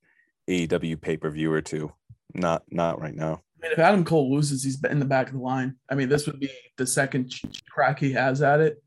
AEW 0.48 1.00
pay 1.00 1.16
per 1.16 1.30
view 1.30 1.52
or 1.52 1.60
two. 1.60 1.92
Not 2.34 2.62
not 2.70 3.00
right 3.00 3.14
now. 3.14 3.42
I 3.62 3.66
mean, 3.66 3.72
if 3.72 3.78
Adam 3.78 4.04
Cole 4.04 4.34
loses, 4.34 4.64
he's 4.64 4.82
in 4.84 4.98
the 4.98 5.04
back 5.04 5.28
of 5.28 5.34
the 5.34 5.40
line. 5.40 5.76
I 5.88 5.94
mean, 5.94 6.08
this 6.08 6.26
would 6.26 6.40
be 6.40 6.50
the 6.78 6.86
second 6.86 7.32
crack 7.70 8.00
he 8.00 8.12
has 8.12 8.42
at 8.42 8.60
it. 8.60 8.82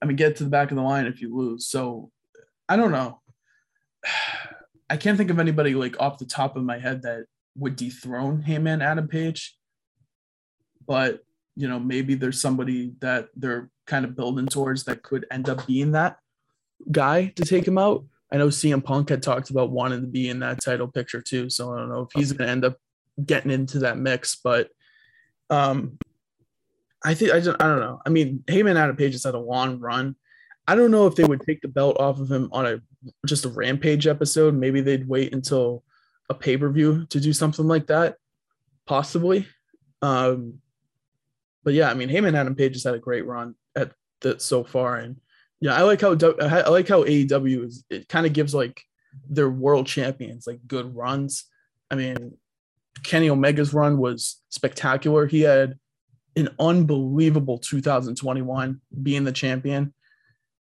I 0.00 0.06
mean, 0.06 0.16
get 0.16 0.36
to 0.36 0.44
the 0.44 0.50
back 0.50 0.70
of 0.70 0.76
the 0.76 0.82
line 0.82 1.06
if 1.06 1.20
you 1.20 1.36
lose. 1.36 1.66
So 1.68 2.10
I 2.68 2.76
don't 2.76 2.92
know. 2.92 3.20
I 4.88 4.96
can't 4.96 5.18
think 5.18 5.30
of 5.30 5.40
anybody 5.40 5.74
like 5.74 5.98
off 5.98 6.18
the 6.18 6.26
top 6.26 6.56
of 6.56 6.62
my 6.62 6.78
head 6.78 7.02
that 7.02 7.24
would 7.56 7.74
dethrone 7.74 8.40
Hangman 8.42 8.82
Adam 8.82 9.08
Page. 9.08 9.56
But 10.86 11.22
you 11.56 11.66
know, 11.66 11.80
maybe 11.80 12.14
there's 12.14 12.40
somebody 12.40 12.92
that 13.00 13.28
they're 13.34 13.70
kind 13.86 14.04
of 14.04 14.14
building 14.14 14.46
towards 14.46 14.84
that 14.84 15.02
could 15.02 15.26
end 15.30 15.48
up 15.48 15.66
being 15.66 15.92
that 15.92 16.18
guy 16.90 17.26
to 17.36 17.44
take 17.44 17.66
him 17.66 17.78
out. 17.78 18.04
I 18.32 18.38
know 18.38 18.48
CM 18.48 18.82
Punk 18.82 19.08
had 19.08 19.22
talked 19.22 19.50
about 19.50 19.70
wanting 19.70 20.00
to 20.00 20.06
be 20.06 20.28
in 20.28 20.40
that 20.40 20.62
title 20.62 20.88
picture 20.88 21.20
too. 21.20 21.48
So 21.48 21.72
I 21.72 21.78
don't 21.78 21.88
know 21.88 22.02
if 22.02 22.08
he's 22.14 22.32
going 22.32 22.46
to 22.46 22.52
end 22.52 22.64
up 22.64 22.78
getting 23.24 23.50
into 23.50 23.80
that 23.80 23.98
mix, 23.98 24.34
but 24.36 24.70
um, 25.48 25.98
I 27.04 27.14
think 27.14 27.32
I 27.32 27.40
don't, 27.40 27.62
I 27.62 27.66
don't 27.68 27.80
know. 27.80 28.00
I 28.04 28.10
mean, 28.10 28.42
Hangman 28.48 28.76
Adam 28.76 28.96
Page 28.96 29.12
has 29.12 29.24
had 29.24 29.34
a 29.34 29.40
long 29.40 29.78
run. 29.78 30.16
I 30.66 30.74
don't 30.74 30.90
know 30.90 31.06
if 31.06 31.14
they 31.14 31.24
would 31.24 31.42
take 31.42 31.60
the 31.60 31.68
belt 31.68 31.96
off 32.00 32.18
of 32.18 32.30
him 32.30 32.48
on 32.52 32.66
a 32.66 32.80
just 33.24 33.44
a 33.44 33.48
Rampage 33.48 34.08
episode. 34.08 34.54
Maybe 34.54 34.80
they'd 34.80 35.08
wait 35.08 35.32
until 35.32 35.84
a 36.28 36.34
pay 36.34 36.56
per 36.56 36.68
view 36.68 37.06
to 37.06 37.20
do 37.20 37.32
something 37.32 37.66
like 37.68 37.86
that, 37.86 38.16
possibly. 38.86 39.46
Um, 40.02 40.58
but 41.62 41.74
yeah, 41.74 41.90
I 41.90 41.94
mean, 41.94 42.08
Hangman 42.08 42.34
Adam 42.34 42.56
Page 42.56 42.74
has 42.74 42.84
had 42.84 42.94
a 42.94 42.98
great 42.98 43.26
run 43.26 43.54
at 43.76 43.92
that 44.22 44.42
so 44.42 44.64
far, 44.64 44.96
and 44.96 45.20
yeah, 45.60 45.74
I 45.74 45.82
like 45.82 46.00
how 46.00 46.12
I 46.40 46.68
like 46.68 46.88
how 46.88 47.04
AEW 47.04 47.66
is. 47.66 47.84
It 47.90 48.08
kind 48.08 48.26
of 48.26 48.32
gives 48.32 48.54
like 48.54 48.82
their 49.28 49.48
world 49.48 49.86
champions 49.86 50.46
like 50.46 50.60
good 50.66 50.94
runs. 50.94 51.44
I 51.90 51.94
mean, 51.94 52.36
Kenny 53.02 53.30
Omega's 53.30 53.72
run 53.72 53.98
was 53.98 54.42
spectacular. 54.50 55.26
He 55.26 55.42
had 55.42 55.78
an 56.36 56.50
unbelievable 56.58 57.58
2021 57.58 58.80
being 59.02 59.24
the 59.24 59.32
champion. 59.32 59.94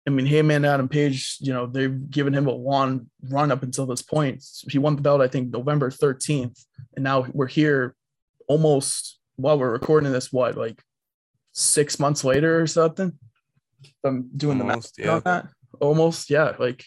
I 0.06 0.10
mean, 0.10 0.24
Hangman 0.24 0.64
Adam 0.64 0.88
Page, 0.88 1.36
you 1.40 1.52
know, 1.52 1.66
they've 1.66 2.10
given 2.10 2.32
him 2.32 2.46
a 2.46 2.52
long 2.52 3.10
run 3.28 3.52
up 3.52 3.62
until 3.62 3.84
this 3.84 4.00
point. 4.00 4.42
He 4.70 4.78
won 4.78 4.96
the 4.96 5.02
belt, 5.02 5.20
I 5.20 5.28
think, 5.28 5.50
November 5.50 5.90
13th. 5.90 6.64
And 6.96 7.04
now 7.04 7.26
we're 7.32 7.46
here 7.46 7.94
almost 8.48 9.18
while 9.36 9.58
we're 9.58 9.70
recording 9.70 10.10
this, 10.10 10.32
what, 10.32 10.56
like 10.56 10.82
six 11.52 11.98
months 11.98 12.24
later 12.24 12.60
or 12.60 12.66
something? 12.66 13.18
I'm 14.04 14.30
doing 14.36 14.60
Almost, 14.60 14.96
the 14.96 15.02
math 15.02 15.06
yeah. 15.06 15.14
on 15.14 15.22
that. 15.24 15.48
Almost, 15.80 16.30
yeah. 16.30 16.52
Like, 16.58 16.84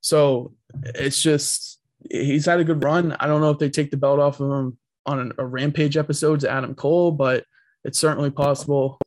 so 0.00 0.54
it's 0.82 1.20
just, 1.20 1.80
he's 2.10 2.46
had 2.46 2.60
a 2.60 2.64
good 2.64 2.82
run. 2.82 3.16
I 3.20 3.26
don't 3.26 3.40
know 3.40 3.50
if 3.50 3.58
they 3.58 3.70
take 3.70 3.90
the 3.90 3.96
belt 3.96 4.20
off 4.20 4.40
of 4.40 4.50
him 4.50 4.78
on 5.06 5.20
an, 5.20 5.32
a 5.38 5.44
Rampage 5.44 5.96
episode 5.96 6.40
to 6.40 6.50
Adam 6.50 6.74
Cole, 6.74 7.12
but 7.12 7.44
it's 7.84 7.98
certainly 7.98 8.30
possible. 8.30 8.98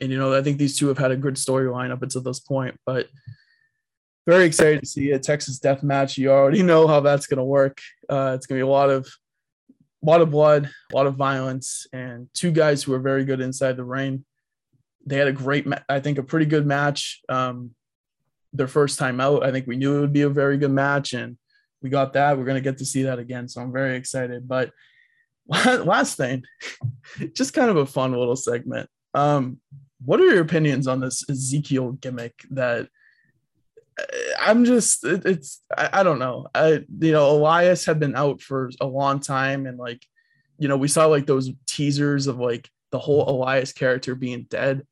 And 0.00 0.10
you 0.10 0.18
know, 0.18 0.34
I 0.34 0.42
think 0.42 0.58
these 0.58 0.76
two 0.76 0.88
have 0.88 0.98
had 0.98 1.10
a 1.10 1.16
good 1.16 1.34
storyline 1.34 1.90
up 1.90 2.02
until 2.02 2.22
this 2.22 2.40
point. 2.40 2.76
But 2.84 3.08
very 4.26 4.44
excited 4.44 4.80
to 4.80 4.86
see 4.86 5.10
a 5.10 5.18
Texas 5.18 5.58
Death 5.58 5.82
Match. 5.82 6.18
You 6.18 6.30
already 6.30 6.62
know 6.62 6.86
how 6.86 7.00
that's 7.00 7.26
going 7.26 7.38
to 7.38 7.44
work. 7.44 7.78
Uh, 8.08 8.32
it's 8.34 8.46
going 8.46 8.58
to 8.58 8.64
be 8.64 8.68
a 8.68 8.72
lot 8.72 8.90
of, 8.90 9.06
a 10.02 10.06
lot 10.06 10.20
of 10.20 10.30
blood, 10.30 10.70
a 10.92 10.96
lot 10.96 11.06
of 11.06 11.14
violence, 11.14 11.86
and 11.92 12.28
two 12.34 12.50
guys 12.50 12.82
who 12.82 12.92
are 12.92 13.00
very 13.00 13.24
good 13.24 13.40
inside 13.40 13.76
the 13.76 13.84
ring. 13.84 14.24
They 15.06 15.16
had 15.16 15.28
a 15.28 15.32
great, 15.32 15.66
I 15.88 16.00
think, 16.00 16.18
a 16.18 16.22
pretty 16.22 16.46
good 16.46 16.66
match. 16.66 17.20
Um, 17.28 17.72
their 18.52 18.68
first 18.68 18.98
time 18.98 19.20
out, 19.20 19.44
I 19.44 19.50
think 19.50 19.66
we 19.66 19.76
knew 19.76 19.96
it 19.96 20.00
would 20.00 20.12
be 20.12 20.22
a 20.22 20.28
very 20.28 20.58
good 20.58 20.70
match, 20.70 21.12
and 21.12 21.36
we 21.82 21.90
got 21.90 22.12
that. 22.12 22.38
We're 22.38 22.44
to 22.44 22.60
get 22.60 22.78
to 22.78 22.84
see 22.84 23.04
that 23.04 23.18
again, 23.18 23.48
so 23.48 23.60
I'm 23.60 23.72
very 23.72 23.96
excited. 23.96 24.46
But 24.46 24.70
last 25.46 26.16
thing, 26.16 26.44
just 27.34 27.54
kind 27.54 27.70
of 27.70 27.76
a 27.76 27.86
fun 27.86 28.12
little 28.12 28.36
segment. 28.36 28.88
Um, 29.14 29.58
what 30.04 30.20
are 30.20 30.26
your 30.26 30.42
opinions 30.42 30.86
on 30.86 31.00
this 31.00 31.24
Ezekiel 31.28 31.92
gimmick 31.92 32.34
that 32.50 32.88
uh, 33.98 34.04
I'm 34.40 34.64
just 34.64 35.04
it, 35.04 35.24
it's 35.24 35.62
I, 35.76 36.00
I 36.00 36.02
don't 36.02 36.18
know. 36.18 36.48
I 36.54 36.84
you 36.98 37.12
know 37.12 37.30
Elias 37.30 37.84
had 37.84 38.00
been 38.00 38.16
out 38.16 38.40
for 38.40 38.70
a 38.80 38.86
long 38.86 39.20
time 39.20 39.66
and 39.66 39.78
like 39.78 40.04
you 40.58 40.68
know 40.68 40.76
we 40.76 40.88
saw 40.88 41.06
like 41.06 41.26
those 41.26 41.50
teasers 41.66 42.26
of 42.26 42.38
like 42.38 42.68
the 42.90 42.98
whole 42.98 43.28
Elias 43.28 43.72
character 43.72 44.14
being 44.14 44.46
dead 44.48 44.82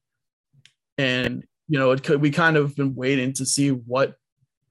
and 1.01 1.44
you 1.68 1.78
know 1.78 1.90
it 1.90 2.03
could 2.03 2.20
we 2.20 2.30
kind 2.30 2.57
of 2.57 2.74
been 2.76 2.94
waiting 2.94 3.32
to 3.34 3.46
see 3.46 3.70
what 3.70 4.16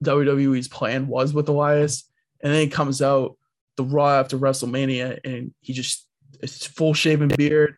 WWE's 0.03 0.67
plan 0.67 1.07
was 1.07 1.33
with 1.33 1.49
Elias 1.49 2.09
and 2.41 2.53
then 2.53 2.61
it 2.61 2.71
comes 2.71 3.01
out 3.01 3.35
the 3.77 3.83
Raw 3.83 4.19
after 4.19 4.37
WrestleMania 4.37 5.19
and 5.23 5.53
he 5.61 5.73
just 5.73 6.07
it's 6.41 6.65
full 6.65 6.93
shaven 6.93 7.29
beard 7.29 7.77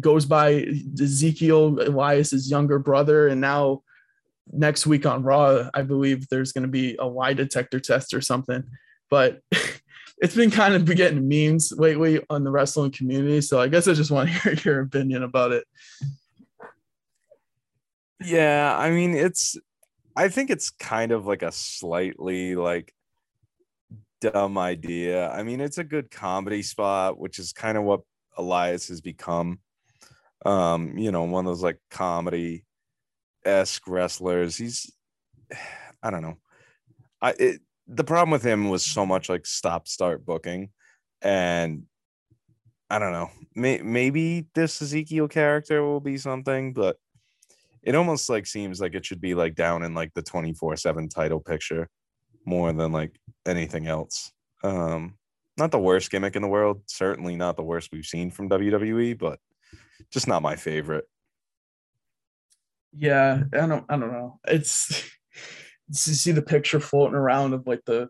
goes 0.00 0.26
by 0.26 0.66
Ezekiel 1.00 1.80
Elias's 1.80 2.50
younger 2.50 2.78
brother, 2.78 3.28
and 3.28 3.40
now 3.40 3.82
next 4.52 4.86
week 4.86 5.06
on 5.06 5.22
Raw, 5.22 5.68
I 5.74 5.82
believe 5.82 6.28
there's 6.28 6.52
going 6.52 6.62
to 6.62 6.68
be 6.68 6.96
a 6.96 7.06
lie 7.06 7.32
detector 7.32 7.80
test 7.80 8.14
or 8.14 8.20
something. 8.20 8.62
But 9.10 9.40
it's 10.18 10.34
been 10.34 10.50
kind 10.50 10.74
of 10.74 10.84
getting 10.84 11.28
memes 11.28 11.72
lately 11.76 12.22
on 12.30 12.44
the 12.44 12.50
wrestling 12.50 12.90
community. 12.90 13.40
So 13.40 13.60
I 13.60 13.68
guess 13.68 13.88
I 13.88 13.94
just 13.94 14.10
want 14.10 14.28
to 14.28 14.34
hear 14.54 14.54
your 14.64 14.80
opinion 14.80 15.22
about 15.22 15.52
it. 15.52 15.64
Yeah, 18.20 18.76
I 18.76 18.90
mean 18.90 19.14
it's 19.14 19.56
I 20.16 20.28
think 20.28 20.50
it's 20.50 20.70
kind 20.70 21.12
of 21.12 21.26
like 21.26 21.42
a 21.42 21.52
slightly 21.52 22.56
like 22.56 22.94
dumb 24.20 24.58
idea. 24.58 25.30
I 25.30 25.42
mean, 25.42 25.60
it's 25.60 25.78
a 25.78 25.84
good 25.84 26.10
comedy 26.10 26.62
spot, 26.62 27.18
which 27.18 27.38
is 27.38 27.52
kind 27.52 27.76
of 27.78 27.84
what 27.84 28.00
Elias 28.36 28.88
has 28.88 29.00
become. 29.00 29.60
Um, 30.44 30.96
you 30.98 31.12
know, 31.12 31.24
one 31.24 31.46
of 31.46 31.50
those 31.50 31.62
like 31.62 31.80
comedy 31.90 32.64
esque 33.44 33.86
wrestlers. 33.88 34.56
He's 34.56 34.90
I 36.02 36.10
don't 36.10 36.22
know. 36.22 36.38
I 37.22 37.34
it, 37.38 37.60
the 37.88 38.04
problem 38.04 38.30
with 38.30 38.44
him 38.44 38.70
was 38.70 38.84
so 38.84 39.06
much 39.06 39.28
like 39.28 39.46
stop 39.46 39.88
start 39.88 40.26
booking 40.26 40.70
and 41.22 41.84
I 42.90 42.98
don't 42.98 43.12
know. 43.12 43.30
May, 43.54 43.78
maybe 43.78 44.46
this 44.54 44.80
Ezekiel 44.80 45.28
character 45.28 45.82
will 45.82 46.00
be 46.00 46.18
something, 46.18 46.72
but 46.72 46.96
it 47.86 47.94
almost 47.94 48.28
like 48.28 48.46
seems 48.46 48.80
like 48.80 48.94
it 48.94 49.06
should 49.06 49.20
be 49.20 49.34
like 49.34 49.54
down 49.54 49.84
in 49.84 49.94
like 49.94 50.12
the 50.12 50.22
24/7 50.22 51.08
title 51.08 51.40
picture 51.40 51.88
more 52.44 52.72
than 52.72 52.92
like 52.92 53.18
anything 53.46 53.86
else. 53.86 54.32
Um 54.62 55.14
not 55.56 55.70
the 55.70 55.78
worst 55.78 56.10
gimmick 56.10 56.36
in 56.36 56.42
the 56.42 56.48
world, 56.48 56.82
certainly 56.86 57.36
not 57.36 57.56
the 57.56 57.62
worst 57.62 57.90
we've 57.92 58.04
seen 58.04 58.30
from 58.30 58.50
WWE, 58.50 59.16
but 59.16 59.38
just 60.12 60.28
not 60.28 60.42
my 60.42 60.56
favorite. 60.56 61.04
Yeah, 62.92 63.44
I 63.54 63.66
don't 63.66 63.84
I 63.88 63.96
don't 63.96 64.12
know. 64.12 64.40
It's 64.46 65.08
you 65.88 65.94
see 65.94 66.32
the 66.32 66.42
picture 66.42 66.80
floating 66.80 67.14
around 67.14 67.54
of 67.54 67.66
like 67.66 67.84
the 67.86 68.08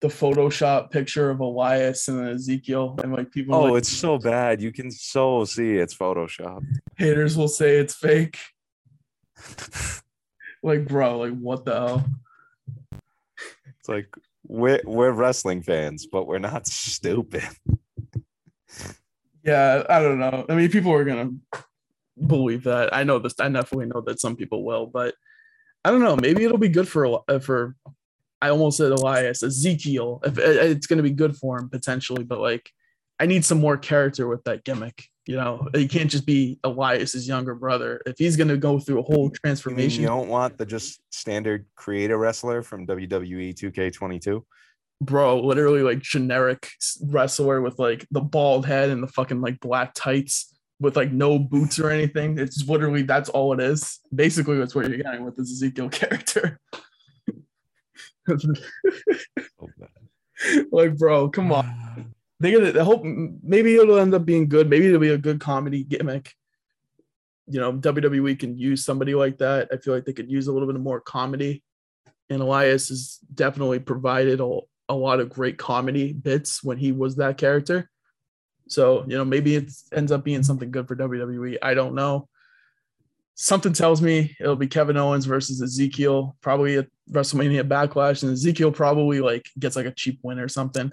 the 0.00 0.08
Photoshop 0.08 0.90
picture 0.90 1.30
of 1.30 1.40
Elias 1.40 2.08
and 2.08 2.28
Ezekiel, 2.28 2.96
and 3.02 3.10
like 3.10 3.30
people. 3.30 3.54
Oh, 3.54 3.62
like, 3.62 3.78
it's 3.78 3.88
so 3.88 4.18
bad. 4.18 4.60
You 4.60 4.70
can 4.70 4.90
so 4.90 5.46
see 5.46 5.76
it's 5.76 5.94
Photoshop. 5.94 6.62
haters 6.98 7.38
will 7.38 7.48
say 7.48 7.78
it's 7.78 7.94
fake. 7.94 8.36
like, 10.62 10.86
bro, 10.86 11.18
like 11.18 11.38
what 11.38 11.64
the 11.64 11.74
hell? 11.74 12.04
It's 13.78 13.88
like 13.88 14.08
we're 14.46 14.80
we're 14.84 15.12
wrestling 15.12 15.62
fans, 15.62 16.06
but 16.06 16.26
we're 16.26 16.38
not 16.38 16.66
stupid. 16.66 17.44
Yeah, 19.42 19.84
I 19.88 20.00
don't 20.00 20.18
know. 20.18 20.46
I 20.48 20.54
mean, 20.54 20.70
people 20.70 20.92
are 20.92 21.04
gonna 21.04 21.30
believe 22.26 22.64
that. 22.64 22.94
I 22.94 23.04
know 23.04 23.18
this. 23.18 23.34
I 23.38 23.48
definitely 23.48 23.86
know 23.86 24.00
that 24.02 24.20
some 24.20 24.36
people 24.36 24.64
will, 24.64 24.86
but 24.86 25.14
I 25.84 25.90
don't 25.90 26.00
know. 26.00 26.16
Maybe 26.16 26.44
it'll 26.44 26.58
be 26.58 26.68
good 26.68 26.88
for 26.88 27.22
uh, 27.28 27.38
for. 27.38 27.76
I 28.40 28.50
almost 28.50 28.76
said 28.76 28.92
Elias 28.92 29.42
Ezekiel. 29.42 30.20
If 30.24 30.38
uh, 30.38 30.42
it's 30.42 30.86
gonna 30.86 31.02
be 31.02 31.10
good 31.10 31.36
for 31.36 31.58
him 31.58 31.68
potentially, 31.68 32.24
but 32.24 32.40
like, 32.40 32.70
I 33.20 33.26
need 33.26 33.44
some 33.44 33.60
more 33.60 33.76
character 33.76 34.26
with 34.26 34.44
that 34.44 34.64
gimmick. 34.64 35.08
You 35.26 35.36
know, 35.36 35.68
he 35.74 35.88
can't 35.88 36.10
just 36.10 36.26
be 36.26 36.58
Elias's 36.64 37.26
younger 37.26 37.54
brother. 37.54 38.00
If 38.04 38.16
he's 38.18 38.36
gonna 38.36 38.56
go 38.56 38.78
through 38.78 39.00
a 39.00 39.02
whole 39.02 39.30
transformation, 39.30 40.02
you 40.02 40.08
don't 40.08 40.28
want 40.28 40.58
the 40.58 40.66
just 40.66 41.00
standard 41.10 41.66
creator 41.76 42.18
wrestler 42.18 42.62
from 42.62 42.86
WWE 42.86 43.54
2K22? 43.54 44.42
bro, 45.00 45.40
literally 45.40 45.82
like 45.82 46.00
generic 46.00 46.68
wrestler 47.02 47.60
with 47.60 47.78
like 47.78 48.06
the 48.10 48.20
bald 48.20 48.66
head 48.66 48.90
and 48.90 49.02
the 49.02 49.08
fucking 49.08 49.40
like 49.40 49.60
black 49.60 49.92
tights 49.94 50.56
with 50.80 50.96
like 50.96 51.12
no 51.12 51.38
boots 51.38 51.78
or 51.78 51.90
anything. 51.90 52.38
It's 52.38 52.66
literally 52.68 53.02
that's 53.02 53.28
all 53.28 53.52
it 53.52 53.60
is. 53.60 54.00
Basically, 54.14 54.58
that's 54.58 54.74
what 54.74 54.88
you're 54.88 54.98
getting 54.98 55.24
with 55.24 55.36
this 55.36 55.50
Ezekiel 55.50 55.88
character. 55.88 56.58
Oh, 59.60 59.68
Bad. 59.78 60.66
like, 60.72 60.96
bro, 60.96 61.28
come 61.28 61.52
on. 61.52 62.14
They 62.40 62.50
get 62.50 62.64
it. 62.64 62.76
I 62.76 62.84
hope 62.84 63.02
maybe 63.04 63.76
it'll 63.76 63.98
end 63.98 64.14
up 64.14 64.24
being 64.24 64.48
good. 64.48 64.68
Maybe 64.68 64.88
it'll 64.88 65.00
be 65.00 65.10
a 65.10 65.18
good 65.18 65.40
comedy 65.40 65.84
gimmick. 65.84 66.32
You 67.46 67.60
know, 67.60 67.72
WWE 67.72 68.38
can 68.38 68.58
use 68.58 68.84
somebody 68.84 69.14
like 69.14 69.38
that. 69.38 69.68
I 69.72 69.76
feel 69.76 69.94
like 69.94 70.04
they 70.04 70.12
could 70.12 70.30
use 70.30 70.46
a 70.46 70.52
little 70.52 70.70
bit 70.70 70.80
more 70.80 71.00
comedy. 71.00 71.62
And 72.30 72.40
Elias 72.40 72.88
has 72.88 73.18
definitely 73.32 73.78
provided 73.78 74.40
a, 74.40 74.60
a 74.88 74.94
lot 74.94 75.20
of 75.20 75.28
great 75.28 75.58
comedy 75.58 76.12
bits 76.12 76.64
when 76.64 76.78
he 76.78 76.90
was 76.90 77.16
that 77.16 77.38
character. 77.38 77.90
So, 78.68 79.04
you 79.06 79.16
know, 79.16 79.24
maybe 79.24 79.56
it 79.56 79.70
ends 79.92 80.10
up 80.10 80.24
being 80.24 80.42
something 80.42 80.70
good 80.70 80.88
for 80.88 80.96
WWE. 80.96 81.58
I 81.62 81.74
don't 81.74 81.94
know. 81.94 82.28
Something 83.34 83.72
tells 83.72 84.00
me 84.00 84.34
it'll 84.40 84.56
be 84.56 84.68
Kevin 84.68 84.96
Owens 84.96 85.26
versus 85.26 85.60
Ezekiel, 85.60 86.36
probably 86.40 86.78
at 86.78 86.86
WrestleMania 87.10 87.66
Backlash, 87.66 88.22
and 88.22 88.32
Ezekiel 88.32 88.70
probably 88.70 89.20
like 89.20 89.44
gets 89.58 89.76
like 89.76 89.86
a 89.86 89.90
cheap 89.90 90.20
win 90.22 90.38
or 90.38 90.48
something. 90.48 90.92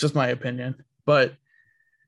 Just 0.00 0.14
my 0.14 0.28
opinion. 0.28 0.82
But 1.04 1.34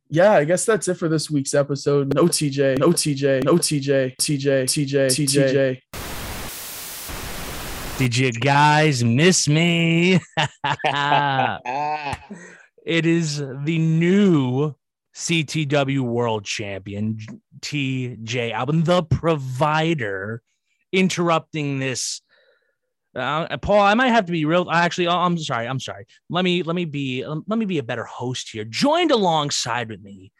yeah, 0.09 0.32
I 0.32 0.45
guess 0.45 0.64
that's 0.64 0.88
it 0.88 0.95
for 0.95 1.11
this 1.11 1.30
week's 1.30 1.53
episode. 1.53 2.14
No 2.14 2.24
TJ, 2.24 2.78
no 2.78 2.88
TJ, 2.88 3.45
no 3.45 3.57
TJ, 3.57 4.16
TJ, 4.16 4.64
TJ, 4.64 5.07
TJ. 5.07 5.80
Did 7.99 8.16
you 8.16 8.32
guys 8.32 9.05
miss 9.05 9.47
me? 9.47 10.14
it 12.86 13.05
is 13.05 13.38
the 13.38 13.78
new 13.78 14.74
CTW 15.14 16.01
World 16.01 16.47
Champion, 16.47 17.18
TJ 17.61 18.53
Albin, 18.53 18.84
the 18.84 19.03
provider, 19.03 20.43
interrupting 20.93 21.78
this. 21.78 22.22
Uh, 23.14 23.56
Paul, 23.58 23.80
I 23.80 23.94
might 23.94 24.08
have 24.08 24.26
to 24.26 24.32
be 24.32 24.44
real. 24.44 24.70
Actually, 24.70 25.08
I'm 25.08 25.36
sorry. 25.38 25.66
I'm 25.68 25.80
sorry. 25.80 26.06
Let 26.30 26.44
me 26.44 26.62
let 26.62 26.74
me 26.74 26.84
be 26.86 27.24
let 27.26 27.58
me 27.58 27.66
be 27.66 27.78
a 27.78 27.82
better 27.82 28.04
host 28.04 28.50
here. 28.50 28.64
Joined 28.64 29.10
alongside 29.10 29.90
with 29.90 30.02
me 30.02 30.32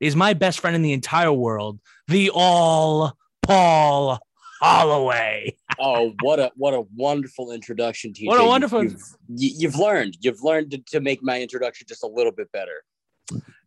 is 0.00 0.14
my 0.14 0.34
best 0.34 0.60
friend 0.60 0.76
in 0.76 0.82
the 0.82 0.92
entire 0.92 1.32
world, 1.32 1.80
the 2.06 2.30
all 2.34 3.16
Paul 3.42 4.20
Holloway. 4.60 5.56
oh, 5.80 6.12
what 6.20 6.38
a 6.38 6.52
what 6.56 6.74
a 6.74 6.82
wonderful 6.94 7.52
introduction, 7.52 8.12
TJ. 8.12 8.26
What 8.26 8.40
a 8.40 8.44
wonderful- 8.44 8.84
You've, 8.84 9.02
you- 9.28 9.54
you've 9.56 9.76
learned. 9.76 10.16
You've 10.20 10.42
learned 10.42 10.72
to, 10.72 10.78
to 10.92 11.00
make 11.00 11.22
my 11.22 11.40
introduction 11.40 11.86
just 11.88 12.02
a 12.04 12.08
little 12.08 12.32
bit 12.32 12.52
better. 12.52 12.82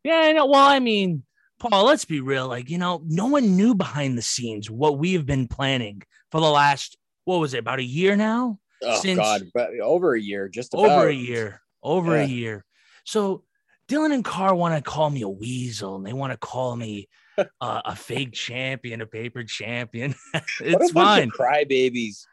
Yeah, 0.03 0.17
I 0.17 0.31
know. 0.33 0.45
Well, 0.45 0.55
I 0.67 0.79
mean, 0.79 1.23
Paul, 1.59 1.85
let's 1.85 2.05
be 2.05 2.21
real. 2.21 2.47
Like, 2.47 2.69
you 2.69 2.77
know, 2.77 3.01
no 3.07 3.27
one 3.27 3.55
knew 3.55 3.75
behind 3.75 4.17
the 4.17 4.21
scenes 4.23 4.69
what 4.69 4.97
we 4.97 5.13
have 5.13 5.25
been 5.25 5.47
planning 5.47 6.01
for 6.31 6.39
the 6.41 6.49
last, 6.49 6.97
what 7.31 7.39
was 7.39 7.53
it, 7.53 7.59
about 7.59 7.79
a 7.79 7.83
year 7.83 8.15
now? 8.15 8.59
Oh 8.83 8.99
Since- 8.99 9.19
God, 9.19 9.43
but 9.53 9.71
over 9.79 10.15
a 10.15 10.21
year, 10.21 10.49
just 10.49 10.73
about. 10.73 10.85
Over 10.85 11.07
a 11.07 11.13
year. 11.13 11.61
Over 11.83 12.15
a 12.17 12.25
year. 12.25 12.63
So 13.05 13.43
Dylan 13.87 14.13
and 14.13 14.23
Carr 14.23 14.53
want 14.53 14.75
to 14.75 14.87
call 14.87 15.09
me 15.09 15.21
a 15.23 15.29
weasel 15.29 15.95
and 15.95 16.05
they 16.05 16.13
want 16.13 16.31
to 16.33 16.37
call 16.37 16.75
me 16.75 17.09
uh, 17.37 17.81
a 17.85 17.95
fake 17.95 18.33
champion, 18.33 19.01
a 19.01 19.05
paper 19.07 19.43
champion. 19.43 20.13
It's 20.61 20.91
fine. 20.91 21.31
crybabies. 21.31 22.25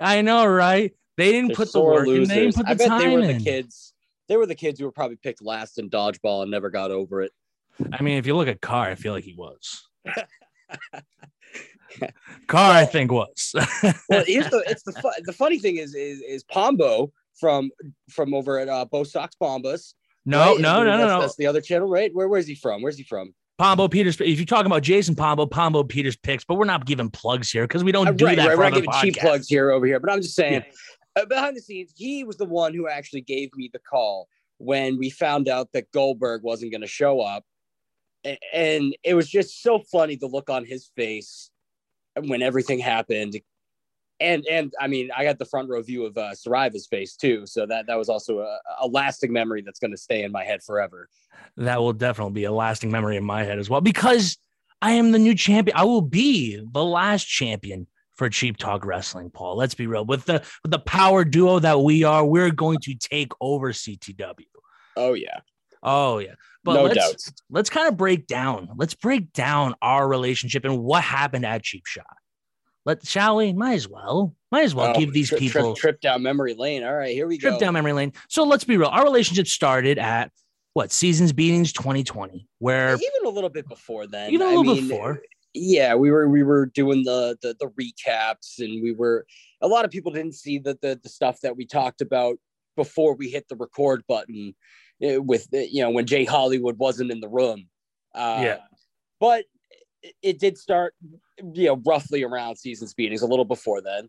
I 0.00 0.22
know, 0.22 0.44
right? 0.46 0.92
They 1.16 1.32
didn't 1.32 1.48
They're 1.48 1.56
put 1.56 1.72
the 1.72 1.80
work 1.80 2.08
in. 2.08 2.24
They 2.24 2.34
didn't 2.40 2.56
put 2.56 2.66
the 2.66 2.72
I 2.72 2.74
bet 2.74 2.88
time 2.88 3.00
they 3.00 3.08
were 3.08 3.20
in. 3.22 3.38
the 3.38 3.44
kids. 3.44 3.94
They 4.28 4.36
were 4.36 4.46
the 4.46 4.54
kids 4.56 4.80
who 4.80 4.86
were 4.86 4.92
probably 4.92 5.16
picked 5.16 5.42
last 5.42 5.78
in 5.78 5.88
dodgeball 5.88 6.42
and 6.42 6.50
never 6.50 6.68
got 6.68 6.90
over 6.90 7.22
it. 7.22 7.32
I 7.92 8.02
mean, 8.02 8.18
if 8.18 8.26
you 8.26 8.34
look 8.36 8.48
at 8.48 8.60
Carr, 8.60 8.88
I 8.88 8.94
feel 8.96 9.12
like 9.12 9.24
he 9.24 9.34
was. 9.34 9.88
Carr, 12.46 12.72
I 12.72 12.84
think 12.84 13.10
was. 13.10 13.54
Well, 14.08 14.24
here's 14.26 14.48
the 14.50 14.62
it's 14.66 14.82
the 14.82 14.92
fu- 14.92 15.22
the 15.24 15.32
funny 15.32 15.58
thing 15.58 15.76
is 15.76 15.94
is 15.94 16.20
is 16.20 16.44
Pombo 16.44 17.12
from 17.38 17.70
from 18.10 18.34
over 18.34 18.58
at 18.58 18.68
uh, 18.68 18.84
Bo 18.84 19.04
Sox 19.04 19.34
Bombas. 19.40 19.94
no, 20.24 20.38
right? 20.52 20.60
no, 20.60 20.82
no, 20.82 20.96
that's, 20.96 21.00
no, 21.00 21.14
no. 21.16 21.20
That's 21.20 21.36
the 21.36 21.46
other 21.46 21.60
channel, 21.60 21.88
right? 21.88 22.10
Where 22.14 22.28
where's 22.28 22.46
he 22.46 22.54
from? 22.54 22.82
Where's 22.82 22.96
he 22.98 23.04
from? 23.04 23.34
Pombo 23.58 23.88
Peters. 23.88 24.20
If 24.20 24.38
you're 24.38 24.44
talking 24.44 24.66
about 24.66 24.82
Jason 24.82 25.14
Pombo, 25.14 25.46
Pombo 25.46 25.82
Peters 25.82 26.16
picks, 26.16 26.44
but 26.44 26.56
we're 26.56 26.66
not 26.66 26.84
giving 26.84 27.08
plugs 27.10 27.50
here 27.50 27.64
because 27.64 27.82
we 27.82 27.90
don't 27.92 28.08
Uh, 28.08 28.12
do 28.12 28.26
right, 28.26 28.36
that 28.36 28.48
right. 28.48 28.58
We're 28.58 28.64
not 28.64 28.74
giving 28.74 28.90
cheap 29.00 29.16
plugs 29.16 29.48
here 29.48 29.70
over 29.70 29.86
here, 29.86 29.98
but 29.98 30.10
I'm 30.12 30.20
just 30.20 30.34
saying, 30.34 30.62
uh, 31.16 31.24
behind 31.24 31.56
the 31.56 31.62
scenes, 31.62 31.92
he 31.96 32.22
was 32.24 32.36
the 32.36 32.44
one 32.44 32.74
who 32.74 32.86
actually 32.88 33.22
gave 33.22 33.48
me 33.56 33.70
the 33.72 33.78
call 33.78 34.28
when 34.58 34.98
we 34.98 35.08
found 35.08 35.48
out 35.48 35.72
that 35.72 35.90
Goldberg 35.92 36.42
wasn't 36.42 36.70
going 36.70 36.82
to 36.82 36.86
show 36.86 37.20
up, 37.20 37.44
and 38.52 38.96
it 39.02 39.14
was 39.14 39.28
just 39.28 39.62
so 39.62 39.78
funny 39.78 40.16
the 40.16 40.26
look 40.26 40.50
on 40.50 40.64
his 40.64 40.90
face 40.96 41.50
when 42.18 42.42
everything 42.42 42.78
happened. 42.78 43.36
And 44.18 44.46
and 44.50 44.72
I 44.80 44.86
mean, 44.86 45.10
I 45.14 45.24
got 45.24 45.38
the 45.38 45.44
front 45.44 45.68
row 45.68 45.82
view 45.82 46.04
of 46.06 46.16
uh, 46.16 46.32
Sariva's 46.32 46.86
face 46.86 47.16
too, 47.16 47.44
so 47.46 47.66
that 47.66 47.86
that 47.86 47.98
was 47.98 48.08
also 48.08 48.40
a, 48.40 48.58
a 48.80 48.86
lasting 48.86 49.32
memory 49.32 49.62
that's 49.62 49.78
going 49.78 49.90
to 49.90 49.98
stay 49.98 50.24
in 50.24 50.32
my 50.32 50.42
head 50.42 50.62
forever. 50.62 51.08
That 51.58 51.80
will 51.80 51.92
definitely 51.92 52.32
be 52.32 52.44
a 52.44 52.52
lasting 52.52 52.90
memory 52.90 53.16
in 53.16 53.24
my 53.24 53.44
head 53.44 53.58
as 53.58 53.68
well 53.68 53.82
because 53.82 54.38
I 54.80 54.92
am 54.92 55.12
the 55.12 55.18
new 55.18 55.34
champion. 55.34 55.76
I 55.76 55.84
will 55.84 56.00
be 56.00 56.62
the 56.72 56.84
last 56.84 57.24
champion 57.24 57.86
for 58.14 58.30
Cheap 58.30 58.56
Talk 58.56 58.86
Wrestling, 58.86 59.30
Paul. 59.30 59.56
Let's 59.56 59.74
be 59.74 59.86
real. 59.86 60.06
With 60.06 60.24
the 60.24 60.42
with 60.62 60.70
the 60.70 60.78
power 60.78 61.22
duo 61.22 61.58
that 61.58 61.80
we 61.80 62.02
are, 62.04 62.24
we're 62.24 62.50
going 62.50 62.78
to 62.84 62.94
take 62.94 63.32
over 63.40 63.72
CTW. 63.72 64.46
Oh 64.96 65.12
yeah, 65.12 65.40
Oh 65.86 66.18
yeah. 66.18 66.34
But 66.64 66.74
no 66.74 66.82
let's, 66.84 66.96
doubts. 66.96 67.32
let's 67.48 67.70
kind 67.70 67.86
of 67.88 67.96
break 67.96 68.26
down. 68.26 68.68
Let's 68.76 68.94
break 68.94 69.32
down 69.32 69.74
our 69.80 70.06
relationship 70.08 70.64
and 70.64 70.82
what 70.82 71.04
happened 71.04 71.46
at 71.46 71.62
Cheap 71.62 71.86
Shot. 71.86 72.04
Let 72.84 73.06
shall 73.06 73.36
we? 73.36 73.52
Might 73.52 73.74
as 73.74 73.88
well. 73.88 74.34
Might 74.52 74.64
as 74.64 74.74
well 74.74 74.92
Oh, 74.94 74.98
give 74.98 75.12
these 75.12 75.28
trip, 75.28 75.40
trip- 75.40 75.52
people 75.52 75.74
trip, 75.76 76.00
down 76.00 76.22
memory 76.22 76.54
lane. 76.54 76.82
All 76.84 76.94
right, 76.94 77.14
here 77.14 77.26
we 77.26 77.38
trip 77.38 77.52
go. 77.54 77.58
Trip 77.58 77.66
down 77.66 77.74
memory 77.74 77.92
lane. 77.92 78.12
So 78.28 78.42
let's 78.44 78.64
be 78.64 78.76
real. 78.76 78.88
Our 78.88 79.04
relationship 79.04 79.46
started 79.46 79.98
at 79.98 80.30
what 80.74 80.92
seasons 80.92 81.32
beatings 81.32 81.72
2020, 81.72 82.48
where 82.58 82.94
even 82.94 83.04
a 83.24 83.28
little 83.28 83.48
bit 83.50 83.68
before 83.68 84.06
then. 84.06 84.30
even 84.32 84.46
a 84.46 84.50
I 84.50 84.54
little 84.54 84.74
mean, 84.74 84.88
before. 84.88 85.22
yeah 85.54 85.94
we 85.94 86.10
were 86.10 86.28
we 86.28 86.42
were 86.42 86.66
doing 86.66 87.02
the, 87.04 87.38
the 87.42 87.56
the 87.60 87.68
recaps 87.80 88.58
and 88.58 88.82
we 88.82 88.92
were 88.92 89.24
a 89.62 89.68
lot 89.68 89.84
of 89.84 89.90
people 89.90 90.12
didn't 90.12 90.34
see 90.34 90.58
the 90.58 90.76
the, 90.82 90.98
the 91.02 91.08
stuff 91.08 91.40
that 91.42 91.56
we 91.56 91.64
talked 91.64 92.00
about 92.02 92.36
before 92.76 93.14
we 93.14 93.30
hit 93.30 93.48
the 93.48 93.56
record 93.56 94.02
button 94.06 94.54
with 95.00 95.46
you 95.52 95.82
know 95.82 95.90
when 95.90 96.06
jay 96.06 96.24
hollywood 96.24 96.78
wasn't 96.78 97.10
in 97.10 97.20
the 97.20 97.28
room 97.28 97.66
uh 98.14 98.40
Yeah. 98.42 98.58
but 99.20 99.44
it, 100.02 100.14
it 100.22 100.40
did 100.40 100.56
start 100.56 100.94
you 101.54 101.66
know 101.66 101.82
roughly 101.86 102.22
around 102.22 102.56
season 102.56 102.88
speedings 102.88 103.22
a 103.22 103.26
little 103.26 103.44
before 103.44 103.80
then 103.82 104.08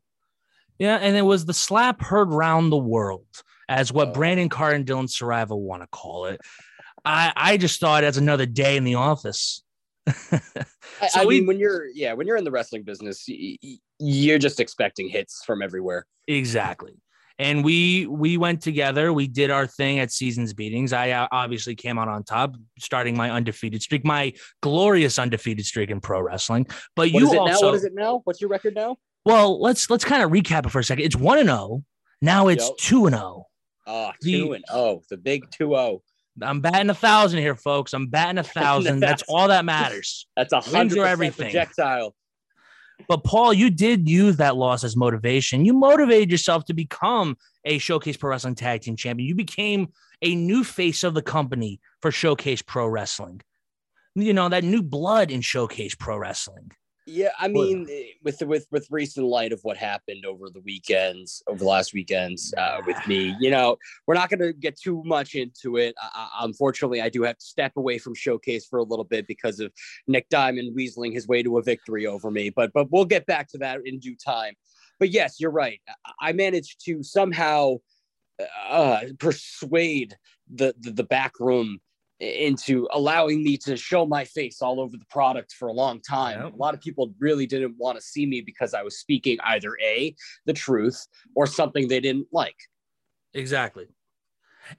Yeah, 0.80 0.98
and 1.02 1.18
it 1.18 1.24
was 1.24 1.46
the 1.46 1.54
slap 1.54 2.02
heard 2.02 2.30
round 2.32 2.72
the 2.72 2.78
world, 2.78 3.26
as 3.68 3.92
what 3.92 4.10
Oh. 4.10 4.14
Brandon 4.14 4.48
Carr 4.48 4.74
and 4.74 4.86
Dylan 4.86 5.08
Sariva 5.10 5.58
want 5.58 5.82
to 5.82 5.88
call 5.88 6.28
it. 6.28 6.40
I 7.04 7.34
I 7.36 7.58
just 7.58 7.80
thought 7.80 8.04
as 8.04 8.18
another 8.18 8.46
day 8.46 8.78
in 8.78 8.84
the 8.84 8.94
office. 8.96 9.64
I, 10.08 11.08
So 11.10 11.22
I 11.22 11.26
we- 11.26 11.40
mean 11.40 11.48
when 11.48 11.60
you're 11.60 11.88
yeah 11.88 12.14
when 12.14 12.28
you're 12.28 12.38
in 12.38 12.44
the 12.44 12.52
wrestling 12.52 12.84
business 12.84 13.26
you're 14.00 14.38
just 14.40 14.60
expecting 14.60 15.10
hits 15.10 15.44
from 15.46 15.62
everywhere 15.62 16.06
Exactly. 16.28 16.94
And 17.40 17.64
we 17.64 18.08
we 18.08 18.38
went 18.38 18.62
together. 18.62 19.14
We 19.14 19.28
did 19.28 19.52
our 19.52 19.68
thing 19.68 20.00
at 20.00 20.12
seasons 20.12 20.54
beatings. 20.54 20.92
I 20.92 21.12
uh, 21.12 21.28
obviously 21.32 21.76
came 21.76 22.00
out 22.00 22.08
on 22.08 22.24
top, 22.24 22.56
starting 22.80 23.16
my 23.16 23.30
undefeated 23.30 23.82
streak, 23.82 24.04
my 24.04 24.34
glorious 24.62 25.20
undefeated 25.20 25.66
streak 25.66 25.92
in 25.92 26.02
pro 26.02 26.20
wrestling. 26.22 26.66
But 26.96 27.12
what 27.12 27.20
you 27.22 27.28
also, 27.28 27.46
now 27.46 27.62
what 27.68 27.76
is 27.76 27.84
it 27.86 27.94
now 27.94 28.22
what's 28.24 28.42
your 28.42 28.50
record 28.50 28.74
now 28.76 28.98
well, 29.28 29.60
let's 29.60 29.90
let's 29.90 30.06
kind 30.06 30.24
of 30.24 30.32
recap 30.32 30.66
it 30.66 30.70
for 30.70 30.80
a 30.80 30.84
second. 30.86 31.04
It's 31.04 31.16
one 31.16 31.38
and 31.38 31.50
zero. 31.50 31.84
Now 32.22 32.48
it's 32.48 32.72
two 32.80 33.08
and 33.08 33.16
zero. 33.16 33.46
oh 33.86 34.12
The- 34.22 34.32
two 34.32 34.54
and 34.54 34.64
oh 34.72 35.04
the 35.10 35.18
big 35.18 35.52
two 35.52 35.76
oh 35.76 36.02
I'm 36.42 36.62
batting 36.62 36.90
a 36.90 36.94
thousand 36.94 37.40
here, 37.40 37.56
folks. 37.56 37.94
I'm 37.94 38.08
batting 38.08 38.38
a 38.38 38.44
thousand. 38.60 39.02
That's 39.02 39.24
all 39.28 39.50
that 39.50 39.66
matters. 39.66 40.28
That's 40.38 40.54
a 40.54 40.62
hundred 40.62 41.06
everything. 41.06 41.52
projectile. 41.52 42.16
But 43.08 43.24
Paul, 43.24 43.54
you 43.54 43.70
did 43.70 44.10
use 44.10 44.38
that 44.38 44.56
loss 44.56 44.84
as 44.84 44.96
motivation. 44.96 45.66
You 45.66 45.74
motivated 45.74 46.32
yourself 46.32 46.66
to 46.66 46.74
become 46.74 47.38
a 47.64 47.78
Showcase 47.78 48.18
Pro 48.18 48.32
Wrestling 48.32 48.56
Tag 48.56 48.82
Team 48.82 48.96
Champion. 48.96 49.28
You 49.28 49.36
became 49.36 49.90
a 50.22 50.36
new 50.36 50.64
face 50.64 51.04
of 51.04 51.14
the 51.14 51.22
company 51.22 51.80
for 52.02 52.12
Showcase 52.12 52.62
Pro 52.62 52.88
Wrestling. 52.88 53.42
You 54.16 54.34
know 54.34 54.50
that 54.50 54.64
new 54.64 54.82
blood 54.82 55.30
in 55.32 55.42
Showcase 55.42 55.96
Pro 55.96 56.18
Wrestling. 56.18 56.72
Yeah, 57.10 57.30
I 57.40 57.48
mean, 57.48 57.88
eh, 57.90 58.04
with 58.22 58.42
with 58.42 58.68
with 58.70 58.86
recent 58.92 59.26
light 59.26 59.54
of 59.54 59.62
what 59.64 59.78
happened 59.78 60.26
over 60.26 60.50
the 60.50 60.60
weekends, 60.60 61.42
over 61.48 61.58
the 61.60 61.64
last 61.66 61.94
weekends 61.94 62.54
uh, 62.58 62.82
with 62.86 62.98
me, 63.08 63.34
you 63.40 63.50
know, 63.50 63.78
we're 64.06 64.14
not 64.16 64.30
going 64.30 64.42
to 64.42 64.52
get 64.52 64.78
too 64.78 65.02
much 65.06 65.34
into 65.34 65.78
it. 65.78 65.96
I, 66.04 66.28
I- 66.34 66.44
unfortunately, 66.46 67.02
I 67.02 67.08
do 67.08 67.24
have 67.24 67.38
to 67.38 67.46
step 67.46 67.72
away 67.78 67.98
from 67.98 68.14
Showcase 68.14 68.66
for 68.66 68.78
a 68.80 68.84
little 68.84 69.06
bit 69.06 69.26
because 69.26 69.62
of 69.62 69.72
Nick 70.08 70.28
Diamond 70.28 70.76
weaseling 70.78 71.14
his 71.14 71.30
way 71.30 71.42
to 71.44 71.58
a 71.58 71.64
victory 71.64 72.06
over 72.06 72.30
me. 72.30 72.50
But 72.50 72.74
but 72.74 72.92
we'll 72.92 73.06
get 73.06 73.26
back 73.26 73.48
to 73.52 73.58
that 73.60 73.80
in 73.86 74.00
due 74.00 74.18
time. 74.18 74.56
But 75.00 75.10
yes, 75.10 75.40
you're 75.40 75.50
right. 75.52 75.80
I- 76.06 76.30
I 76.30 76.34
managed 76.34 76.84
to 76.86 77.04
somehow 77.04 77.78
uh, 78.70 79.00
persuade 79.18 80.18
the, 80.54 80.76
the 80.80 80.92
the 80.92 81.04
back 81.06 81.40
room 81.40 81.80
into 82.20 82.88
allowing 82.92 83.44
me 83.44 83.58
to 83.58 83.78
show 83.78 84.06
my 84.06 84.26
face 84.26 84.62
all 84.62 84.80
over 84.80 84.98
the 84.98 85.06
product 85.10 85.54
for 85.54 85.68
a 85.68 85.74
long 85.74 86.02
time. 86.02 86.42
Yep. 86.42 86.54
A 86.54 86.58
lot 86.58 86.74
of 86.74 86.82
people 86.82 87.14
really 87.20 87.46
didn't 87.46 87.76
want 87.78 87.98
to 87.98 88.02
see 88.02 88.26
me 88.26 88.42
because 88.42 88.74
I 88.74 88.82
was 88.82 89.00
speaking 89.00 89.38
either 89.44 89.78
A, 89.84 90.16
the 90.46 90.54
truth, 90.54 91.06
or 91.36 91.46
something 91.46 91.88
they 91.88 92.00
didn't 92.00 92.28
like. 92.32 92.56
Exactly. 93.34 93.88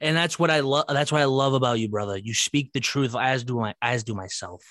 And 0.01 0.16
that's 0.16 0.39
what 0.39 0.51
I 0.51 0.61
love. 0.61 0.84
That's 0.89 1.12
what 1.12 1.20
I 1.20 1.26
love 1.26 1.55
about 1.55 1.78
you, 1.78 1.89
brother. 1.89 2.18
You 2.18 2.34
speak 2.34 2.72
the 2.72 2.80
truth, 2.80 3.14
as 3.18 3.45
do 3.45 3.61
I, 3.61 3.74
as 3.80 4.05
do 4.05 4.14
myself. 4.14 4.62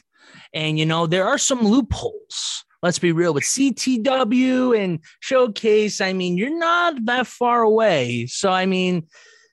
And 0.54 0.78
you 0.78 0.86
know, 0.86 1.08
there 1.08 1.26
are 1.26 1.38
some 1.38 1.62
loopholes. 1.62 2.66
Let's 2.84 3.00
be 3.00 3.12
real 3.12 3.34
with 3.34 3.44
CTW 3.44 4.78
and 4.78 5.00
Showcase. 5.22 6.00
I 6.02 6.14
mean, 6.14 6.38
you're 6.38 6.58
not 6.58 7.06
that 7.06 7.26
far 7.26 7.64
away. 7.64 8.28
So 8.28 8.52
I 8.52 8.68
mean, 8.68 9.08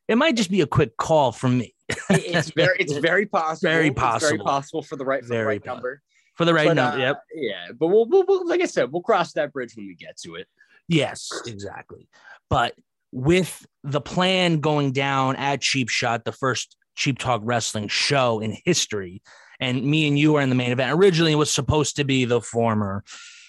it 0.09 0.17
might 0.17 0.37
just 0.37 0.51
be 0.51 0.61
a 0.61 0.67
quick 0.67 0.97
call 0.99 1.33
from 1.33 1.57
me 1.57 1.74
It's 2.11 2.51
very, 2.57 2.77
it's 2.79 2.93
very 2.99 3.27
possible. 3.27 3.71
Very 3.71 3.89
It's 3.89 3.99
very 4.01 4.11
possible. 4.11 4.45
possible 4.45 4.83
for 4.83 4.97
the 4.97 5.05
right, 5.05 5.23
for 5.23 5.29
the 5.35 5.45
right 5.45 5.63
po- 5.65 5.75
number. 5.75 6.03
for 6.35 6.45
the 6.45 6.55
right 6.55 6.69
But, 6.69 6.75
number. 6.75 6.97
uh, 6.97 7.01
Yep. 7.01 7.23
Yeah, 7.35 7.67
but 7.79 7.89
we'll, 7.89 8.07
we'll, 8.09 8.25
we'll, 8.27 8.49
like 8.49 8.61
I 8.61 8.67
said, 8.67 8.91
we'll 8.93 9.03
cross 9.03 9.33
that 9.35 9.53
bridge 9.53 9.75
when 9.77 9.87
we 9.87 9.95
get 9.95 10.17
to 10.19 10.35
it. 10.37 10.47
Yes, 10.89 11.31
exactly. 11.47 12.09
But 12.51 12.75
with 13.13 13.67
the 13.85 14.01
plan 14.01 14.61
going 14.61 14.93
down 14.93 15.37
at 15.37 15.61
Cheap 15.61 15.89
Shot, 15.89 16.25
the 16.25 16.33
first 16.33 16.77
Cheap 16.97 17.19
Talk 17.19 17.41
Wrestling 17.45 17.89
show 17.89 18.41
in 18.41 18.57
history, 18.65 19.23
and 19.61 19.83
me 19.85 20.09
and 20.09 20.19
you 20.19 20.35
are 20.37 20.43
in 20.43 20.49
the 20.49 20.55
main 20.55 20.73
event. 20.73 20.93
Originally, 20.99 21.33
it 21.33 21.37
was 21.37 21.53
supposed 21.53 21.97
to 21.97 22.05
be 22.05 22.25
the 22.25 22.41
former 22.41 23.05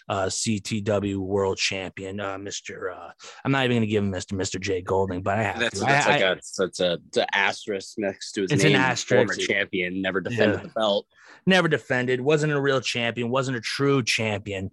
uh, 0.07 0.25
CTW 0.25 1.17
World 1.17 1.57
Champion, 1.57 2.19
uh, 2.19 2.37
Mister. 2.37 2.91
Uh, 2.91 3.11
I'm 3.43 3.51
not 3.51 3.65
even 3.65 3.77
going 3.77 3.81
to 3.81 3.87
give 3.87 4.03
him 4.03 4.11
Mister 4.11 4.35
Mister 4.35 4.59
Jay 4.59 4.81
Golding, 4.81 5.21
but 5.23 5.39
I 5.39 5.43
have 5.43 5.59
That's, 5.59 5.79
to. 5.79 5.85
that's 5.85 6.07
I- 6.07 6.09
like 6.11 6.21
I- 6.21 6.31
a 6.31 6.35
that's 6.57 6.79
a, 6.79 6.99
a 7.17 7.35
asterisk 7.35 7.95
next 7.97 8.33
to 8.33 8.41
his 8.43 8.51
It's 8.51 8.63
an 8.63 8.73
name. 8.73 8.81
asterisk. 8.81 9.33
Former 9.33 9.47
champion, 9.47 10.01
never 10.01 10.21
defended 10.21 10.57
Yeah. 10.59 10.63
the 10.63 10.69
belt. 10.69 11.07
never 11.47 11.67
defended, 11.67 12.21
wasn't 12.21 12.53
a 12.53 12.59
real 12.61 12.81
champion, 12.81 13.29
wasn't 13.29 13.57
a 13.57 13.61
true 13.61 14.03
champion. 14.03 14.69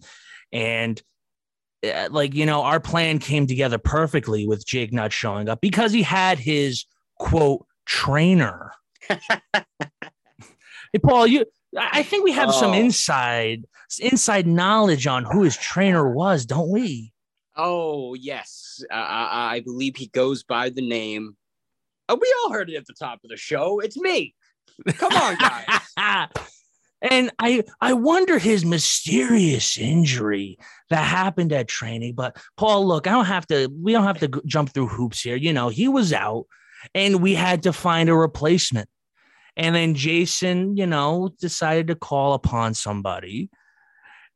And 0.52 1.00
uh, 1.84 2.08
like, 2.10 2.34
you 2.34 2.46
know, 2.46 2.62
our 2.62 2.78
plan 2.80 3.18
came 3.18 3.46
together 3.46 3.78
perfectly 3.78 4.46
with 4.46 4.66
Jake 4.66 4.92
not 4.92 5.12
showing 5.12 5.48
up 5.48 5.60
because 5.60 5.92
he 5.92 6.02
had 6.02 6.38
his 6.38 6.84
quote 7.18 7.66
trainer. 7.86 8.72
hey, 9.08 9.22
Paul, 11.02 11.26
you, 11.26 11.44
I 11.76 12.02
think 12.02 12.24
we 12.24 12.32
have 12.32 12.52
some 12.54 12.72
Oh. 12.72 12.74
inside 12.74 13.64
inside 14.00 14.46
knowledge 14.46 15.06
on 15.06 15.24
who 15.24 15.42
his 15.42 15.56
trainer 15.56 16.08
was, 16.12 16.46
don't 16.46 16.68
we? 16.70 17.12
Oh 17.56 18.14
yes, 18.14 18.82
I, 18.90 18.96
I, 18.96 19.54
I 19.56 19.60
believe 19.60 19.96
he 19.96 20.06
goes 20.08 20.42
by 20.42 20.70
the 20.70 20.86
name. 20.86 21.36
Oh, 22.08 22.18
we 22.20 22.34
all 22.42 22.52
heard 22.52 22.70
it 22.70 22.76
at 22.76 22.86
the 22.86 22.94
top 22.94 23.20
of 23.24 23.30
the 23.30 23.36
show. 23.36 23.80
It's 23.80 23.96
me. 23.96 24.34
Come 24.96 25.12
on, 25.12 25.36
guys. 25.36 25.80
and 27.02 27.30
I 27.38 27.62
I 27.80 27.92
wonder 27.94 28.38
his 28.38 28.64
mysterious 28.64 29.76
injury 29.78 30.58
that 30.90 31.04
happened 31.04 31.52
at 31.52 31.68
training. 31.68 32.14
But 32.14 32.36
Paul, 32.56 32.86
look, 32.86 33.06
I 33.06 33.10
don't 33.10 33.24
have 33.26 33.46
to. 33.48 33.68
We 33.82 33.92
don't 33.92 34.04
have 34.04 34.20
to 34.20 34.42
jump 34.46 34.72
through 34.72 34.88
hoops 34.88 35.20
here. 35.22 35.36
You 35.36 35.52
know, 35.52 35.68
he 35.68 35.88
was 35.88 36.12
out, 36.12 36.46
and 36.94 37.20
we 37.22 37.34
had 37.34 37.62
to 37.64 37.72
find 37.72 38.08
a 38.08 38.14
replacement. 38.14 38.88
And 39.56 39.74
then 39.74 39.94
Jason, 39.94 40.76
you 40.76 40.86
know, 40.86 41.30
decided 41.40 41.88
to 41.88 41.94
call 41.94 42.34
upon 42.34 42.74
somebody. 42.74 43.50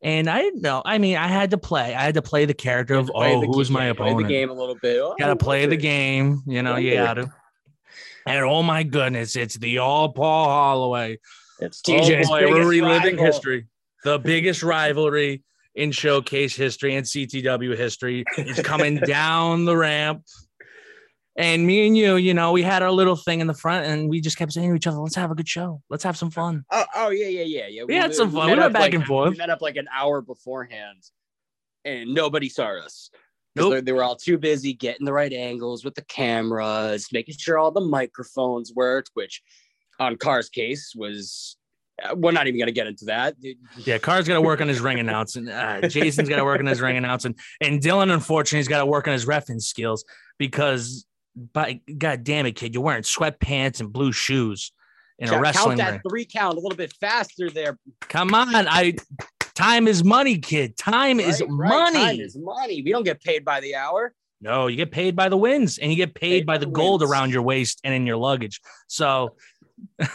And 0.03 0.29
I 0.29 0.43
didn't 0.43 0.61
know. 0.61 0.83
I 0.85 0.99
mean, 0.99 1.17
I 1.17 1.27
had 1.27 1.51
to 1.53 1.59
play. 1.59 1.95
I 1.95 2.03
had 2.03 2.15
to 2.15 2.23
play 2.23 2.45
the 2.45 2.53
character 2.55 2.95
of, 2.95 3.11
oh, 3.15 3.41
the 3.41 3.47
who 3.47 3.61
is 3.61 3.69
game- 3.69 3.75
my 3.75 3.81
Play 3.81 4.09
opponent? 4.11 4.19
the 4.29 4.33
game 4.35 4.51
a 4.51 4.53
little 4.53 4.75
bit. 4.81 4.99
Oh, 5.01 5.15
Got 5.19 5.29
to 5.29 5.37
play 5.37 5.65
the 5.67 5.77
game. 5.77 6.43
You 6.47 6.63
know, 6.63 6.77
you 6.77 6.93
Yeah. 6.93 7.05
got 7.05 7.15
to. 7.15 7.31
And 8.27 8.45
oh 8.45 8.63
my 8.63 8.83
goodness, 8.83 9.37
it's 9.37 9.55
the 9.57 9.79
all 9.79 10.11
Paul 10.13 10.45
Holloway. 10.47 11.19
It's 11.61 11.81
Oh 11.89 11.93
TJ's 11.93 12.29
boy, 12.29 12.43
we're 12.51 12.69
reliving 12.69 13.15
rival. 13.17 13.25
history. 13.25 13.67
The 14.05 14.19
biggest 14.19 14.63
rivalry 14.63 15.43
in 15.75 15.93
showcase 15.93 16.55
history 16.55 16.95
and 16.97 17.07
CTW 17.07 17.75
history 17.77 18.25
is 18.37 18.61
coming 18.61 18.97
down 19.07 19.65
the 19.65 19.77
ramp. 19.77 20.25
And 21.39 21.67
me 21.67 21.87
and 21.87 21.97
you, 21.97 22.17
you 22.17 22.33
know, 22.33 22.53
we 22.53 22.63
had 22.63 22.83
our 22.83 22.91
little 22.91 23.17
thing 23.17 23.41
in 23.41 23.47
the 23.47 23.55
front 23.55 23.87
and 23.87 24.09
we 24.09 24.21
just 24.21 24.39
kept 24.39 24.53
saying 24.53 24.71
to 24.71 24.75
each 24.75 24.87
other, 24.87 24.97
let's 24.99 25.17
have 25.17 25.31
a 25.31 25.35
good 25.35 25.49
show. 25.49 25.83
Let's 25.91 26.03
have 26.05 26.17
some 26.17 26.31
fun. 26.31 26.65
Oh, 26.71 26.85
oh 26.95 27.11
yeah, 27.11 27.29
yeah, 27.29 27.43
yeah, 27.43 27.67
yeah. 27.69 27.85
We 27.85 27.95
had 27.95 28.15
some 28.15 28.31
fun. 28.31 28.47
met 28.47 28.57
We 28.57 28.61
went 28.61 28.73
back 28.73 28.81
like- 28.81 28.95
and 28.95 29.05
forth. 29.05 29.33
We 29.33 29.37
met 29.37 29.51
up 29.51 29.61
like 29.61 29.77
an 29.77 29.89
hour 29.95 30.23
beforehand, 30.23 31.03
and 31.85 32.15
nobody 32.15 32.49
saw 32.49 32.79
us. 32.79 33.11
Nope. 33.55 33.85
They, 33.85 33.93
were 33.93 34.05
all 34.05 34.17
too 34.17 34.37
busy 34.37 34.75
getting 34.75 35.07
the 35.07 35.15
right 35.15 35.33
angles 35.33 35.83
with 35.83 35.95
the 35.95 36.03
cameras, 36.03 37.09
making 37.11 37.37
sure 37.39 37.59
all 37.59 37.71
the 37.71 37.81
microphones 37.81 38.73
worked. 38.75 39.11
Which, 39.15 39.43
on 39.99 40.17
Carr's 40.17 40.51
case, 40.51 40.93
was 40.95 41.57
uh, 42.03 42.15
we're 42.15 42.33
not 42.33 42.47
even 42.47 42.59
going 42.59 42.67
to 42.67 42.73
get 42.73 42.87
into 42.87 43.07
that. 43.07 43.35
Yeah, 43.79 43.99
Carr's 43.99 44.29
got 44.29 44.35
to 44.35 44.43
work 44.43 44.61
on 44.61 44.69
his 44.69 44.81
ring 44.81 44.99
announcing. 44.99 45.49
Uh, 45.49 45.89
Jason's 45.89 46.29
got 46.29 46.37
to 46.37 46.45
work 46.45 46.61
on 46.61 46.67
his 46.67 46.83
ring 46.83 46.97
announcing. 46.99 47.35
And 47.61 47.81
Dylan, 47.81 48.13
unfortunately, 48.13 48.59
he's 48.59 48.69
got 48.69 48.81
to 48.81 48.87
work 48.87 49.07
on 49.09 49.15
his 49.15 49.25
refing 49.25 49.63
skills 49.63 50.05
because, 50.39 51.07
by 51.53 51.81
God 51.99 52.25
damn 52.25 52.47
it, 52.47 52.53
kid, 52.53 52.75
you're 52.75 52.83
wearing 52.83 53.03
sweatpants 53.03 53.81
and 53.81 53.93
blue 53.93 54.13
shoes 54.13 54.73
in 55.19 55.29
a 55.29 55.31
Count- 55.33 55.43
wrestling 55.43 55.67
count 55.67 55.79
that 55.79 55.91
ring. 55.93 56.01
three 56.09 56.25
count 56.25 56.57
a 56.57 56.61
little 56.61 56.77
bit 56.77 56.93
faster 57.01 57.51
there. 57.51 57.79
Come 58.03 58.35
on, 58.35 58.55
I 58.55 58.95
time 59.55 59.87
is 59.89 60.03
money, 60.05 60.39
kid. 60.39 60.77
Time 60.77 61.21
is 61.21 61.41
Right, 61.41 61.51
right. 61.51 61.69
money. 61.93 62.05
Time 62.19 62.21
is 62.21 62.37
money. 62.39 62.83
We 62.83 62.91
don't 62.91 63.05
get 63.05 63.23
paid 63.23 63.45
by 63.45 63.61
the 63.61 63.75
hour. 63.75 64.13
no, 64.41 64.67
you 64.67 64.77
get 64.77 64.91
paid 64.91 65.17
by 65.17 65.29
the 65.29 65.37
wins, 65.37 65.79
and 65.79 65.91
you 65.91 65.97
get 65.97 66.15
paid, 66.15 66.45
by, 66.47 66.59
the, 66.59 66.67
gold 66.67 67.01
wins. 67.01 67.11
around 67.11 67.33
your 67.33 67.43
waist 67.43 67.81
and 67.85 67.95
in 67.95 68.07
your 68.07 68.17
luggage. 68.19 68.61
So, 68.87 69.37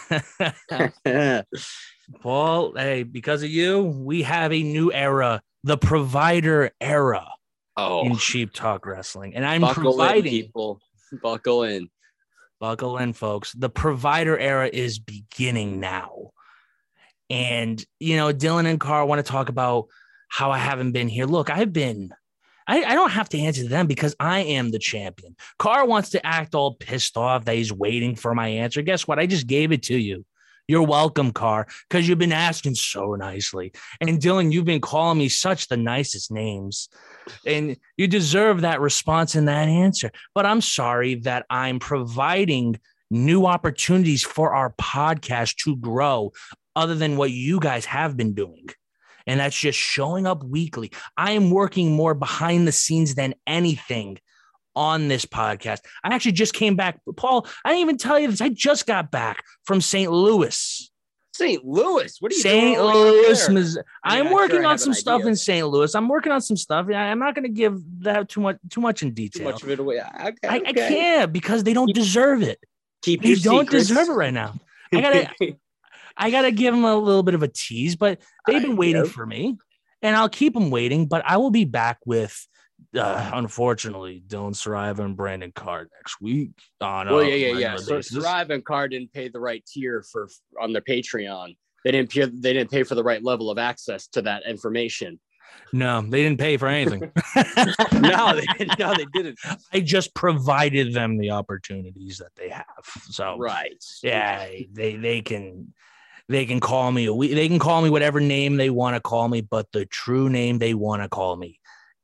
Paul, 2.21 2.73
hey, 2.75 3.03
because 3.03 3.43
of 3.43 3.49
you, 3.49 3.81
we 3.83 4.23
have 4.23 4.51
a 4.51 4.61
new 4.63 4.91
era 4.91 5.41
the 5.63 5.77
provider 5.77 6.71
era 6.81 7.27
Oh, 7.77 8.03
in 8.05 8.17
cheap 8.17 8.51
talk 8.53 8.85
wrestling. 8.85 9.33
And 9.35 9.45
I'm 9.45 9.61
buckle 9.61 9.91
in, 9.91 9.97
providing 9.97 10.23
people. 10.31 10.81
Buckle 11.11 11.63
in. 11.63 11.89
buckle 12.59 12.97
in, 12.97 13.13
folks. 13.13 13.53
The 13.53 13.69
provider 13.69 14.37
era 14.37 14.69
is 14.71 14.99
beginning 14.99 15.79
now. 15.79 16.31
And 17.29 17.83
you 17.99 18.17
know, 18.17 18.33
Dylan 18.33 18.65
and 18.65 18.79
Carl 18.79 19.07
want 19.07 19.25
to 19.25 19.31
talk 19.31 19.49
about 19.49 19.87
how 20.29 20.51
I 20.51 20.57
haven't 20.57 20.91
been 20.91 21.07
here. 21.09 21.25
Look, 21.25 21.49
I've 21.49 21.73
been 21.73 22.13
I, 22.67 22.83
I 22.83 22.93
don't 22.93 23.11
have 23.11 23.29
to 23.29 23.39
answer 23.39 23.63
to 23.63 23.67
them 23.67 23.87
because 23.87 24.15
I 24.19 24.39
am 24.41 24.71
the 24.71 24.79
champion. 24.79 25.35
Carr 25.57 25.85
wants 25.85 26.11
to 26.11 26.25
act 26.25 26.55
all 26.55 26.75
pissed 26.75 27.17
off 27.17 27.45
that 27.45 27.55
he's 27.55 27.73
waiting 27.73 28.15
for 28.15 28.33
my 28.33 28.47
answer. 28.47 28.81
Guess 28.81 29.07
what? 29.07 29.19
I 29.19 29.25
just 29.25 29.47
gave 29.47 29.71
it 29.71 29.83
to 29.83 29.97
you. 29.97 30.25
You're 30.71 30.83
welcome, 30.83 31.33
Carr, 31.33 31.67
because 31.89 32.07
you've 32.07 32.17
been 32.17 32.31
asking 32.31 32.75
so 32.75 33.15
nicely. 33.15 33.73
And 33.99 34.21
Dylan, 34.21 34.53
you've 34.53 34.63
been 34.63 34.79
calling 34.79 35.17
me 35.17 35.27
such 35.27 35.67
the 35.67 35.75
nicest 35.75 36.31
names. 36.31 36.87
And 37.45 37.75
you 37.97 38.07
deserve 38.07 38.61
that 38.61 38.79
response 38.79 39.35
and 39.35 39.49
that 39.49 39.67
answer. 39.67 40.11
But 40.33 40.45
I'm 40.45 40.61
sorry 40.61 41.15
that 41.15 41.45
I'm 41.49 41.79
providing 41.79 42.79
new 43.09 43.47
opportunities 43.47 44.23
for 44.23 44.53
our 44.53 44.73
podcast 44.79 45.57
to 45.65 45.75
grow 45.75 46.31
other 46.73 46.95
than 46.95 47.17
what 47.17 47.31
you 47.31 47.59
guys 47.59 47.83
have 47.83 48.15
been 48.15 48.33
doing 48.33 48.69
and 49.27 49.39
that's 49.39 49.59
just 49.59 49.77
showing 49.77 50.25
up 50.25 50.43
weekly. 50.43 50.91
I 51.15 51.31
am 51.33 51.51
working 51.51 51.95
more 51.95 52.15
behind 52.15 52.67
the 52.67 52.71
scenes 52.71 53.13
than 53.13 53.35
anything 53.45 54.17
on 54.75 55.07
this 55.07 55.25
podcast. 55.25 55.79
I 56.03 56.13
actually 56.13 56.33
just 56.33 56.53
came 56.53 56.75
back. 56.75 56.99
Paul, 57.17 57.47
I 57.65 57.69
didn't 57.69 57.81
even 57.81 57.97
tell 57.97 58.19
you 58.19 58.29
this. 58.29 58.41
I 58.41 58.49
just 58.49 58.85
got 58.87 59.11
back 59.11 59.43
from 59.65 59.81
St. 59.81 60.11
Louis. 60.11 60.87
St. 61.33 61.63
Louis. 61.65 62.15
What 62.19 62.31
are 62.31 62.35
you 62.35 62.41
St. 62.41 62.75
doing 62.75 62.77
over 62.77 62.93
there? 62.93 63.11
Louis, 63.23 63.49
Missouri. 63.49 63.83
I 64.03 64.15
mean, 64.15 64.21
I'm 64.21 64.27
I'm 64.27 64.33
working 64.33 64.57
sure 64.57 64.65
on 64.65 64.77
some 64.77 64.93
stuff 64.93 65.19
idea. 65.21 65.27
in 65.29 65.35
St. 65.35 65.67
Louis. 65.67 65.95
I'm 65.95 66.07
working 66.09 66.31
on 66.31 66.41
some 66.41 66.57
stuff. 66.57 66.87
I'm 66.93 67.19
not 67.19 67.35
going 67.35 67.43
to 67.43 67.49
give 67.49 67.81
that 68.01 68.29
too 68.29 68.41
much 68.41 68.57
too 68.69 68.81
much 68.81 69.01
in 69.01 69.09
Too 69.09 69.13
detail. 69.15 69.51
much 69.51 69.63
of 69.63 69.69
it 69.69 69.79
away. 69.79 69.99
Ah, 70.03 70.27
okay, 70.27 70.47
I, 70.47 70.55
I 70.65 70.73
can't 70.73 71.31
because 71.33 71.63
they 71.63 71.73
don't 71.73 71.93
deserve 71.95 72.41
it. 72.43 72.59
Keep 73.01 73.23
They 73.23 73.35
don't 73.35 73.65
secrets. 73.65 73.87
deserve 73.87 74.09
it 74.09 74.13
right 74.13 74.33
now. 74.33 74.55
I 74.93 75.01
gotta 75.01 75.29
I 76.17 76.29
gotta 76.29 76.51
give 76.51 76.73
them 76.75 76.83
a 76.83 76.95
little 76.95 77.23
bit 77.23 77.33
of 77.33 77.43
a 77.43 77.47
tease, 77.47 77.95
but 77.95 78.19
they've 78.45 78.61
been 78.61 78.73
I 78.73 78.75
waiting 78.75 79.03
know. 79.03 79.07
for 79.07 79.25
me, 79.25 79.57
and 80.01 80.15
I'll 80.15 80.29
keep 80.29 80.53
them 80.53 80.69
waiting. 80.69 81.07
But 81.07 81.23
I 81.25 81.37
will 81.37 81.49
be 81.49 81.65
back 81.65 81.99
with, 82.05 82.45
uh, 82.97 83.31
unfortunately, 83.33 84.23
Dylan 84.27 84.53
Sariva 84.53 84.99
and 84.99 85.15
Brandon 85.15 85.51
Carr 85.51 85.87
next 85.97 86.19
week. 86.21 86.51
On 86.81 87.09
well, 87.09 87.23
yeah, 87.23 87.35
yeah, 87.35 87.57
yeah. 87.57 87.75
So 87.77 87.95
basis. 87.95 88.25
And 88.25 88.65
Carr 88.65 88.87
didn't 88.87 89.13
pay 89.13 89.29
the 89.29 89.39
right 89.39 89.65
tier 89.65 90.03
for 90.11 90.27
on 90.59 90.73
their 90.73 90.81
Patreon. 90.81 91.55
They 91.83 91.91
didn't 91.91 92.11
pay, 92.11 92.25
they 92.25 92.53
didn't 92.53 92.71
pay 92.71 92.83
for 92.83 92.95
the 92.95 93.03
right 93.03 93.23
level 93.23 93.49
of 93.49 93.57
access 93.57 94.07
to 94.07 94.21
that 94.23 94.43
information. 94.45 95.19
No, 95.73 96.01
they 96.01 96.23
didn't 96.23 96.39
pay 96.39 96.57
for 96.57 96.67
anything. 96.67 96.99
no, 97.93 98.35
they 98.35 98.45
didn't. 98.57 98.79
No, 98.79 98.93
they 98.93 99.05
didn't. 99.13 99.39
I 99.73 99.79
just 99.79 100.13
provided 100.13 100.93
them 100.93 101.17
the 101.17 101.31
opportunities 101.31 102.17
that 102.17 102.35
they 102.35 102.49
have. 102.49 102.65
So 103.09 103.37
Right. 103.37 103.83
yeah, 104.03 104.47
they 104.71 104.95
they 104.95 105.21
can 105.21 105.73
they 106.27 106.45
can 106.45 106.59
call 106.59 106.91
me 106.91 107.05
a 107.05 107.13
we 107.13 107.33
they 107.33 107.47
can 107.47 107.59
call 107.59 107.81
me 107.81 107.89
whatever 107.89 108.19
name 108.19 108.57
they 108.57 108.69
want 108.69 108.95
to 108.95 109.01
call 109.01 109.27
me, 109.27 109.41
but 109.41 109.71
the 109.71 109.85
true 109.85 110.29
name 110.29 110.59
they 110.59 110.73
want 110.73 111.01
to 111.01 111.09
call 111.09 111.35
me 111.35 111.59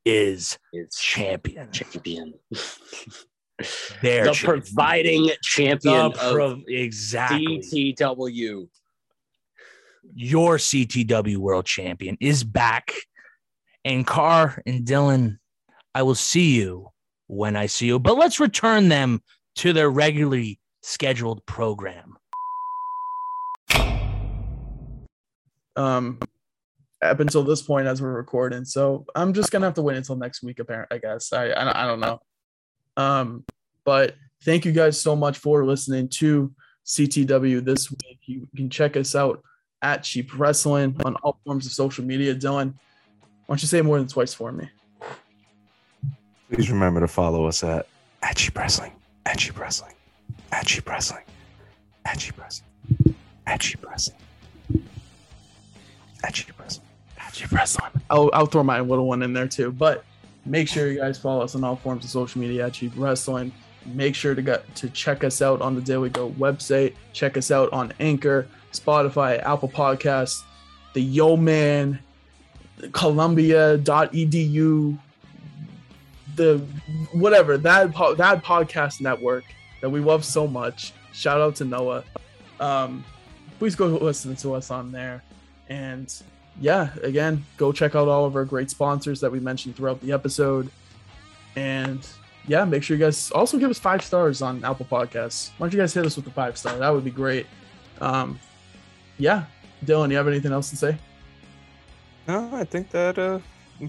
is 0.07 0.57
It's 0.73 1.01
champion. 1.01 1.71
champion. 1.71 2.33
Their 4.01 4.25
the 4.25 4.31
champion. 4.33 4.61
providing 4.61 5.29
champion 5.43 6.11
The 6.11 6.41
of 6.43 6.61
exactly. 6.67 7.59
CTW. 7.59 8.67
Your 10.15 10.57
CTW 10.57 11.37
world 11.37 11.65
champion 11.65 12.17
is 12.19 12.43
back. 12.43 12.93
And 13.83 14.05
Carr 14.05 14.61
and 14.65 14.85
Dylan, 14.85 15.37
I 15.95 16.03
will 16.03 16.15
see 16.15 16.55
you 16.55 16.89
when 17.27 17.55
I 17.55 17.65
see 17.65 17.87
you. 17.87 17.99
But 17.99 18.17
let's 18.17 18.39
return 18.39 18.89
them 18.89 19.21
to 19.55 19.73
their 19.73 19.89
regularly 19.89 20.59
scheduled 20.81 21.45
program. 21.45 22.17
um 25.75 26.19
up 27.01 27.19
until 27.19 27.43
this 27.43 27.61
point 27.61 27.87
as 27.87 28.01
we're 28.01 28.13
recording. 28.13 28.65
So 28.65 29.05
I'm 29.15 29.33
just 29.33 29.51
gonna 29.51 29.65
have 29.65 29.75
to 29.75 29.81
wait 29.81 29.97
until 29.97 30.15
next 30.15 30.41
week, 30.43 30.59
apparently. 30.59 30.97
I 30.97 30.99
guess 30.99 31.31
I 31.33 31.45
I, 31.51 31.63
don't- 31.63 31.75
I 31.75 31.85
don't 31.87 31.99
know. 31.99 32.19
Um, 32.97 33.43
but 33.85 34.15
thank 34.43 34.65
you 34.65 34.71
guys 34.71 34.99
so 34.99 35.15
much 35.15 35.37
for 35.37 35.63
listening 35.65 36.09
to 36.09 36.51
CTW 36.85 37.63
this 37.63 37.91
week. 37.91 38.19
You 38.25 38.47
can 38.55 38.69
check 38.69 38.97
us 38.97 39.15
out 39.15 39.41
at 39.81 40.03
Cheap 40.03 40.37
Wrestling 40.39 40.95
on 41.05 41.15
all 41.17 41.39
forms 41.45 41.65
of 41.67 41.71
social 41.71 42.03
media. 42.03 42.33
Dylan, 42.33 42.73
why 42.73 43.53
don't 43.53 43.61
you 43.61 43.67
say 43.67 43.81
more 43.81 43.99
than 43.99 44.07
twice 44.07 44.33
for 44.33 44.51
me? 44.51 44.67
Please 46.51 46.71
remember 46.71 46.99
to 47.01 47.07
follow 47.07 47.45
us 47.45 47.63
at 47.63 47.87
at 48.23 48.35
Cheap 48.37 48.57
Wrestling, 48.57 48.93
at 49.25 49.37
Cheap 49.37 49.59
Wrestling, 49.59 49.93
at 50.51 50.65
Cheap 50.65 50.89
Wrestling, 50.89 51.23
at 52.05 52.17
Cheap 52.17 52.37
Wrestling, 52.39 52.67
at 53.45 53.59
Cheap 53.59 53.85
Wrestling, 53.85 54.17
at 56.23 56.33
Cheap 56.33 56.57
Wrestling. 56.57 56.57
Cheap 56.57 56.59
Wrestling. 56.59 56.86
I'll, 58.09 58.29
I'll 58.33 58.45
throw 58.45 58.63
my 58.63 58.79
little 58.79 59.07
one 59.07 59.23
in 59.23 59.33
there 59.33 59.47
too. 59.47 59.71
But 59.71 60.03
make 60.45 60.67
sure 60.67 60.91
you 60.91 60.99
guys 60.99 61.17
follow 61.17 61.43
us 61.43 61.55
on 61.55 61.63
all 61.63 61.75
forms 61.75 62.05
of 62.05 62.09
social 62.09 62.41
media 62.41 62.67
at 62.67 62.73
Cheap 62.73 62.93
Wrestling. 62.95 63.51
Make 63.85 64.15
sure 64.15 64.35
to 64.35 64.41
get 64.41 64.73
to 64.75 64.89
check 64.89 65.23
us 65.23 65.41
out 65.41 65.61
on 65.61 65.75
the 65.75 65.81
Daily 65.81 66.09
Go 66.09 66.31
website. 66.31 66.93
Check 67.13 67.37
us 67.37 67.51
out 67.51 67.71
on 67.71 67.93
Anchor, 67.99 68.47
Spotify, 68.73 69.41
Apple 69.43 69.69
Podcasts, 69.69 70.43
the 70.93 71.01
Yo 71.01 71.37
Man, 71.37 71.99
Columbia.edu, 72.91 74.97
the 76.35 76.57
whatever 77.13 77.57
that 77.57 77.93
po- 77.93 78.15
that 78.15 78.43
podcast 78.43 79.01
network 79.01 79.43
that 79.81 79.89
we 79.89 79.99
love 79.99 80.25
so 80.25 80.47
much. 80.47 80.93
Shout 81.13 81.41
out 81.41 81.55
to 81.57 81.65
Noah. 81.65 82.03
Um, 82.59 83.03
please 83.59 83.75
go 83.75 83.87
listen 83.87 84.35
to 84.37 84.53
us 84.53 84.69
on 84.69 84.91
there. 84.91 85.23
And 85.69 86.13
yeah, 86.59 86.89
again, 87.03 87.45
go 87.57 87.71
check 87.71 87.95
out 87.95 88.07
all 88.07 88.25
of 88.25 88.35
our 88.35 88.45
great 88.45 88.69
sponsors 88.69 89.19
that 89.21 89.31
we 89.31 89.39
mentioned 89.39 89.75
throughout 89.75 90.01
the 90.01 90.11
episode. 90.11 90.69
And 91.55 92.07
yeah, 92.47 92.65
make 92.65 92.83
sure 92.83 92.97
you 92.97 93.03
guys 93.03 93.31
also 93.31 93.57
give 93.57 93.69
us 93.69 93.79
five 93.79 94.03
stars 94.03 94.41
on 94.41 94.63
Apple 94.63 94.85
Podcasts. 94.89 95.51
Why 95.57 95.65
don't 95.65 95.73
you 95.73 95.79
guys 95.79 95.93
hit 95.93 96.05
us 96.05 96.15
with 96.15 96.25
the 96.25 96.31
five 96.31 96.57
star? 96.57 96.77
That 96.77 96.89
would 96.89 97.03
be 97.03 97.11
great. 97.11 97.45
Um, 98.01 98.39
yeah, 99.17 99.45
Dylan, 99.85 100.11
you 100.11 100.17
have 100.17 100.27
anything 100.27 100.51
else 100.51 100.69
to 100.69 100.77
say? 100.77 100.97
No, 102.27 102.49
I 102.53 102.63
think 102.63 102.89
that 102.91 103.17
uh, 103.17 103.39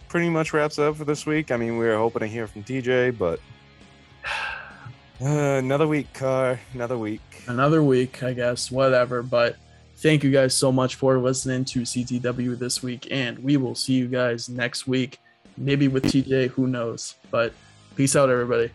pretty 0.09 0.29
much 0.29 0.53
wraps 0.53 0.79
up 0.79 0.97
for 0.97 1.05
this 1.05 1.27
week. 1.27 1.51
I 1.51 1.57
mean, 1.57 1.79
we 1.79 1.87
were 1.87 1.97
hoping 1.97 2.21
to 2.21 2.27
hear 2.27 2.47
from 2.47 2.65
TJ, 2.65 3.19
but 3.19 3.41
uh, 5.21 5.25
another 5.25 5.87
week, 5.87 6.13
Carr. 6.13 6.61
Another 6.75 6.99
week. 6.99 7.21
Another 7.47 7.83
week, 7.83 8.23
I 8.23 8.33
guess, 8.33 8.71
whatever. 8.71 9.23
But 9.23 9.57
thank 9.99 10.23
you 10.23 10.31
guys 10.31 10.55
so 10.55 10.71
much 10.71 10.95
for 10.95 11.19
listening 11.19 11.65
to 11.67 11.83
CTW 11.83 12.59
this 12.59 12.83
week, 12.83 13.09
and 13.11 13.39
we 13.41 13.57
will 13.57 13.75
see 13.75 13.95
you 13.95 14.07
guys 14.07 14.49
next 14.49 14.87
week. 14.87 15.19
Maybe 15.57 15.89
with 15.89 16.05
TJ, 16.05 16.51
who 16.51 16.69
knows? 16.69 17.17
But 17.31 17.53
peace 17.97 18.15
out, 18.15 18.31
everybody. 18.31 18.71